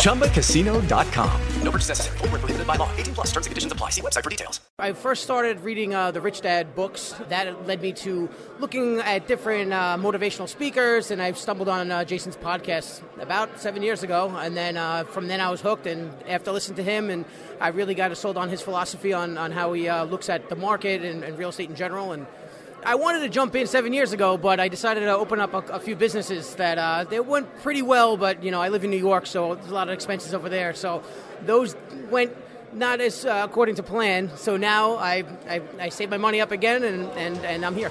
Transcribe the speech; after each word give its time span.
ChumbaCasino.com. 0.00 1.40
No 1.62 1.70
purchase 1.70 1.88
necessary. 1.88 2.18
Full 2.18 2.28
prohibited 2.28 2.66
by 2.66 2.76
law. 2.76 2.90
18 2.96 3.14
plus 3.14 3.26
terms 3.28 3.46
and 3.46 3.50
conditions 3.50 3.72
apply. 3.72 3.90
See 3.90 4.00
website 4.00 4.24
for 4.24 4.30
details. 4.30 4.60
I 4.78 4.92
first 4.92 5.22
started 5.22 5.60
reading 5.60 5.94
uh, 5.94 6.10
the 6.10 6.20
Rich 6.20 6.40
Dad 6.40 6.74
books. 6.74 7.14
That 7.28 7.66
led 7.66 7.82
me 7.82 7.92
to 7.92 8.28
looking 8.58 8.98
at 9.00 9.28
different 9.28 9.72
uh, 9.72 9.96
motivational 10.00 10.48
speakers, 10.48 11.10
and 11.10 11.20
I 11.20 11.32
stumbled 11.32 11.68
on 11.68 11.90
uh, 11.90 12.04
Jason's 12.04 12.36
podcast 12.36 13.02
about 13.20 13.60
seven 13.60 13.82
years 13.82 14.02
ago. 14.02 14.34
And 14.38 14.56
then 14.56 14.76
uh, 14.76 15.04
from 15.04 15.28
then 15.28 15.40
I 15.40 15.50
was 15.50 15.60
hooked. 15.60 15.86
And 15.86 16.12
after 16.26 16.50
listening 16.52 16.76
to 16.76 16.82
him, 16.82 17.10
and 17.10 17.24
I 17.60 17.68
really 17.68 17.94
got 17.94 18.16
sold 18.16 18.36
on 18.36 18.48
his 18.48 18.62
philosophy 18.62 19.12
on, 19.12 19.36
on 19.36 19.52
how 19.52 19.72
he 19.74 19.88
uh, 19.88 20.04
looks 20.04 20.28
at 20.28 20.48
the 20.48 20.56
market 20.56 21.02
and, 21.02 21.22
and 21.24 21.38
real 21.38 21.50
estate 21.50 21.68
in 21.68 21.76
general. 21.76 22.12
And 22.12 22.26
I 22.84 22.94
wanted 22.94 23.20
to 23.20 23.28
jump 23.28 23.54
in 23.54 23.66
seven 23.66 23.92
years 23.92 24.12
ago, 24.12 24.38
but 24.38 24.58
I 24.58 24.68
decided 24.68 25.00
to 25.00 25.14
open 25.14 25.38
up 25.38 25.52
a, 25.52 25.58
a 25.74 25.80
few 25.80 25.94
businesses 25.94 26.54
that 26.54 26.78
uh, 26.78 27.04
they 27.04 27.20
went 27.20 27.62
pretty 27.62 27.82
well. 27.82 28.16
But 28.16 28.42
you 28.42 28.50
know, 28.50 28.60
I 28.60 28.70
live 28.70 28.84
in 28.84 28.90
New 28.90 28.96
York, 28.96 29.26
so 29.26 29.54
there's 29.54 29.70
a 29.70 29.74
lot 29.74 29.88
of 29.88 29.94
expenses 29.94 30.32
over 30.32 30.48
there. 30.48 30.72
So 30.72 31.02
those 31.44 31.76
went 32.10 32.34
not 32.72 33.00
as 33.00 33.26
uh, 33.26 33.42
according 33.44 33.74
to 33.76 33.82
plan. 33.82 34.30
So 34.36 34.56
now 34.56 34.96
I, 34.96 35.24
I 35.48 35.62
I 35.78 35.88
saved 35.90 36.10
my 36.10 36.18
money 36.18 36.40
up 36.40 36.52
again, 36.52 36.82
and 36.82 37.04
and, 37.12 37.36
and 37.44 37.66
I'm 37.66 37.74
here. 37.74 37.90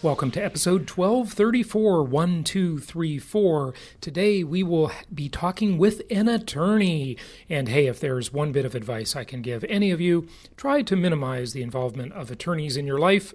Welcome 0.00 0.30
to 0.32 0.44
episode 0.44 0.88
1234 0.88 2.04
1234. 2.04 3.74
Today 4.00 4.44
we 4.44 4.62
will 4.62 4.92
be 5.12 5.28
talking 5.28 5.76
with 5.76 6.02
an 6.08 6.28
attorney. 6.28 7.16
And 7.50 7.68
hey, 7.68 7.88
if 7.88 7.98
there's 7.98 8.32
one 8.32 8.52
bit 8.52 8.64
of 8.64 8.76
advice 8.76 9.16
I 9.16 9.24
can 9.24 9.42
give 9.42 9.64
any 9.64 9.90
of 9.90 10.00
you, 10.00 10.28
try 10.56 10.82
to 10.82 10.94
minimize 10.94 11.52
the 11.52 11.62
involvement 11.62 12.12
of 12.12 12.30
attorneys 12.30 12.76
in 12.76 12.86
your 12.86 13.00
life. 13.00 13.32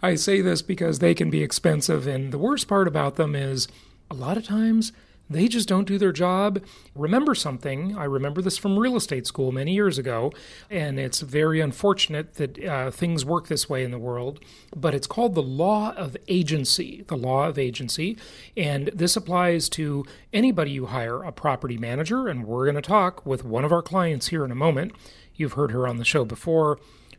I 0.02 0.16
say 0.16 0.40
this 0.40 0.62
because 0.62 0.98
they 0.98 1.14
can 1.14 1.30
be 1.30 1.44
expensive, 1.44 2.08
and 2.08 2.32
the 2.32 2.38
worst 2.38 2.66
part 2.66 2.88
about 2.88 3.14
them 3.14 3.36
is 3.36 3.68
a 4.10 4.14
lot 4.14 4.36
of 4.36 4.42
times 4.42 4.90
they 5.30 5.48
just 5.48 5.68
don't 5.68 5.86
do 5.86 5.98
their 5.98 6.12
job. 6.12 6.62
Remember 6.94 7.34
something, 7.34 7.96
I 7.96 8.04
remember 8.04 8.40
this 8.42 8.58
from 8.58 8.78
real 8.78 8.96
estate 8.96 9.26
school 9.26 9.52
many 9.52 9.72
years 9.72 9.98
ago, 9.98 10.32
and 10.70 10.98
it's 10.98 11.20
very 11.20 11.60
unfortunate 11.60 12.34
that 12.34 12.64
uh, 12.64 12.90
things 12.90 13.24
work 13.24 13.48
this 13.48 13.68
way 13.68 13.84
in 13.84 13.90
the 13.90 13.98
world, 13.98 14.40
but 14.74 14.94
it's 14.94 15.06
called 15.06 15.34
the 15.34 15.42
law 15.42 15.92
of 15.94 16.16
agency. 16.28 17.04
The 17.08 17.16
law 17.16 17.48
of 17.48 17.58
agency. 17.58 18.16
And 18.56 18.90
this 18.94 19.16
applies 19.16 19.68
to 19.70 20.04
anybody 20.32 20.72
you 20.72 20.86
hire, 20.86 21.22
a 21.22 21.32
property 21.32 21.76
manager, 21.76 22.28
and 22.28 22.46
we're 22.46 22.64
going 22.64 22.74
to 22.74 22.82
talk 22.82 23.24
with 23.26 23.44
one 23.44 23.64
of 23.64 23.72
our 23.72 23.82
clients 23.82 24.28
here 24.28 24.44
in 24.44 24.50
a 24.50 24.56
moment. 24.56 24.92
You've 25.34 25.52
heard 25.52 25.70
her 25.70 25.86
on 25.86 25.98
the 25.98 26.04
show 26.04 26.24
before 26.24 26.78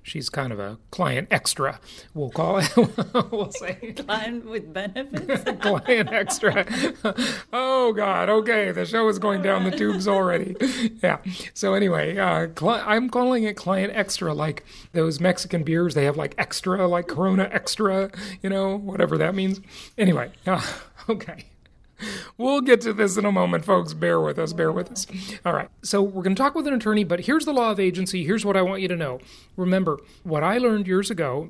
she's 0.09 0.29
kind 0.29 0.51
of 0.51 0.59
a 0.59 0.77
client 0.91 1.27
extra, 1.31 1.79
we'll 2.13 2.29
call 2.31 2.57
it. 2.57 2.69
we'll 3.31 3.51
say 3.51 3.75
client 3.97 4.45
with 4.45 4.73
benefits. 4.73 5.43
client 5.61 6.09
extra. 6.11 6.65
oh 7.53 7.93
God. 7.93 8.29
Okay, 8.29 8.71
the 8.71 8.85
show 8.85 9.07
is 9.07 9.19
going 9.19 9.41
down 9.41 9.63
the 9.63 9.71
tubes 9.71 10.07
already. 10.07 10.55
yeah. 11.03 11.19
So 11.53 11.73
anyway, 11.73 12.17
uh, 12.17 12.47
cl- 12.57 12.83
I'm 12.85 13.09
calling 13.09 13.43
it 13.43 13.55
client 13.55 13.93
extra, 13.95 14.33
like 14.33 14.65
those 14.93 15.19
Mexican 15.19 15.63
beers. 15.63 15.93
They 15.93 16.05
have 16.05 16.17
like 16.17 16.35
extra, 16.37 16.87
like 16.87 17.07
Corona 17.07 17.47
extra. 17.51 18.09
You 18.41 18.49
know, 18.49 18.77
whatever 18.77 19.17
that 19.17 19.35
means. 19.35 19.61
Anyway. 19.97 20.31
Uh, 20.47 20.65
okay. 21.07 21.45
We'll 22.37 22.61
get 22.61 22.81
to 22.81 22.93
this 22.93 23.17
in 23.17 23.25
a 23.25 23.31
moment, 23.31 23.65
folks. 23.65 23.93
Bear 23.93 24.19
with 24.19 24.39
us, 24.39 24.53
bear 24.53 24.71
with 24.71 24.91
us. 24.91 25.07
All 25.45 25.53
right. 25.53 25.69
So, 25.81 26.01
we're 26.01 26.23
going 26.23 26.35
to 26.35 26.41
talk 26.41 26.55
with 26.55 26.67
an 26.67 26.73
attorney, 26.73 27.03
but 27.03 27.21
here's 27.21 27.45
the 27.45 27.53
law 27.53 27.71
of 27.71 27.79
agency. 27.79 28.23
Here's 28.23 28.45
what 28.45 28.57
I 28.57 28.61
want 28.61 28.81
you 28.81 28.87
to 28.87 28.95
know. 28.95 29.19
Remember, 29.57 29.99
what 30.23 30.43
I 30.43 30.57
learned 30.57 30.87
years 30.87 31.11
ago, 31.11 31.49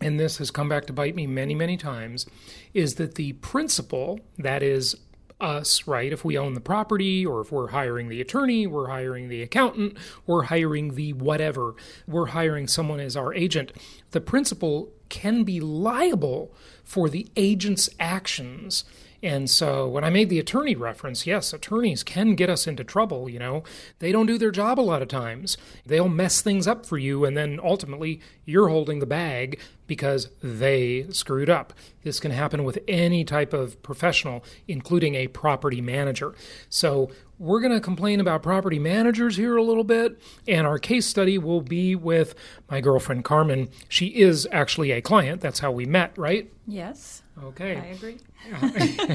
and 0.00 0.18
this 0.18 0.38
has 0.38 0.50
come 0.50 0.68
back 0.68 0.86
to 0.86 0.92
bite 0.92 1.14
me 1.14 1.26
many, 1.26 1.54
many 1.54 1.76
times, 1.76 2.26
is 2.72 2.96
that 2.96 3.14
the 3.14 3.32
principal, 3.34 4.20
that 4.38 4.62
is 4.62 4.96
us, 5.40 5.86
right? 5.86 6.12
If 6.12 6.24
we 6.24 6.38
own 6.38 6.54
the 6.54 6.60
property 6.60 7.24
or 7.24 7.40
if 7.40 7.52
we're 7.52 7.68
hiring 7.68 8.08
the 8.08 8.20
attorney, 8.20 8.66
we're 8.66 8.88
hiring 8.88 9.28
the 9.28 9.42
accountant, 9.42 9.96
we're 10.26 10.44
hiring 10.44 10.94
the 10.94 11.12
whatever, 11.12 11.74
we're 12.06 12.26
hiring 12.26 12.68
someone 12.68 13.00
as 13.00 13.16
our 13.16 13.34
agent. 13.34 13.72
The 14.12 14.20
principal 14.20 14.90
can 15.08 15.44
be 15.44 15.60
liable 15.60 16.52
for 16.82 17.08
the 17.08 17.28
agent's 17.36 17.90
actions 18.00 18.84
and 19.24 19.48
so 19.48 19.88
when 19.88 20.04
I 20.04 20.10
made 20.10 20.28
the 20.28 20.38
attorney 20.38 20.76
reference, 20.76 21.26
yes, 21.26 21.54
attorneys 21.54 22.02
can 22.02 22.34
get 22.34 22.50
us 22.50 22.66
into 22.66 22.84
trouble, 22.84 23.26
you 23.26 23.38
know. 23.38 23.64
They 23.98 24.12
don't 24.12 24.26
do 24.26 24.36
their 24.36 24.50
job 24.50 24.78
a 24.78 24.82
lot 24.82 25.00
of 25.00 25.08
times. 25.08 25.56
They'll 25.86 26.10
mess 26.10 26.42
things 26.42 26.68
up 26.68 26.84
for 26.84 26.98
you 26.98 27.24
and 27.24 27.34
then 27.34 27.58
ultimately 27.64 28.20
you're 28.44 28.68
holding 28.68 28.98
the 28.98 29.06
bag 29.06 29.58
because 29.86 30.28
they 30.42 31.06
screwed 31.08 31.48
up. 31.48 31.72
This 32.02 32.20
can 32.20 32.32
happen 32.32 32.64
with 32.64 32.78
any 32.86 33.24
type 33.24 33.54
of 33.54 33.82
professional, 33.82 34.44
including 34.68 35.14
a 35.14 35.28
property 35.28 35.80
manager. 35.80 36.34
So 36.68 37.10
we're 37.38 37.60
going 37.60 37.72
to 37.72 37.80
complain 37.80 38.20
about 38.20 38.42
property 38.42 38.78
managers 38.78 39.36
here 39.36 39.56
a 39.56 39.62
little 39.62 39.84
bit, 39.84 40.20
and 40.46 40.66
our 40.66 40.78
case 40.78 41.06
study 41.06 41.38
will 41.38 41.62
be 41.62 41.96
with 41.96 42.34
my 42.70 42.82
girlfriend 42.82 43.24
Carmen. 43.24 43.70
She 43.88 44.08
is 44.08 44.46
actually 44.52 44.90
a 44.90 45.00
client. 45.00 45.40
That's 45.40 45.60
how 45.60 45.72
we 45.72 45.86
met, 45.86 46.16
right? 46.18 46.52
Yes. 46.66 47.23
Okay. 47.42 47.76
I 47.76 47.86
agree. 47.86 48.18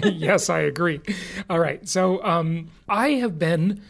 yes, 0.12 0.50
I 0.50 0.59
agree. 0.59 1.02
All 1.50 1.59
right. 1.59 1.88
So 1.88 2.24
um, 2.24 2.69
I 2.88 3.09
have 3.12 3.40
been, 3.40 3.81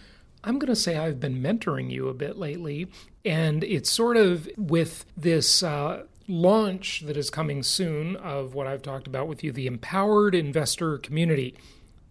I'm 0.43 0.59
going 0.59 0.67
to 0.73 0.75
say 0.75 0.97
I've 0.97 1.19
been 1.19 1.41
mentoring 1.41 1.89
you 1.91 2.09
a 2.09 2.13
bit 2.13 2.37
lately, 2.37 2.87
and 3.25 3.63
it's 3.63 3.89
sort 3.89 4.17
of 4.17 4.49
with 4.57 5.05
this. 5.17 5.63
Uh, 5.63 6.03
launch 6.31 7.01
that 7.07 7.17
is 7.17 7.31
coming 7.31 7.63
soon 7.63 8.15
of 8.17 8.53
what 8.53 8.67
I've 8.67 8.83
talked 8.83 9.07
about 9.07 9.27
with 9.27 9.43
you 9.43 9.51
the 9.51 9.65
empowered 9.65 10.35
investor 10.35 10.99
community. 10.99 11.55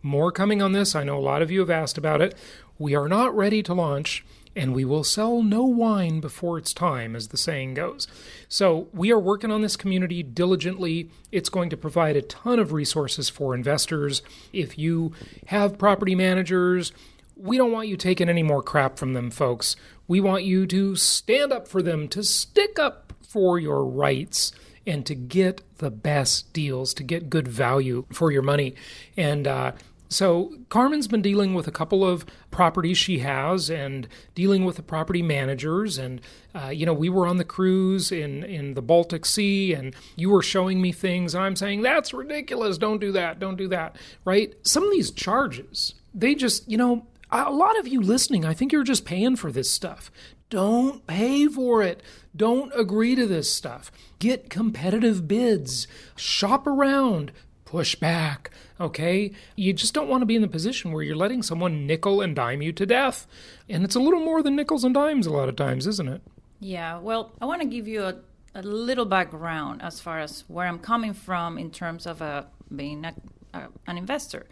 More 0.03 0.33
coming 0.33 0.61
on 0.61 0.73
this. 0.73 0.95
I 0.95 1.05
know 1.05 1.17
a 1.17 1.21
lot 1.21 1.41
of 1.41 1.51
you 1.53 1.61
have 1.61 1.71
asked 1.71 1.97
about 1.97 2.21
it. 2.21 2.34
We 2.78 2.95
are 2.95 3.09
not 3.09 3.34
ready 3.37 3.63
to 3.63 3.75
launch, 3.75 4.25
and 4.59 4.75
we 4.75 4.84
will 4.84 5.05
sell 5.05 5.41
no 5.41 5.63
wine 5.63 6.19
before 6.19 6.59
it's 6.59 6.75
time, 6.75 7.15
as 7.15 7.28
the 7.28 7.37
saying 7.37 7.75
goes. 7.75 8.09
So, 8.49 8.89
we 8.93 9.13
are 9.13 9.19
working 9.19 9.53
on 9.53 9.63
this 9.63 9.77
community 9.77 10.25
diligently. 10.25 11.10
It's 11.31 11.49
going 11.49 11.71
to 11.71 11.77
provide 11.77 12.16
a 12.16 12.22
ton 12.22 12.59
of 12.59 12.72
resources 12.72 13.28
for 13.28 13.55
investors. 13.55 14.21
If 14.53 14.77
you 14.77 15.13
have 15.47 15.78
property 15.78 16.16
managers, 16.16 16.91
we 17.37 17.57
don't 17.57 17.71
want 17.71 17.87
you 17.87 17.97
taking 17.97 18.28
any 18.28 18.43
more 18.43 18.60
crap 18.60 18.99
from 18.99 19.13
them, 19.13 19.31
folks. 19.31 19.77
We 20.09 20.21
want 20.21 20.43
you 20.43 20.66
to 20.66 20.97
stand 20.97 21.53
up 21.53 21.69
for 21.69 21.81
them, 21.81 22.09
to 22.09 22.25
stick 22.25 22.81
up 22.81 23.13
for 23.22 23.61
your 23.61 23.84
rights 23.84 24.51
and 24.84 25.07
to 25.07 25.15
get 25.15 25.63
the 25.78 25.91
best 25.91 26.53
deals, 26.53 26.95
to 26.95 27.04
get 27.04 27.31
good 27.31 27.47
value 27.47 28.07
for 28.13 28.33
your 28.33 28.43
money. 28.43 28.75
And 29.16 29.47
uh, 29.47 29.72
so 30.09 30.55
Carmen's 30.69 31.09
been 31.09 31.22
dealing 31.22 31.55
with 31.55 31.69
a 31.69 31.72
couple 31.72 32.05
of 32.05 32.25
properties 32.51 32.99
she 32.99 33.19
has 33.19 33.71
and 33.71 34.09
dealing 34.34 34.65
with 34.65 34.77
the 34.77 34.83
property 34.83 35.22
managers. 35.22 35.99
And, 35.99 36.21
uh, 36.55 36.69
you 36.69 36.87
know, 36.87 36.95
we 36.95 37.09
were 37.09 37.27
on 37.27 37.37
the 37.37 37.45
cruise 37.45 38.10
in, 38.10 38.43
in 38.45 38.75
the 38.75 38.83
Baltic 38.83 39.27
Sea 39.27 39.75
and 39.75 39.95
you 40.16 40.31
were 40.31 40.43
showing 40.43 40.81
me 40.81 40.93
things. 40.93 41.34
And 41.34 41.45
I'm 41.45 41.57
saying, 41.57 41.83
that's 41.83 42.15
ridiculous. 42.15 42.78
Don't 42.78 43.01
do 43.01 43.13
that. 43.13 43.39
Don't 43.39 43.57
do 43.57 43.69
that. 43.69 43.97
Right? 44.25 44.55
Some 44.63 44.84
of 44.84 44.91
these 44.91 45.10
charges 45.10 45.95
they 46.19 46.34
just, 46.34 46.69
you 46.69 46.77
know, 46.77 47.07
a 47.31 47.51
lot 47.51 47.78
of 47.78 47.87
you 47.87 48.01
listening, 48.01 48.45
I 48.45 48.54
think 48.54 48.72
you're 48.72 48.84
just 48.84 49.04
paying 49.04 49.37
for 49.37 49.53
this 49.53 49.71
stuff. 49.71 50.11
Don't 50.51 51.07
pay 51.07 51.47
for 51.47 51.83
it. 51.83 52.03
Don't 52.34 52.72
agree 52.75 53.15
to 53.15 53.27
this 53.27 53.53
stuff. 53.53 53.93
Get 54.19 54.51
competitive 54.51 55.28
bids. 55.28 55.87
Shop 56.16 56.66
around. 56.66 57.33
Push 57.65 57.97
back. 57.97 58.51
Okay? 58.80 59.33
You 59.57 59.72
just 59.72 59.95
don't 59.95 60.09
want 60.09 60.22
to 60.22 60.27
be 60.27 60.36
in 60.36 60.42
the 60.42 60.48
position 60.48 60.92
where 60.92 61.03
you're 61.03 61.16
letting 61.16 61.42
someone 61.42 61.86
nickel 61.86 62.21
and 62.21 62.34
dime 62.34 62.63
you 62.63 62.72
to 62.72 62.86
death. 62.86 63.27
And 63.69 63.84
it's 63.84 63.97
a 63.97 64.01
little 64.01 64.21
more 64.21 64.42
than 64.42 64.57
nickels 64.57 64.84
and 64.84 64.95
dimes 64.95 65.27
a 65.27 65.33
lot 65.33 65.48
of 65.48 65.57
times, 65.57 65.86
isn't 65.86 66.09
it? 66.09 66.22
Yeah, 66.60 66.98
well, 66.98 67.33
I 67.41 67.47
want 67.47 67.63
to 67.63 67.69
give 67.69 67.86
you 67.86 68.03
a, 68.04 68.16
a 68.54 68.63
little 68.63 69.04
background 69.04 69.83
as 69.83 70.01
far 70.01 70.19
as 70.19 70.45
where 70.48 70.66
I'm 70.66 70.78
coming 70.78 71.15
from 71.15 71.59
in 71.59 71.71
terms 71.71 72.07
of 72.07 72.21
uh, 72.21 72.45
being 72.75 73.04
a, 73.04 73.15
a, 73.54 73.69
an 73.86 73.98
investor. 73.98 74.47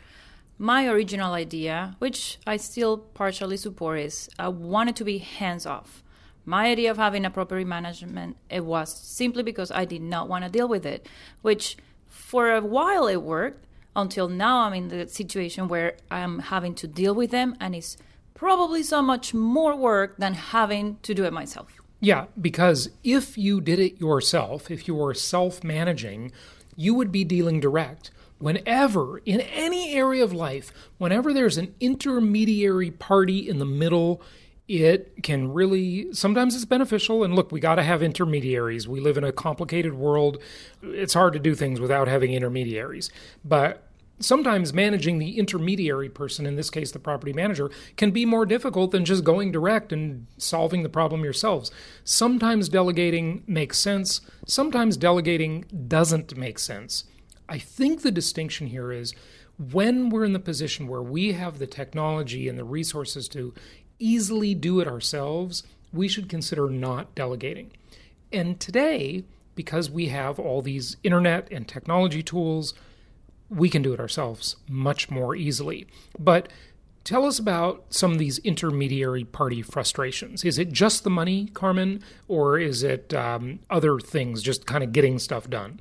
My 0.59 0.87
original 0.87 1.35
idea, 1.35 1.97
which 1.99 2.39
I 2.47 2.57
still 2.57 2.97
partially 2.99 3.59
support, 3.59 3.99
is 3.99 4.31
I 4.39 4.49
wanted 4.49 4.97
to 4.97 5.05
be 5.05 5.19
hands 5.19 5.67
off. 5.67 6.03
My 6.47 6.69
idea 6.69 6.91
of 6.91 6.97
having 6.97 7.25
a 7.25 7.31
property 7.31 7.65
management 7.65 8.37
it 8.49 8.65
was 8.65 8.95
simply 8.95 9.43
because 9.43 9.71
I 9.71 9.85
did 9.85 10.01
not 10.01 10.29
want 10.29 10.45
to 10.45 10.51
deal 10.51 10.69
with 10.69 10.87
it, 10.87 11.07
which 11.43 11.77
for 12.09 12.55
a 12.55 12.61
while 12.61 13.07
it 13.09 13.21
worked 13.21 13.66
until 13.97 14.29
now 14.29 14.61
I'm 14.61 14.75
in 14.75 14.89
the 14.89 15.09
situation 15.09 15.69
where 15.69 15.97
I'm 16.11 16.39
having 16.39 16.75
to 16.77 16.87
deal 16.87 17.15
with 17.15 17.31
them 17.31 17.57
and 17.61 17.75
it's 17.75 17.97
probably 18.35 18.83
so 18.83 19.03
much 19.03 19.35
more 19.35 19.75
work 19.75 20.17
than 20.19 20.35
having 20.35 20.99
to 21.03 21.15
do 21.15 21.25
it 21.25 21.33
myself. 21.33 21.73
Yeah, 22.01 22.27
because 22.41 22.91
if 23.03 23.39
you 23.39 23.61
did 23.61 23.79
it 23.79 23.99
yourself, 23.99 24.71
if 24.71 24.87
you 24.87 24.95
were 24.95 25.15
self 25.15 25.65
managing, 25.65 26.31
you 26.77 26.95
would 26.95 27.11
be 27.11 27.25
dealing 27.25 27.59
direct. 27.59 28.11
Whenever, 28.39 29.19
in 29.25 29.41
any 29.41 29.95
area 29.95 30.23
of 30.23 30.33
life, 30.33 30.71
whenever 30.99 31.33
there's 31.33 31.57
an 31.57 31.75
intermediary 31.81 32.91
party 32.91 33.49
in 33.49 33.59
the 33.59 33.65
middle, 33.65 34.21
it 34.69 35.23
can 35.23 35.53
really 35.53 36.13
sometimes 36.13 36.55
it's 36.55 36.67
beneficial. 36.67 37.25
And 37.25 37.35
look 37.35 37.51
we 37.51 37.61
got 37.61 37.77
to 37.77 37.83
have 37.83 38.03
intermediaries. 38.03 38.87
We 38.87 39.01
live 39.01 39.17
in 39.17 39.25
a 39.25 39.33
complicated 39.33 39.95
world. 39.95 40.43
It's 40.83 41.15
hard 41.15 41.33
to 41.33 41.39
do 41.39 41.55
things 41.55 41.81
without 41.81 42.09
having 42.09 42.35
intermediaries. 42.35 43.11
But 43.43 43.86
sometimes 44.19 44.73
managing 44.73 45.19
the 45.19 45.39
intermediary 45.39 46.09
person 46.09 46.47
in 46.47 46.57
this 46.57 46.71
case 46.71 46.91
the 46.91 46.99
property 46.99 47.33
manager 47.33 47.71
can 47.97 48.11
be 48.11 48.25
more 48.25 48.47
difficult 48.47 48.91
than 48.91 49.05
just 49.05 49.25
going 49.25 49.53
direct 49.53 49.93
and 49.93 50.27
solving 50.39 50.83
the 50.83 50.89
problem 50.89 51.25
yourselves. 51.25 51.71
Sometimes 52.05 52.69
delegating 52.69 53.43
makes 53.47 53.79
sense. 53.79 54.21
Sometimes 54.47 54.97
delegating 54.97 55.65
doesn't 55.89 56.37
make 56.37 56.59
sense. 56.59 57.05
I 57.49 57.59
think 57.59 58.03
the 58.03 58.11
distinction 58.11 58.69
here 58.69 58.91
is 58.91 59.15
when 59.59 60.11
we're 60.11 60.25
in 60.25 60.33
the 60.33 60.39
position 60.39 60.89
where 60.89 61.03
we 61.03 61.33
have 61.33 61.59
the 61.59 61.67
technology 61.67 62.49
and 62.49 62.59
the 62.59 62.65
resources 62.65 63.29
to 63.29 63.55
easily 63.99 64.55
do 64.55 64.81
it 64.81 64.89
ourselves, 64.89 65.63
we 65.93 66.09
should 66.09 66.29
consider 66.29 66.69
not 66.69 67.15
delegating. 67.15 67.73
And 68.33 68.61
today, 68.61 69.25
because 69.55 69.91
we 69.91 70.09
have 70.09 70.39
all 70.39 70.61
these 70.61 70.97
internet 71.03 71.49
and 71.51 71.67
technology 71.67 72.23
tools, 72.23 72.75
we 73.49 73.69
can 73.69 73.83
do 73.83 73.93
it 73.93 74.01
ourselves 74.01 74.57
much 74.69 75.11
more 75.11 75.37
easily. 75.37 75.87
But 76.19 76.49
tell 77.05 77.25
us 77.25 77.39
about 77.39 77.85
some 77.91 78.13
of 78.13 78.19
these 78.19 78.39
intermediary 78.39 79.25
party 79.25 79.63
frustrations. 79.63 80.45
Is 80.45 80.59
it 80.59 80.73
just 80.73 81.05
the 81.05 81.11
money, 81.11 81.47
Carmen, 81.55 82.03
or 82.29 82.59
is 82.59 82.83
it 82.83 83.15
um, 83.15 83.61
other 83.71 83.99
things, 84.01 84.43
just 84.43 84.67
kind 84.67 84.83
of 84.83 84.93
getting 84.93 85.19
stuff 85.19 85.49
done? 85.49 85.81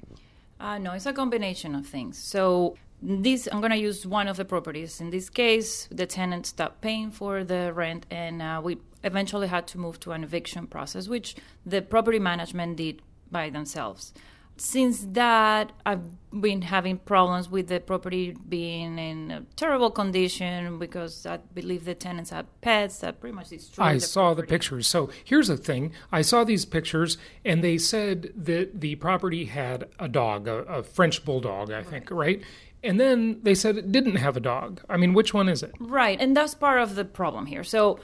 Uh, 0.59 0.77
no, 0.77 0.93
it's 0.93 1.05
a 1.05 1.13
combination 1.13 1.75
of 1.75 1.85
things. 1.85 2.17
So 2.17 2.77
this 3.01 3.47
I'm 3.51 3.59
going 3.59 3.71
to 3.71 3.77
use 3.77 4.05
one 4.05 4.27
of 4.27 4.37
the 4.37 4.45
properties. 4.45 5.01
In 5.01 5.09
this 5.09 5.29
case, 5.29 5.87
the 5.91 6.05
tenant 6.05 6.45
stopped 6.45 6.81
paying 6.81 7.11
for 7.11 7.43
the 7.43 7.73
rent, 7.73 8.05
and 8.09 8.41
uh, 8.41 8.61
we 8.63 8.77
eventually 9.03 9.47
had 9.47 9.67
to 9.67 9.77
move 9.77 9.99
to 10.01 10.11
an 10.11 10.23
eviction 10.23 10.67
process, 10.67 11.07
which 11.07 11.35
the 11.65 11.81
property 11.81 12.19
management 12.19 12.77
did 12.77 13.01
by 13.31 13.49
themselves 13.49 14.13
since 14.57 15.05
that, 15.11 15.71
I've 15.85 16.03
been 16.31 16.61
having 16.61 16.97
problems 16.97 17.49
with 17.49 17.67
the 17.67 17.79
property 17.79 18.35
being 18.47 18.97
in 18.97 19.31
a 19.31 19.41
terrible 19.55 19.91
condition 19.91 20.79
because 20.79 21.25
I 21.25 21.37
believe 21.37 21.85
the 21.85 21.95
tenants 21.95 22.29
had 22.29 22.45
pets 22.61 22.99
that 22.99 23.19
pretty 23.19 23.35
much 23.35 23.49
destroyed. 23.49 23.87
I 23.87 23.93
the 23.95 23.99
saw 24.01 24.27
property. 24.27 24.41
the 24.41 24.49
pictures. 24.49 24.87
So 24.87 25.09
here's 25.23 25.47
the 25.49 25.57
thing: 25.57 25.91
I 26.11 26.21
saw 26.21 26.43
these 26.43 26.65
pictures, 26.65 27.17
and 27.43 27.63
they 27.63 27.77
said 27.77 28.31
that 28.35 28.79
the 28.79 28.95
property 28.95 29.45
had 29.45 29.85
a 29.99 30.07
dog, 30.07 30.47
a, 30.47 30.59
a 30.63 30.83
French 30.83 31.25
bulldog, 31.25 31.71
I 31.71 31.83
think, 31.83 32.09
right? 32.09 32.41
And 32.83 32.99
then 32.99 33.39
they 33.43 33.55
said 33.55 33.77
it 33.77 33.91
didn't 33.91 34.17
have 34.17 34.37
a 34.37 34.41
dog. 34.41 34.81
I 34.89 34.97
mean, 34.97 35.13
which 35.13 35.33
one 35.33 35.49
is 35.49 35.63
it? 35.63 35.73
Right, 35.79 36.19
and 36.19 36.35
that's 36.35 36.53
part 36.55 36.79
of 36.81 36.95
the 36.95 37.03
problem 37.03 37.47
here. 37.47 37.63
So 37.63 37.99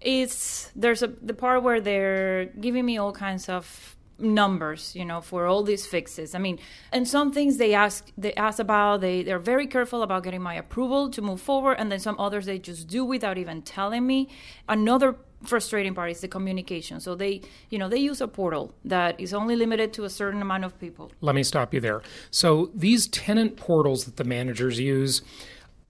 it's 0.00 0.70
there's 0.76 1.02
a 1.02 1.08
the 1.08 1.34
part 1.34 1.62
where 1.62 1.80
they're 1.80 2.46
giving 2.60 2.84
me 2.84 2.98
all 2.98 3.12
kinds 3.12 3.48
of 3.48 3.95
numbers 4.18 4.94
you 4.94 5.04
know 5.04 5.20
for 5.20 5.46
all 5.46 5.62
these 5.62 5.86
fixes 5.86 6.34
i 6.34 6.38
mean 6.38 6.58
and 6.92 7.06
some 7.06 7.30
things 7.30 7.58
they 7.58 7.74
ask 7.74 8.10
they 8.16 8.32
ask 8.34 8.58
about 8.58 9.00
they 9.00 9.22
they're 9.22 9.38
very 9.38 9.66
careful 9.66 10.02
about 10.02 10.22
getting 10.22 10.40
my 10.40 10.54
approval 10.54 11.10
to 11.10 11.20
move 11.20 11.40
forward 11.40 11.74
and 11.78 11.92
then 11.92 11.98
some 11.98 12.18
others 12.18 12.46
they 12.46 12.58
just 12.58 12.88
do 12.88 13.04
without 13.04 13.36
even 13.36 13.60
telling 13.62 14.06
me 14.06 14.28
another 14.68 15.16
frustrating 15.42 15.94
part 15.94 16.10
is 16.10 16.20
the 16.20 16.28
communication 16.28 16.98
so 16.98 17.14
they 17.14 17.42
you 17.68 17.78
know 17.78 17.88
they 17.90 17.98
use 17.98 18.22
a 18.22 18.28
portal 18.28 18.74
that 18.84 19.20
is 19.20 19.34
only 19.34 19.54
limited 19.54 19.92
to 19.92 20.04
a 20.04 20.10
certain 20.10 20.40
amount 20.40 20.64
of 20.64 20.78
people 20.80 20.96
Let 21.20 21.34
me 21.34 21.42
stop 21.42 21.72
you 21.72 21.80
there. 21.80 22.02
So 22.30 22.70
these 22.74 23.06
tenant 23.08 23.56
portals 23.56 24.04
that 24.04 24.16
the 24.16 24.24
managers 24.24 24.78
use, 24.78 25.22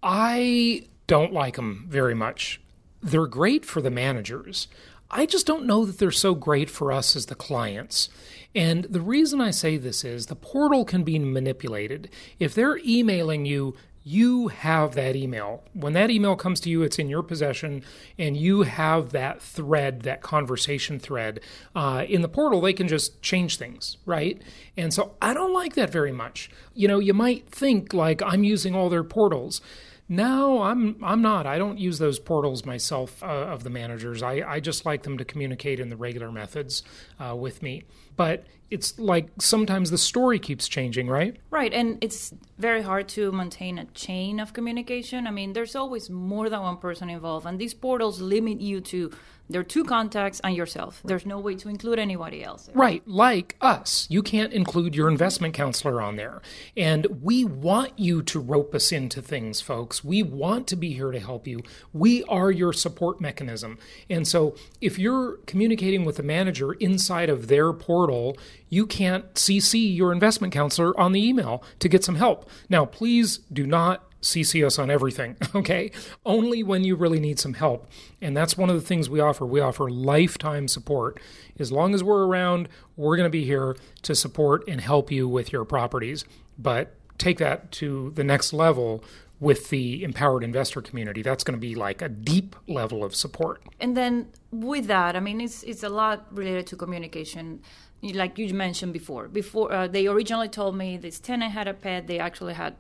I 0.03 0.87
don't 1.07 1.33
like 1.33 1.57
them 1.57 1.87
very 1.89 2.15
much. 2.15 2.61
They're 3.03 3.27
great 3.27 3.65
for 3.65 3.81
the 3.81 3.91
managers. 3.91 4.69
I 5.11 5.27
just 5.27 5.47
don't 5.47 5.67
know 5.67 5.85
that 5.85 5.99
they're 5.99 6.11
so 6.11 6.35
great 6.35 6.69
for 6.69 6.93
us 6.93 7.15
as 7.15 7.27
the 7.27 7.35
clients. 7.35 8.09
And 8.55 8.85
the 8.85 9.01
reason 9.01 9.41
I 9.41 9.51
say 9.51 9.77
this 9.77 10.05
is 10.05 10.27
the 10.27 10.37
portal 10.37 10.85
can 10.85 11.05
be 11.05 11.19
manipulated. 11.19 12.11
If 12.39 12.55
they're 12.55 12.79
emailing 12.79 13.45
you, 13.45 13.77
you 14.09 14.49
have 14.49 14.95
that 14.95 15.17
email. 15.17 15.65
When 15.73 15.93
that 15.95 16.11
email 16.11 16.37
comes 16.37 16.61
to 16.61 16.71
you, 16.71 16.85
it's 16.85 16.99
in 16.99 17.09
your 17.09 17.25
possession, 17.25 17.83
and 18.17 18.37
you 18.37 18.63
have 18.63 19.11
that 19.11 19.43
thread, 19.43 20.03
that 20.03 20.23
conversation 20.23 21.01
thread. 21.01 21.41
Uh, 21.75 22.05
in 22.09 22.23
the 22.23 22.29
portal, 22.29 22.61
they 22.61 22.73
can 22.73 22.87
just 22.87 23.21
change 23.21 23.57
things, 23.59 23.97
right? 24.07 24.41
And 24.77 24.95
so 24.95 25.17
I 25.21 25.35
don't 25.35 25.53
like 25.53 25.75
that 25.75 25.91
very 25.91 26.13
much. 26.13 26.49
You 26.73 26.87
know, 26.87 27.01
you 27.01 27.15
might 27.15 27.51
think 27.51 27.93
like 27.93 28.23
I'm 28.23 28.45
using 28.45 28.77
all 28.77 28.89
their 28.89 29.03
portals. 29.03 29.61
No, 30.09 30.63
I'm 30.63 31.03
I'm 31.03 31.21
not. 31.21 31.47
I 31.47 31.59
don't 31.59 31.79
use 31.79 31.99
those 31.99 32.19
portals 32.19 32.65
myself 32.65 33.23
uh, 33.23 33.27
of 33.27 33.65
the 33.65 33.71
managers. 33.71 34.23
I, 34.23 34.35
I 34.47 34.61
just 34.61 34.87
like 34.87 35.03
them 35.03 35.19
to 35.19 35.25
communicate 35.25 35.81
in 35.81 35.89
the 35.89 35.97
regular 35.97 36.31
methods 36.31 36.85
uh, 37.19 37.35
with 37.35 37.61
me. 37.63 37.83
But 38.15 38.45
it's 38.71 38.99
like 38.99 39.29
sometimes 39.41 39.91
the 39.91 39.99
story 39.99 40.39
keeps 40.39 40.69
changing, 40.69 41.09
right? 41.09 41.37
Right, 41.51 41.73
and 41.73 41.99
it's 42.01 42.33
very 42.59 42.83
hard 42.83 43.09
to 43.11 43.33
maintain 43.33 43.79
a 43.79 43.85
chain 43.87 44.41
of 44.41 44.53
communication. 44.53 45.27
I 45.27 45.31
mean, 45.31 45.53
there's 45.53 45.77
always 45.77 46.09
more 46.09 46.49
than 46.51 46.63
one 46.63 46.77
person 46.79 47.11
involved, 47.11 47.47
and 47.47 47.59
these 47.59 47.75
portals 47.75 48.21
limit 48.21 48.61
you 48.61 48.81
to 48.83 49.11
their 49.49 49.63
two 49.63 49.85
contacts 49.85 50.41
and 50.41 50.55
yourself. 50.55 51.01
There's 51.05 51.27
no 51.27 51.39
way 51.39 51.55
to 51.57 51.69
include 51.69 51.99
anybody 51.99 52.43
else. 52.43 52.69
Right, 52.75 53.07
like 53.07 53.57
us. 53.61 54.07
You 54.11 54.23
can't 54.23 54.53
include 54.53 54.95
your 54.95 55.09
investment 55.09 55.55
counselor 55.55 56.01
on 56.01 56.17
there. 56.17 56.43
And 56.77 57.07
we 57.23 57.45
want 57.45 57.99
you 57.99 58.23
to 58.23 58.41
rope 58.41 58.75
us 58.75 58.93
into 58.93 59.23
things, 59.23 59.61
folks. 59.61 60.05
We 60.05 60.23
want 60.23 60.67
to 60.69 60.77
be 60.77 60.95
here 60.95 61.13
to 61.13 61.21
help 61.21 61.47
you. 61.47 61.63
We 61.93 62.25
are 62.25 62.51
your 62.51 62.73
support 62.73 63.21
mechanism. 63.21 63.79
And 64.11 64.27
so 64.27 64.57
if 64.81 64.99
you're 64.99 65.39
communicating 65.47 66.05
with 66.05 66.19
a 66.19 66.23
manager 66.23 66.73
inside 66.75 67.29
of 67.29 67.49
their 67.49 67.73
portal, 67.73 68.37
you 68.69 68.87
can't 68.87 69.35
CC 69.35 69.95
your 69.95 70.13
investment 70.13 70.53
counselor 70.53 70.99
on 70.99 71.13
the 71.13 71.27
email 71.27 71.63
to 71.79 71.89
get 71.89 72.05
some 72.05 72.17
help. 72.17 72.49
Now, 72.69 72.85
please 72.85 73.39
do 73.53 73.67
not 73.67 74.03
CC 74.27 74.65
us 74.67 74.79
on 74.79 74.91
everything, 74.91 75.37
okay? 75.55 75.91
Only 76.25 76.63
when 76.63 76.85
you 76.85 76.97
really 76.97 77.21
need 77.21 77.39
some 77.39 77.55
help. 77.55 77.89
And 78.21 78.37
that's 78.37 78.57
one 78.57 78.69
of 78.69 78.77
the 78.77 78.83
things 78.83 79.09
we 79.09 79.21
offer. 79.21 79.47
We 79.47 79.61
offer 79.61 79.89
lifetime 79.91 80.69
support. 80.69 81.21
As 81.59 81.73
long 81.73 81.95
as 81.95 82.05
we're 82.05 82.27
around, 82.27 82.69
we're 82.97 83.17
going 83.17 83.27
to 83.27 83.31
be 83.31 83.45
here 83.45 83.77
to 84.03 84.15
support 84.15 84.67
and 84.69 84.81
help 84.81 85.11
you 85.11 85.29
with 85.29 85.53
your 85.53 85.65
properties. 85.65 86.25
But 86.59 86.95
take 87.19 87.39
that 87.39 87.73
to 87.73 88.13
the 88.15 88.25
next 88.25 88.53
level 88.53 89.03
with 89.39 89.69
the 89.69 90.03
empowered 90.03 90.43
investor 90.43 90.81
community. 90.81 91.23
That's 91.23 91.45
going 91.45 91.57
to 91.57 91.61
be 91.61 91.75
like 91.75 92.01
a 92.01 92.09
deep 92.09 92.57
level 92.67 93.05
of 93.05 93.15
support. 93.15 93.63
And 93.81 93.97
then 93.97 94.29
with 94.51 94.87
that, 94.87 95.15
I 95.15 95.21
mean, 95.21 95.41
it's 95.41 95.63
it's 95.63 95.83
a 95.83 95.89
lot 95.89 96.27
related 96.31 96.67
to 96.69 96.77
communication. 96.77 97.61
Like 98.03 98.39
you 98.39 98.53
mentioned 98.55 98.93
before, 98.93 99.29
before 99.29 99.73
uh, 99.73 99.89
they 99.89 100.07
originally 100.07 100.49
told 100.49 100.77
me 100.77 100.97
this 100.97 101.19
tenant 101.19 101.53
had 101.53 101.67
a 101.67 101.75
pet, 101.75 102.07
they 102.07 102.19
actually 102.19 102.55
had 102.55 102.77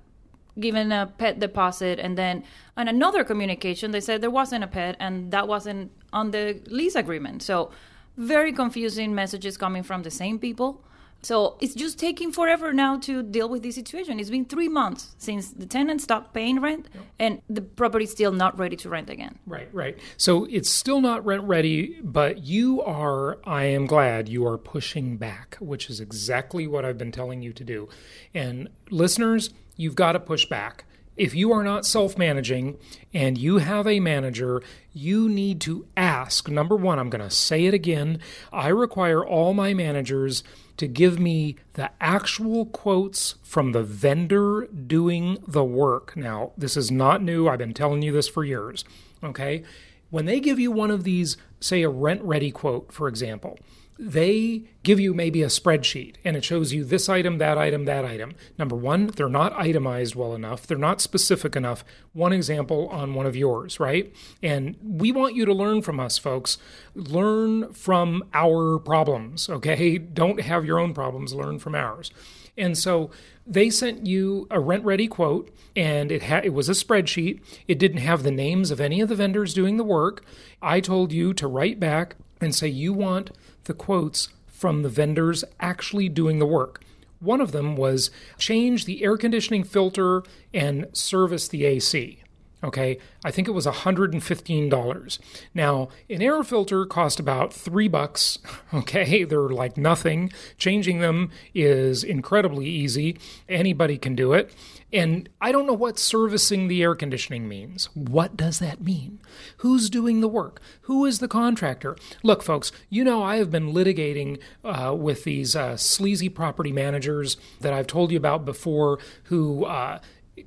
given 0.59 0.93
a 0.93 1.07
pet 1.19 1.39
deposit 1.39 1.99
and 1.99 2.17
then 2.17 2.43
on 2.77 2.89
another 2.89 3.25
communication 3.25 3.91
they 3.91 4.01
said 4.01 4.21
there 4.21 4.31
wasn't 4.31 4.63
a 4.63 4.67
pet 4.67 4.97
and 4.99 5.31
that 5.31 5.47
wasn't 5.47 5.91
on 6.13 6.31
the 6.31 6.61
lease 6.67 6.95
agreement 6.95 7.43
so 7.43 7.71
very 8.17 8.53
confusing 8.53 9.15
messages 9.15 9.57
coming 9.57 9.83
from 9.83 10.03
the 10.03 10.11
same 10.11 10.39
people 10.39 10.83
So 11.23 11.57
it's 11.61 11.75
just 11.75 11.99
taking 11.99 12.31
forever 12.31 12.73
now 12.73 12.99
to 12.99 13.23
deal 13.23 13.49
with 13.49 13.63
this 13.63 13.75
situation. 13.75 14.21
It's 14.21 14.31
been 14.31 14.45
three 14.45 14.69
months 14.69 15.17
since 15.19 15.51
the 15.51 15.67
tenant 15.67 16.01
stopped 16.01 16.33
paying 16.33 16.61
rent, 16.61 16.89
and 17.19 17.43
the 17.51 17.63
property's 17.63 18.13
still 18.13 18.31
not 18.31 18.57
ready 18.59 18.77
to 18.77 18.89
rent 18.89 19.11
again. 19.11 19.39
Right, 19.45 19.69
right. 19.73 19.99
So 20.17 20.45
it's 20.45 20.71
still 20.71 21.01
not 21.01 21.25
rent 21.27 21.43
ready, 21.43 21.99
but 22.03 22.45
you 22.45 22.81
are, 22.83 23.39
I 23.45 23.65
am 23.65 23.87
glad 23.87 24.29
you 24.29 24.47
are 24.47 24.57
pushing 24.57 25.17
back, 25.17 25.57
which 25.59 25.91
is 25.91 26.01
exactly 26.01 26.67
what 26.69 26.85
I've 26.85 26.99
been 26.99 27.13
telling 27.13 27.43
you 27.43 27.53
to 27.55 27.65
do. 27.65 27.89
And 28.33 28.69
listeners, 28.91 29.51
you've 29.77 29.95
got 29.95 30.13
to 30.13 30.21
push 30.21 30.47
back. 30.47 30.85
If 31.17 31.35
you 31.35 31.51
are 31.53 31.65
not 31.65 31.87
self 31.87 32.19
managing 32.19 32.77
and 33.15 33.39
you 33.39 33.59
have 33.59 33.87
a 33.87 34.01
manager, 34.01 34.63
you 34.93 35.29
need 35.29 35.61
to 35.63 35.87
ask. 35.97 36.49
Number 36.49 36.77
one, 36.77 36.99
I'm 36.99 37.09
going 37.09 37.25
to 37.25 37.35
say 37.35 37.65
it 37.65 37.73
again. 37.73 38.21
I 38.53 38.69
require 38.69 39.25
all 39.25 39.55
my 39.55 39.73
managers 39.73 40.45
to 40.77 40.87
give 40.87 41.19
me 41.19 41.57
the 41.73 41.91
actual 42.01 42.67
quotes 42.67 43.37
from 43.43 43.73
the 43.73 43.83
vendor 43.83 44.67
doing 44.67 45.39
the 45.47 45.65
work. 45.65 46.15
Now, 46.17 46.53
this 46.59 46.77
is 46.77 46.91
not 46.91 47.23
new. 47.23 47.49
I've 47.49 47.59
been 47.59 47.73
telling 47.73 48.03
you 48.03 48.13
this 48.13 48.29
for 48.29 48.45
years. 48.45 48.85
Okay? 49.25 49.63
When 50.11 50.27
they 50.27 50.39
give 50.39 50.59
you 50.59 50.71
one 50.71 50.91
of 50.91 51.05
these, 51.05 51.39
say 51.61 51.83
a 51.83 51.89
rent 51.89 52.23
ready 52.23 52.51
quote, 52.51 52.93
for 52.93 53.09
example, 53.09 53.59
they 53.99 54.65
give 54.83 55.01
you 55.01 55.15
maybe 55.15 55.43
a 55.43 55.47
spreadsheet 55.47 56.17
and 56.25 56.37
it 56.37 56.45
shows 56.45 56.73
you 56.73 56.85
this 56.85 57.09
item, 57.09 57.39
that 57.39 57.57
item, 57.57 57.87
that 57.87 58.05
item. 58.05 58.35
Number 58.59 58.77
one, 58.77 59.07
they're 59.09 59.29
not 59.29 59.55
itemized 59.55 60.15
well 60.15 60.35
enough. 60.35 60.67
They're 60.67 60.77
not 60.77 61.01
specific 61.01 61.57
enough. 61.57 61.85
One 62.13 62.33
example 62.33 62.89
on 62.89 63.15
one 63.15 63.27
of 63.27 63.37
yours, 63.37 63.81
right? 63.81 64.13
And 64.43 64.77
we 64.83 65.13
want 65.13 65.35
you 65.35 65.47
to 65.47 65.53
learn 65.53 65.81
from 65.83 65.99
us, 65.99 66.19
folks. 66.19 66.59
Learn 66.95 67.73
from 67.73 68.25
our 68.35 68.79
problems, 68.79 69.49
okay? 69.49 69.99
Don't 69.99 70.41
have 70.41 70.65
your 70.65 70.79
own 70.79 70.93
problems, 70.93 71.35
learn 71.35 71.59
from 71.59 71.75
ours. 71.75 72.11
And 72.59 72.77
so 72.77 73.11
they 73.47 73.71
sent 73.71 74.07
you 74.07 74.47
a 74.51 74.61
rent 74.61 74.85
ready 74.85 75.09
quote 75.09 75.51
and 75.75 76.11
it 76.11 76.23
had 76.23 76.45
it 76.45 76.55
was 76.55 76.69
a 76.69 76.73
spreadsheet. 76.73 77.41
It 77.69 77.79
didn't 77.79 77.99
have 77.99 78.23
the 78.23 78.31
names 78.31 78.71
of 78.71 78.81
any 78.81 79.01
of 79.01 79.09
the 79.09 79.15
vendors 79.15 79.55
doing 79.55 79.77
the 79.77 79.85
work. 79.85 80.25
I 80.61 80.81
told 80.81 81.13
you 81.13 81.33
to 81.35 81.47
write 81.47 81.79
back 81.79 82.17
and 82.41 82.55
say 82.55 82.69
you 82.69 82.93
want 82.93 83.31
the 83.67 83.75
quotes 83.75 84.31
from 84.47 84.83
the 84.83 84.89
vendors 84.89 85.45
actually 85.61 86.09
doing 86.09 86.39
the 86.39 86.47
work. 86.47 86.83
One 87.21 87.41
of 87.41 87.53
them 87.53 87.77
was 87.77 88.11
change 88.39 88.85
the 88.85 89.05
air 89.05 89.17
conditioning 89.17 89.65
filter 89.65 90.23
and 90.53 90.89
service 90.93 91.49
the 91.49 91.65
AC. 91.65 92.23
Okay, 92.65 92.99
I 93.25 93.31
think 93.31 93.49
it 93.49 93.53
was 93.53 93.67
$115. 93.67 95.19
Now, 95.55 95.89
an 96.09 96.23
air 96.23 96.43
filter 96.43 96.87
cost 96.87 97.21
about 97.21 97.53
three 97.53 97.89
bucks. 97.89 98.39
Okay, 98.75 99.25
they're 99.25 99.49
like 99.49 99.77
nothing. 99.77 100.31
Changing 100.59 100.99
them 100.99 101.31
is 101.55 102.03
incredibly 102.03 102.67
easy. 102.67 103.17
Anybody 103.49 103.97
can 103.97 104.15
do 104.15 104.33
it. 104.33 104.53
And 104.93 105.29
I 105.41 105.51
don't 105.51 105.67
know 105.67 105.73
what 105.73 105.99
servicing 105.99 106.69
the 106.69 106.83
air 106.83 106.95
conditioning 106.95 107.49
means. 107.49 107.89
What 107.95 108.37
does 108.37 108.59
that 108.59 108.81
mean? 108.81 109.21
Who's 109.59 109.89
doing 109.89 110.21
the 110.21 110.29
work? 110.29 110.61
Who 110.83 111.05
is 111.07 111.21
the 111.21 111.29
contractor? 111.29 111.97
Look, 112.23 112.43
folks, 112.43 112.71
you 112.91 113.03
know 113.05 113.23
I 113.23 113.37
have 113.37 113.51
been 113.51 113.73
litigating 113.73 114.39
uh, 114.65 114.95
with 114.95 115.25
these 115.25 115.57
uh, 115.57 115.77
sleazy 115.77 116.29
property 116.29 116.73
managers 116.73 117.37
that 117.61 117.73
I've 117.73 117.87
told 117.87 118.11
you 118.11 118.17
about 118.17 118.45
before 118.45 118.99
who. 119.25 119.65
Uh, 119.65 120.01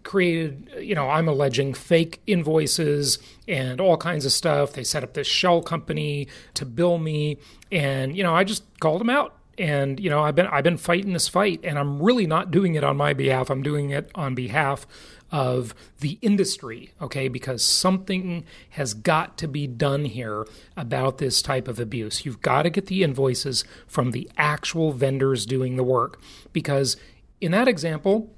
created, 0.03 0.69
you 0.79 0.95
know, 0.95 1.09
I'm 1.09 1.27
alleging 1.27 1.73
fake 1.73 2.21
invoices 2.27 3.19
and 3.47 3.81
all 3.81 3.97
kinds 3.97 4.25
of 4.25 4.31
stuff. 4.31 4.73
They 4.73 4.83
set 4.83 5.03
up 5.03 5.13
this 5.13 5.27
shell 5.27 5.61
company 5.61 6.27
to 6.55 6.65
bill 6.65 6.97
me, 6.97 7.37
and 7.71 8.15
you 8.15 8.23
know, 8.23 8.35
I 8.35 8.43
just 8.43 8.63
called 8.79 9.01
them 9.01 9.09
out. 9.09 9.35
And 9.57 9.99
you 9.99 10.09
know, 10.09 10.23
I've 10.23 10.35
been 10.35 10.47
I've 10.47 10.63
been 10.63 10.77
fighting 10.77 11.13
this 11.13 11.27
fight, 11.27 11.59
and 11.63 11.77
I'm 11.77 12.01
really 12.01 12.27
not 12.27 12.51
doing 12.51 12.75
it 12.75 12.83
on 12.83 12.97
my 12.97 13.13
behalf. 13.13 13.49
I'm 13.49 13.63
doing 13.63 13.89
it 13.89 14.09
on 14.15 14.35
behalf 14.35 14.87
of 15.31 15.75
the 15.99 16.17
industry, 16.21 16.91
okay? 17.01 17.27
Because 17.27 17.63
something 17.63 18.43
has 18.71 18.93
got 18.93 19.37
to 19.37 19.47
be 19.47 19.67
done 19.67 20.05
here 20.05 20.47
about 20.75 21.19
this 21.19 21.41
type 21.41 21.67
of 21.67 21.79
abuse. 21.79 22.25
You've 22.25 22.41
got 22.41 22.63
to 22.63 22.69
get 22.69 22.87
the 22.87 23.03
invoices 23.03 23.63
from 23.85 24.11
the 24.11 24.29
actual 24.37 24.91
vendors 24.91 25.45
doing 25.45 25.75
the 25.75 25.83
work. 25.83 26.19
Because 26.51 26.97
in 27.39 27.51
that 27.51 27.67
example, 27.67 28.33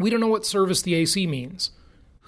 we 0.00 0.10
don't 0.10 0.20
know 0.20 0.28
what 0.28 0.46
service 0.46 0.82
the 0.82 0.94
AC 0.94 1.26
means. 1.26 1.70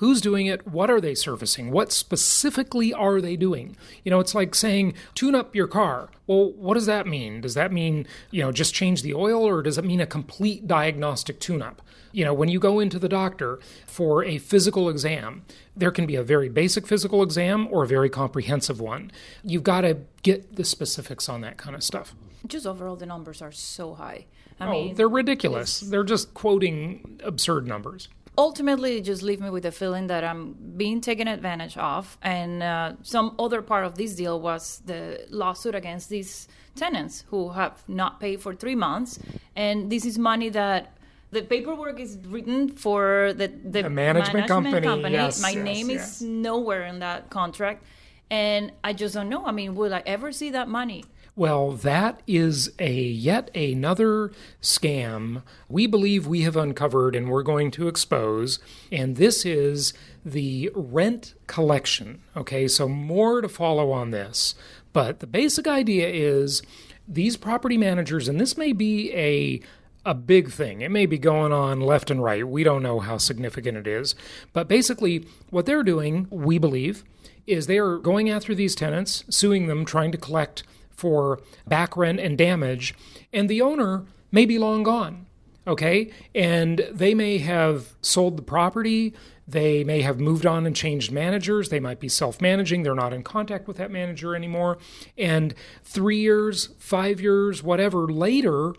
Who's 0.02 0.20
doing 0.20 0.46
it? 0.46 0.66
What 0.66 0.90
are 0.90 1.00
they 1.00 1.14
servicing? 1.14 1.70
What 1.70 1.92
specifically 1.92 2.92
are 2.92 3.20
they 3.20 3.36
doing? 3.36 3.76
You 4.04 4.10
know, 4.10 4.18
it's 4.18 4.34
like 4.34 4.52
saying, 4.52 4.94
tune 5.14 5.36
up 5.36 5.54
your 5.54 5.68
car. 5.68 6.08
Well, 6.26 6.50
what 6.54 6.74
does 6.74 6.86
that 6.86 7.06
mean? 7.06 7.40
Does 7.40 7.54
that 7.54 7.70
mean, 7.72 8.08
you 8.32 8.42
know, 8.42 8.50
just 8.50 8.74
change 8.74 9.02
the 9.02 9.14
oil 9.14 9.44
or 9.44 9.62
does 9.62 9.78
it 9.78 9.84
mean 9.84 10.00
a 10.00 10.06
complete 10.06 10.66
diagnostic 10.66 11.38
tune 11.38 11.62
up? 11.62 11.82
You 12.10 12.24
know, 12.24 12.34
when 12.34 12.48
you 12.48 12.58
go 12.58 12.80
into 12.80 12.98
the 12.98 13.08
doctor 13.08 13.60
for 13.86 14.24
a 14.24 14.38
physical 14.38 14.88
exam, 14.88 15.44
there 15.76 15.92
can 15.92 16.04
be 16.04 16.16
a 16.16 16.24
very 16.24 16.48
basic 16.48 16.84
physical 16.86 17.22
exam 17.22 17.68
or 17.70 17.84
a 17.84 17.86
very 17.86 18.10
comprehensive 18.10 18.80
one. 18.80 19.12
You've 19.44 19.62
got 19.62 19.82
to 19.82 19.98
get 20.24 20.56
the 20.56 20.64
specifics 20.64 21.28
on 21.28 21.42
that 21.42 21.58
kind 21.58 21.76
of 21.76 21.84
stuff. 21.84 22.12
Just 22.44 22.66
overall, 22.66 22.96
the 22.96 23.06
numbers 23.06 23.40
are 23.40 23.52
so 23.52 23.94
high. 23.94 24.26
I 24.62 24.68
oh, 24.68 24.72
mean, 24.72 24.94
they're 24.94 25.08
ridiculous. 25.08 25.80
They're 25.80 26.04
just 26.04 26.34
quoting 26.34 27.20
absurd 27.24 27.66
numbers. 27.66 28.08
ultimately 28.38 28.96
it 28.98 29.02
just 29.02 29.22
leave 29.22 29.40
me 29.40 29.50
with 29.50 29.64
the 29.64 29.72
feeling 29.72 30.06
that 30.06 30.24
I'm 30.24 30.56
being 30.76 31.00
taken 31.00 31.28
advantage 31.28 31.76
of. 31.76 32.16
And 32.22 32.62
uh, 32.62 32.92
some 33.02 33.34
other 33.38 33.62
part 33.62 33.84
of 33.84 33.96
this 33.96 34.14
deal 34.14 34.40
was 34.40 34.82
the 34.86 35.26
lawsuit 35.30 35.74
against 35.74 36.08
these 36.08 36.48
tenants 36.74 37.24
who 37.28 37.50
have 37.50 37.82
not 37.88 38.20
paid 38.20 38.40
for 38.40 38.54
three 38.54 38.74
months, 38.74 39.18
and 39.54 39.90
this 39.90 40.04
is 40.04 40.18
money 40.18 40.48
that. 40.50 40.96
The 41.30 41.40
paperwork 41.40 41.98
is 41.98 42.18
written 42.28 42.68
for 42.68 43.32
the, 43.34 43.48
the, 43.48 43.84
The 43.84 43.88
management 43.88 44.48
company, 44.48 44.86
yes, 45.12 45.40
My 45.40 45.48
yes, 45.48 45.64
name 45.64 45.88
yes. 45.88 46.20
is 46.20 46.22
nowhere 46.22 46.84
in 46.84 46.98
that 46.98 47.30
contract, 47.30 47.84
and 48.30 48.70
I 48.84 48.92
just 48.92 49.14
don't 49.14 49.30
know. 49.30 49.46
I 49.46 49.50
mean, 49.50 49.74
will 49.74 49.94
I 49.94 50.02
ever 50.04 50.30
see 50.30 50.50
that 50.50 50.68
money? 50.68 51.04
Well, 51.34 51.72
that 51.72 52.20
is 52.26 52.72
a 52.78 52.92
yet 52.92 53.50
another 53.56 54.32
scam 54.60 55.42
we 55.66 55.86
believe 55.86 56.26
we 56.26 56.42
have 56.42 56.56
uncovered 56.56 57.16
and 57.16 57.30
we're 57.30 57.42
going 57.42 57.70
to 57.72 57.88
expose, 57.88 58.58
and 58.90 59.16
this 59.16 59.46
is 59.46 59.94
the 60.26 60.70
rent 60.74 61.32
collection. 61.46 62.20
Okay, 62.36 62.68
so 62.68 62.86
more 62.86 63.40
to 63.40 63.48
follow 63.48 63.92
on 63.92 64.10
this, 64.10 64.54
but 64.92 65.20
the 65.20 65.26
basic 65.26 65.66
idea 65.66 66.06
is 66.06 66.62
these 67.08 67.38
property 67.38 67.78
managers, 67.78 68.28
and 68.28 68.38
this 68.38 68.58
may 68.58 68.72
be 68.72 69.10
a 69.14 69.62
a 70.04 70.14
big 70.14 70.50
thing. 70.50 70.80
It 70.82 70.90
may 70.90 71.06
be 71.06 71.16
going 71.16 71.52
on 71.52 71.80
left 71.80 72.10
and 72.10 72.22
right. 72.22 72.46
We 72.46 72.64
don't 72.64 72.82
know 72.82 72.98
how 73.00 73.18
significant 73.18 73.78
it 73.78 73.86
is. 73.86 74.16
But 74.52 74.66
basically, 74.66 75.26
what 75.50 75.64
they're 75.64 75.84
doing, 75.84 76.26
we 76.28 76.58
believe, 76.58 77.04
is 77.46 77.68
they 77.68 77.78
are 77.78 77.98
going 77.98 78.28
after 78.28 78.52
these 78.52 78.74
tenants, 78.74 79.22
suing 79.30 79.68
them, 79.68 79.84
trying 79.84 80.10
to 80.10 80.18
collect 80.18 80.64
for 80.94 81.40
back 81.66 81.96
rent 81.96 82.20
and 82.20 82.36
damage, 82.38 82.94
and 83.32 83.48
the 83.48 83.60
owner 83.60 84.04
may 84.30 84.46
be 84.46 84.58
long 84.58 84.82
gone. 84.82 85.26
Okay? 85.66 86.10
And 86.34 86.88
they 86.92 87.14
may 87.14 87.38
have 87.38 87.94
sold 88.02 88.36
the 88.36 88.42
property. 88.42 89.14
They 89.46 89.84
may 89.84 90.02
have 90.02 90.18
moved 90.18 90.46
on 90.46 90.66
and 90.66 90.74
changed 90.74 91.12
managers. 91.12 91.68
They 91.68 91.80
might 91.80 92.00
be 92.00 92.08
self 92.08 92.40
managing. 92.40 92.82
They're 92.82 92.94
not 92.94 93.12
in 93.12 93.22
contact 93.22 93.68
with 93.68 93.76
that 93.76 93.90
manager 93.90 94.34
anymore. 94.34 94.78
And 95.16 95.54
three 95.84 96.18
years, 96.18 96.70
five 96.78 97.20
years, 97.20 97.62
whatever 97.62 98.06
later, 98.06 98.72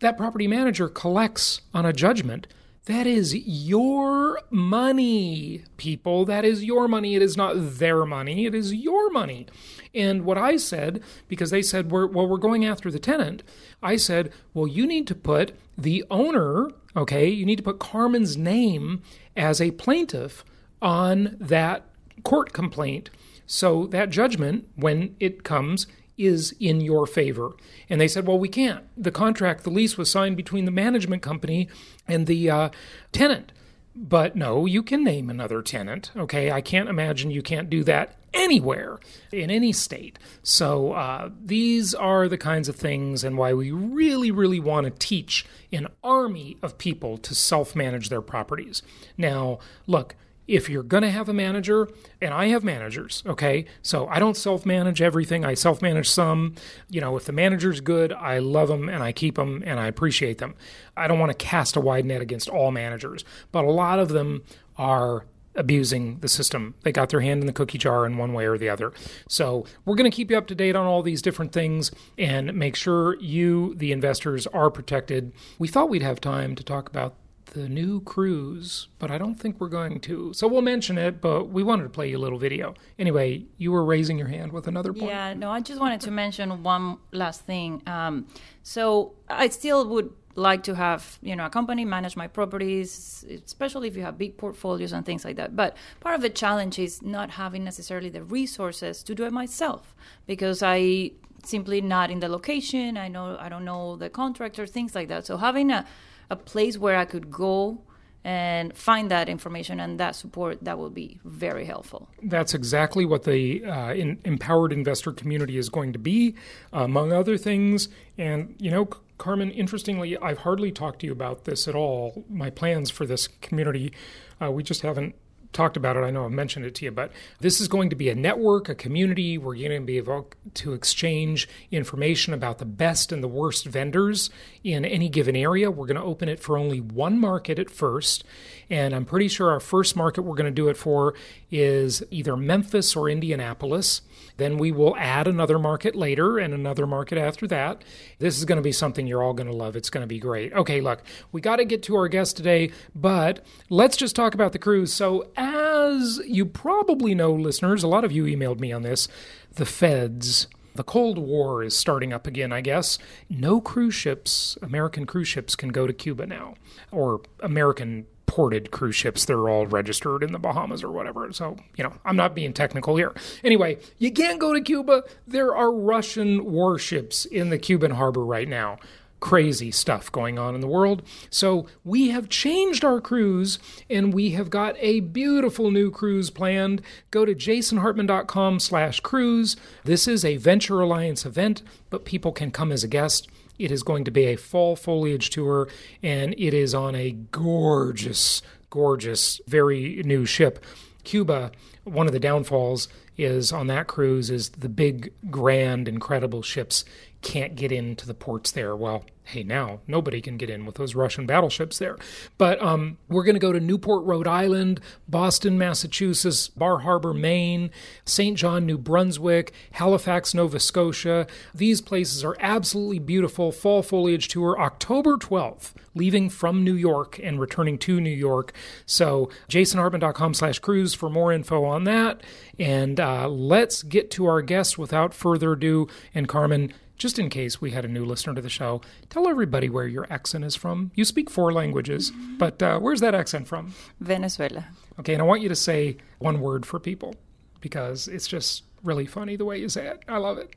that 0.00 0.16
property 0.16 0.48
manager 0.48 0.88
collects 0.88 1.60
on 1.72 1.86
a 1.86 1.92
judgment. 1.92 2.46
That 2.86 3.06
is 3.06 3.34
your 3.34 4.40
money, 4.50 5.64
people. 5.76 6.24
That 6.24 6.44
is 6.44 6.64
your 6.64 6.88
money. 6.88 7.14
It 7.14 7.22
is 7.22 7.36
not 7.36 7.54
their 7.56 8.06
money. 8.06 8.46
It 8.46 8.54
is 8.54 8.74
your 8.74 9.10
money. 9.10 9.46
And 9.94 10.24
what 10.24 10.38
I 10.38 10.56
said, 10.56 11.02
because 11.28 11.50
they 11.50 11.62
said, 11.62 11.90
we're, 11.90 12.06
well, 12.06 12.26
we're 12.26 12.38
going 12.38 12.64
after 12.64 12.90
the 12.90 12.98
tenant, 12.98 13.42
I 13.82 13.96
said, 13.96 14.32
well, 14.54 14.66
you 14.66 14.86
need 14.86 15.06
to 15.08 15.14
put 15.14 15.52
the 15.76 16.04
owner, 16.10 16.70
okay, 16.96 17.28
you 17.28 17.44
need 17.44 17.56
to 17.56 17.62
put 17.62 17.78
Carmen's 17.80 18.36
name 18.36 19.02
as 19.36 19.60
a 19.60 19.72
plaintiff 19.72 20.44
on 20.80 21.36
that 21.38 21.84
court 22.24 22.52
complaint. 22.52 23.10
So 23.46 23.86
that 23.88 24.10
judgment, 24.10 24.68
when 24.76 25.16
it 25.20 25.44
comes, 25.44 25.86
is 26.24 26.54
in 26.60 26.80
your 26.80 27.06
favor. 27.06 27.52
And 27.88 28.00
they 28.00 28.08
said, 28.08 28.26
well, 28.26 28.38
we 28.38 28.48
can't. 28.48 28.84
The 28.96 29.10
contract, 29.10 29.64
the 29.64 29.70
lease 29.70 29.96
was 29.96 30.10
signed 30.10 30.36
between 30.36 30.64
the 30.64 30.70
management 30.70 31.22
company 31.22 31.68
and 32.06 32.26
the 32.26 32.50
uh, 32.50 32.70
tenant. 33.12 33.52
But 33.94 34.36
no, 34.36 34.66
you 34.66 34.82
can 34.82 35.02
name 35.02 35.28
another 35.28 35.62
tenant. 35.62 36.12
Okay, 36.16 36.50
I 36.50 36.60
can't 36.60 36.88
imagine 36.88 37.30
you 37.30 37.42
can't 37.42 37.68
do 37.68 37.82
that 37.84 38.16
anywhere 38.32 38.98
in 39.32 39.50
any 39.50 39.72
state. 39.72 40.18
So 40.42 40.92
uh, 40.92 41.30
these 41.44 41.94
are 41.94 42.28
the 42.28 42.38
kinds 42.38 42.68
of 42.68 42.76
things 42.76 43.24
and 43.24 43.36
why 43.36 43.52
we 43.52 43.72
really, 43.72 44.30
really 44.30 44.60
want 44.60 44.84
to 44.84 44.90
teach 44.90 45.44
an 45.72 45.88
army 46.04 46.56
of 46.62 46.78
people 46.78 47.18
to 47.18 47.34
self 47.34 47.74
manage 47.74 48.08
their 48.08 48.22
properties. 48.22 48.82
Now, 49.18 49.58
look, 49.86 50.14
if 50.50 50.68
you're 50.68 50.82
going 50.82 51.04
to 51.04 51.10
have 51.10 51.28
a 51.28 51.32
manager, 51.32 51.88
and 52.20 52.34
I 52.34 52.48
have 52.48 52.64
managers, 52.64 53.22
okay? 53.24 53.66
So 53.82 54.08
I 54.08 54.18
don't 54.18 54.36
self 54.36 54.66
manage 54.66 55.00
everything, 55.00 55.44
I 55.44 55.54
self 55.54 55.80
manage 55.80 56.10
some. 56.10 56.56
You 56.88 57.00
know, 57.00 57.16
if 57.16 57.24
the 57.24 57.32
manager's 57.32 57.80
good, 57.80 58.12
I 58.12 58.40
love 58.40 58.66
them 58.66 58.88
and 58.88 59.02
I 59.02 59.12
keep 59.12 59.36
them 59.36 59.62
and 59.64 59.78
I 59.78 59.86
appreciate 59.86 60.38
them. 60.38 60.56
I 60.96 61.06
don't 61.06 61.20
want 61.20 61.30
to 61.30 61.38
cast 61.38 61.76
a 61.76 61.80
wide 61.80 62.04
net 62.04 62.20
against 62.20 62.48
all 62.48 62.72
managers, 62.72 63.24
but 63.52 63.64
a 63.64 63.70
lot 63.70 64.00
of 64.00 64.08
them 64.08 64.42
are 64.76 65.24
abusing 65.54 66.18
the 66.18 66.28
system. 66.28 66.74
They 66.82 66.90
got 66.90 67.10
their 67.10 67.20
hand 67.20 67.42
in 67.42 67.46
the 67.46 67.52
cookie 67.52 67.78
jar 67.78 68.04
in 68.04 68.16
one 68.16 68.32
way 68.32 68.46
or 68.46 68.58
the 68.58 68.68
other. 68.68 68.92
So, 69.28 69.66
we're 69.84 69.96
going 69.96 70.10
to 70.10 70.14
keep 70.14 70.30
you 70.30 70.38
up 70.38 70.46
to 70.48 70.54
date 70.54 70.74
on 70.74 70.86
all 70.86 71.02
these 71.02 71.22
different 71.22 71.52
things 71.52 71.90
and 72.18 72.54
make 72.54 72.76
sure 72.76 73.20
you, 73.20 73.74
the 73.76 73.92
investors, 73.92 74.46
are 74.48 74.70
protected. 74.70 75.32
We 75.58 75.68
thought 75.68 75.88
we'd 75.88 76.02
have 76.02 76.20
time 76.20 76.54
to 76.56 76.64
talk 76.64 76.88
about 76.88 77.14
the 77.50 77.68
new 77.68 78.00
cruise, 78.00 78.88
but 78.98 79.10
I 79.10 79.18
don't 79.18 79.34
think 79.34 79.60
we're 79.60 79.68
going 79.68 80.00
to. 80.00 80.32
So 80.32 80.46
we'll 80.46 80.62
mention 80.62 80.98
it, 80.98 81.20
but 81.20 81.50
we 81.50 81.62
wanted 81.62 81.84
to 81.84 81.88
play 81.88 82.08
you 82.08 82.16
a 82.16 82.22
little 82.24 82.38
video. 82.38 82.74
Anyway, 82.98 83.44
you 83.58 83.72
were 83.72 83.84
raising 83.84 84.18
your 84.18 84.28
hand 84.28 84.52
with 84.52 84.66
another 84.66 84.92
point. 84.92 85.10
Yeah, 85.10 85.34
no, 85.34 85.50
I 85.50 85.60
just 85.60 85.80
wanted 85.80 86.00
to 86.02 86.10
mention 86.10 86.62
one 86.62 86.98
last 87.12 87.42
thing. 87.42 87.82
Um, 87.86 88.28
so 88.62 89.14
I 89.28 89.48
still 89.48 89.86
would 89.88 90.12
like 90.36 90.62
to 90.62 90.74
have 90.76 91.18
you 91.22 91.34
know 91.34 91.44
a 91.44 91.50
company 91.50 91.84
manage 91.84 92.16
my 92.16 92.28
properties 92.28 93.24
especially 93.44 93.88
if 93.88 93.96
you 93.96 94.02
have 94.02 94.16
big 94.16 94.36
portfolios 94.38 94.92
and 94.92 95.04
things 95.04 95.24
like 95.24 95.34
that 95.34 95.56
but 95.56 95.76
part 95.98 96.14
of 96.14 96.22
the 96.22 96.30
challenge 96.30 96.78
is 96.78 97.02
not 97.02 97.30
having 97.30 97.64
necessarily 97.64 98.08
the 98.08 98.22
resources 98.22 99.02
to 99.02 99.12
do 99.12 99.24
it 99.24 99.32
myself 99.32 99.94
because 100.28 100.62
i 100.62 101.10
simply 101.42 101.80
not 101.80 102.12
in 102.12 102.20
the 102.20 102.28
location 102.28 102.96
i 102.96 103.08
know 103.08 103.36
i 103.40 103.48
don't 103.48 103.64
know 103.64 103.96
the 103.96 104.08
contractor 104.08 104.68
things 104.68 104.94
like 104.94 105.08
that 105.08 105.26
so 105.26 105.36
having 105.36 105.68
a 105.72 105.84
a 106.30 106.36
place 106.36 106.78
where 106.78 106.96
I 106.96 107.04
could 107.04 107.30
go 107.30 107.82
and 108.22 108.76
find 108.76 109.10
that 109.10 109.28
information 109.28 109.80
and 109.80 109.98
that 109.98 110.14
support 110.14 110.58
that 110.62 110.78
will 110.78 110.90
be 110.90 111.18
very 111.24 111.64
helpful. 111.64 112.08
That's 112.22 112.52
exactly 112.52 113.06
what 113.06 113.24
the 113.24 113.64
uh, 113.64 113.94
in, 113.94 114.20
empowered 114.24 114.72
investor 114.72 115.12
community 115.12 115.56
is 115.56 115.70
going 115.70 115.94
to 115.94 115.98
be 115.98 116.34
among 116.72 117.12
other 117.12 117.38
things. 117.38 117.88
And 118.18 118.54
you 118.58 118.70
know 118.70 118.88
carmen 119.18 119.50
interestingly 119.50 120.16
i've 120.16 120.38
hardly 120.38 120.72
talked 120.72 121.00
to 121.00 121.04
you 121.04 121.12
about 121.12 121.44
this 121.44 121.68
at 121.68 121.74
all 121.74 122.24
my 122.30 122.48
plans 122.48 122.90
for 122.90 123.04
this 123.04 123.28
community. 123.42 123.92
Uh, 124.40 124.50
we 124.50 124.62
just 124.62 124.80
haven't 124.80 125.14
talked 125.52 125.76
about 125.76 125.96
it. 125.96 126.00
I 126.00 126.10
know 126.10 126.24
I've 126.24 126.30
mentioned 126.30 126.64
it 126.64 126.74
to 126.76 126.84
you, 126.84 126.90
but 126.90 127.10
this 127.40 127.60
is 127.60 127.68
going 127.68 127.90
to 127.90 127.96
be 127.96 128.08
a 128.08 128.14
network, 128.14 128.68
a 128.68 128.74
community. 128.74 129.38
We're 129.38 129.56
going 129.56 129.80
to 129.80 129.80
be 129.80 129.96
able 129.98 130.28
to 130.54 130.72
exchange 130.72 131.48
information 131.70 132.32
about 132.32 132.58
the 132.58 132.64
best 132.64 133.12
and 133.12 133.22
the 133.22 133.28
worst 133.28 133.66
vendors 133.66 134.30
in 134.62 134.84
any 134.84 135.08
given 135.08 135.34
area. 135.34 135.70
We're 135.70 135.86
going 135.86 135.96
to 135.96 136.02
open 136.02 136.28
it 136.28 136.40
for 136.40 136.56
only 136.56 136.80
one 136.80 137.18
market 137.18 137.58
at 137.58 137.70
first. 137.70 138.24
And 138.68 138.94
I'm 138.94 139.04
pretty 139.04 139.28
sure 139.28 139.50
our 139.50 139.60
first 139.60 139.96
market 139.96 140.22
we're 140.22 140.36
going 140.36 140.44
to 140.44 140.50
do 140.52 140.68
it 140.68 140.76
for 140.76 141.14
is 141.50 142.02
either 142.10 142.36
Memphis 142.36 142.94
or 142.94 143.08
Indianapolis. 143.08 144.02
Then 144.36 144.56
we 144.56 144.72
will 144.72 144.96
add 144.96 145.26
another 145.26 145.58
market 145.58 145.94
later 145.94 146.38
and 146.38 146.54
another 146.54 146.86
market 146.86 147.18
after 147.18 147.46
that. 147.48 147.82
This 148.20 148.38
is 148.38 148.44
going 148.44 148.56
to 148.56 148.62
be 148.62 148.72
something 148.72 149.06
you're 149.06 149.22
all 149.22 149.34
going 149.34 149.48
to 149.50 149.54
love. 149.54 149.76
It's 149.76 149.90
going 149.90 150.02
to 150.02 150.06
be 150.06 150.18
great. 150.18 150.52
Okay, 150.52 150.80
look, 150.80 151.02
we 151.32 151.40
got 151.40 151.56
to 151.56 151.64
get 151.64 151.82
to 151.84 151.96
our 151.96 152.08
guest 152.08 152.36
today, 152.36 152.70
but 152.94 153.44
let's 153.68 153.96
just 153.96 154.16
talk 154.16 154.34
about 154.34 154.52
the 154.52 154.58
cruise. 154.58 154.94
So, 154.94 155.28
as 155.40 156.20
you 156.26 156.44
probably 156.44 157.14
know, 157.14 157.32
listeners, 157.32 157.82
a 157.82 157.88
lot 157.88 158.04
of 158.04 158.12
you 158.12 158.24
emailed 158.24 158.60
me 158.60 158.72
on 158.72 158.82
this, 158.82 159.08
the 159.54 159.64
feds. 159.64 160.46
The 160.74 160.84
Cold 160.84 161.18
War 161.18 161.64
is 161.64 161.76
starting 161.76 162.12
up 162.12 162.26
again, 162.26 162.52
I 162.52 162.60
guess. 162.60 162.98
No 163.28 163.60
cruise 163.60 163.94
ships, 163.94 164.56
American 164.62 165.06
cruise 165.06 165.28
ships, 165.28 165.56
can 165.56 165.70
go 165.70 165.86
to 165.86 165.92
Cuba 165.92 166.26
now, 166.26 166.54
or 166.92 167.22
American 167.40 168.06
ported 168.26 168.70
cruise 168.70 168.94
ships. 168.94 169.24
They're 169.24 169.48
all 169.48 169.66
registered 169.66 170.22
in 170.22 170.30
the 170.30 170.38
Bahamas 170.38 170.84
or 170.84 170.92
whatever. 170.92 171.32
So, 171.32 171.56
you 171.76 171.82
know, 171.82 171.94
I'm 172.04 172.14
not 172.14 172.34
being 172.34 172.52
technical 172.52 172.94
here. 172.96 173.12
Anyway, 173.42 173.78
you 173.98 174.12
can't 174.12 174.38
go 174.38 174.52
to 174.52 174.60
Cuba. 174.60 175.02
There 175.26 175.56
are 175.56 175.72
Russian 175.72 176.44
warships 176.44 177.24
in 177.24 177.50
the 177.50 177.58
Cuban 177.58 177.92
harbor 177.92 178.24
right 178.24 178.48
now. 178.48 178.78
Crazy 179.20 179.70
stuff 179.70 180.10
going 180.10 180.38
on 180.38 180.54
in 180.54 180.60
the 180.60 180.66
world. 180.66 181.02
So, 181.28 181.66
we 181.84 182.08
have 182.08 182.28
changed 182.28 182.84
our 182.84 183.00
cruise 183.00 183.58
and 183.88 184.12
we 184.14 184.30
have 184.30 184.50
got 184.50 184.76
a 184.78 185.00
beautiful 185.00 185.70
new 185.70 185.90
cruise 185.90 186.30
planned. 186.30 186.82
Go 187.10 187.24
to 187.24 187.34
jasonhartman.com 187.34 188.60
slash 188.60 189.00
cruise. 189.00 189.56
This 189.84 190.08
is 190.08 190.24
a 190.24 190.36
Venture 190.36 190.80
Alliance 190.80 191.26
event, 191.26 191.62
but 191.90 192.04
people 192.04 192.32
can 192.32 192.50
come 192.50 192.72
as 192.72 192.82
a 192.82 192.88
guest. 192.88 193.28
It 193.58 193.70
is 193.70 193.82
going 193.82 194.04
to 194.04 194.10
be 194.10 194.24
a 194.24 194.36
fall 194.36 194.74
foliage 194.74 195.28
tour, 195.28 195.68
and 196.02 196.34
it 196.38 196.54
is 196.54 196.74
on 196.74 196.94
a 196.94 197.10
gorgeous, 197.10 198.40
gorgeous, 198.70 199.38
very 199.46 200.02
new 200.02 200.24
ship. 200.24 200.64
Cuba, 201.04 201.52
one 201.84 202.06
of 202.06 202.14
the 202.14 202.20
downfalls 202.20 202.88
is 203.18 203.52
on 203.52 203.66
that 203.66 203.86
cruise 203.86 204.30
is 204.30 204.48
the 204.50 204.68
big, 204.68 205.12
grand, 205.30 205.88
incredible 205.88 206.40
ships 206.40 206.86
can't 207.22 207.54
get 207.54 207.72
into 207.72 208.06
the 208.06 208.14
ports 208.14 208.50
there. 208.50 208.74
Well, 208.74 209.04
hey, 209.24 209.42
now 209.42 209.80
nobody 209.86 210.20
can 210.20 210.36
get 210.36 210.50
in 210.50 210.66
with 210.66 210.76
those 210.76 210.94
Russian 210.94 211.26
battleships 211.26 211.78
there. 211.78 211.96
But 212.38 212.60
um, 212.62 212.98
we're 213.08 213.24
going 213.24 213.34
to 213.34 213.40
go 213.40 213.52
to 213.52 213.60
Newport, 213.60 214.04
Rhode 214.04 214.26
Island, 214.26 214.80
Boston, 215.08 215.58
Massachusetts, 215.58 216.48
Bar 216.48 216.78
Harbor, 216.78 217.14
Maine, 217.14 217.70
St. 218.04 218.36
John, 218.36 218.66
New 218.66 218.78
Brunswick, 218.78 219.52
Halifax, 219.72 220.34
Nova 220.34 220.58
Scotia. 220.58 221.26
These 221.54 221.80
places 221.80 222.24
are 222.24 222.36
absolutely 222.40 222.98
beautiful. 222.98 223.52
Fall 223.52 223.82
foliage 223.82 224.28
tour, 224.28 224.58
October 224.58 225.16
12th 225.16 225.72
leaving 225.94 226.30
from 226.30 226.62
New 226.62 226.74
York 226.74 227.18
and 227.22 227.40
returning 227.40 227.76
to 227.76 228.00
New 228.00 228.10
York. 228.10 228.52
So 228.86 229.28
jasonhartman.com 229.48 230.34
slash 230.34 230.58
cruise 230.60 230.94
for 230.94 231.10
more 231.10 231.32
info 231.32 231.64
on 231.64 231.84
that. 231.84 232.22
And 232.58 233.00
uh, 233.00 233.28
let's 233.28 233.82
get 233.82 234.10
to 234.12 234.26
our 234.26 234.42
guest 234.42 234.78
without 234.78 235.14
further 235.14 235.52
ado. 235.52 235.88
And 236.14 236.28
Carmen, 236.28 236.72
just 237.00 237.18
in 237.18 237.30
case 237.30 237.62
we 237.62 237.70
had 237.70 237.86
a 237.86 237.88
new 237.88 238.04
listener 238.04 238.34
to 238.34 238.42
the 238.42 238.50
show, 238.50 238.82
tell 239.08 239.26
everybody 239.26 239.70
where 239.70 239.86
your 239.86 240.06
accent 240.10 240.44
is 240.44 240.54
from. 240.54 240.92
You 240.94 241.06
speak 241.06 241.30
four 241.30 241.50
languages, 241.50 242.12
but 242.38 242.62
uh, 242.62 242.78
where's 242.78 243.00
that 243.00 243.14
accent 243.14 243.48
from? 243.48 243.72
Venezuela. 244.00 244.66
Okay, 245.00 245.14
and 245.14 245.22
I 245.22 245.24
want 245.24 245.40
you 245.40 245.48
to 245.48 245.56
say 245.56 245.96
one 246.18 246.40
word 246.40 246.66
for 246.66 246.78
people 246.78 247.14
because 247.62 248.06
it's 248.06 248.28
just 248.28 248.64
really 248.84 249.06
funny 249.06 249.36
the 249.36 249.46
way 249.46 249.58
you 249.58 249.70
say 249.70 249.86
it. 249.86 250.02
I 250.08 250.18
love 250.18 250.36
it. 250.36 250.54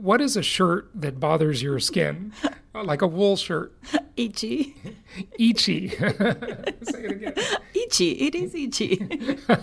What 0.00 0.20
is 0.20 0.36
a 0.36 0.42
shirt 0.44 0.90
that 0.94 1.18
bothers 1.18 1.60
your 1.60 1.80
skin? 1.80 2.32
like 2.72 3.02
a 3.02 3.06
wool 3.06 3.36
shirt. 3.36 3.76
Itchy. 4.16 4.76
Itchy. 5.38 5.88
Say 5.88 6.04
it 6.06 7.10
again. 7.10 7.34
Itchy. 7.74 8.12
It 8.12 8.34
is 8.36 8.54
itchy. 8.54 9.00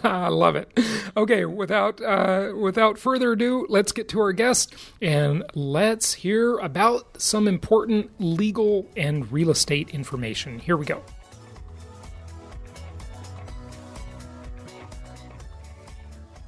I 0.04 0.28
love 0.28 0.58
it. 0.58 0.78
Okay, 1.16 1.46
without 1.46 2.02
uh, 2.02 2.52
without 2.56 2.98
further 2.98 3.34
ado, 3.34 3.66
let's 3.70 3.92
get 3.92 4.10
to 4.10 4.20
our 4.20 4.34
guest 4.34 4.76
and 5.02 5.44
let's 5.54 6.14
hear 6.14 6.58
about 6.58 7.22
some 7.22 7.48
important 7.48 8.12
legal 8.20 8.90
and 8.98 9.32
real 9.32 9.52
estate 9.52 9.90
information. 9.90 10.60
Here 10.60 10.78
we 10.78 10.86
go. 10.86 11.02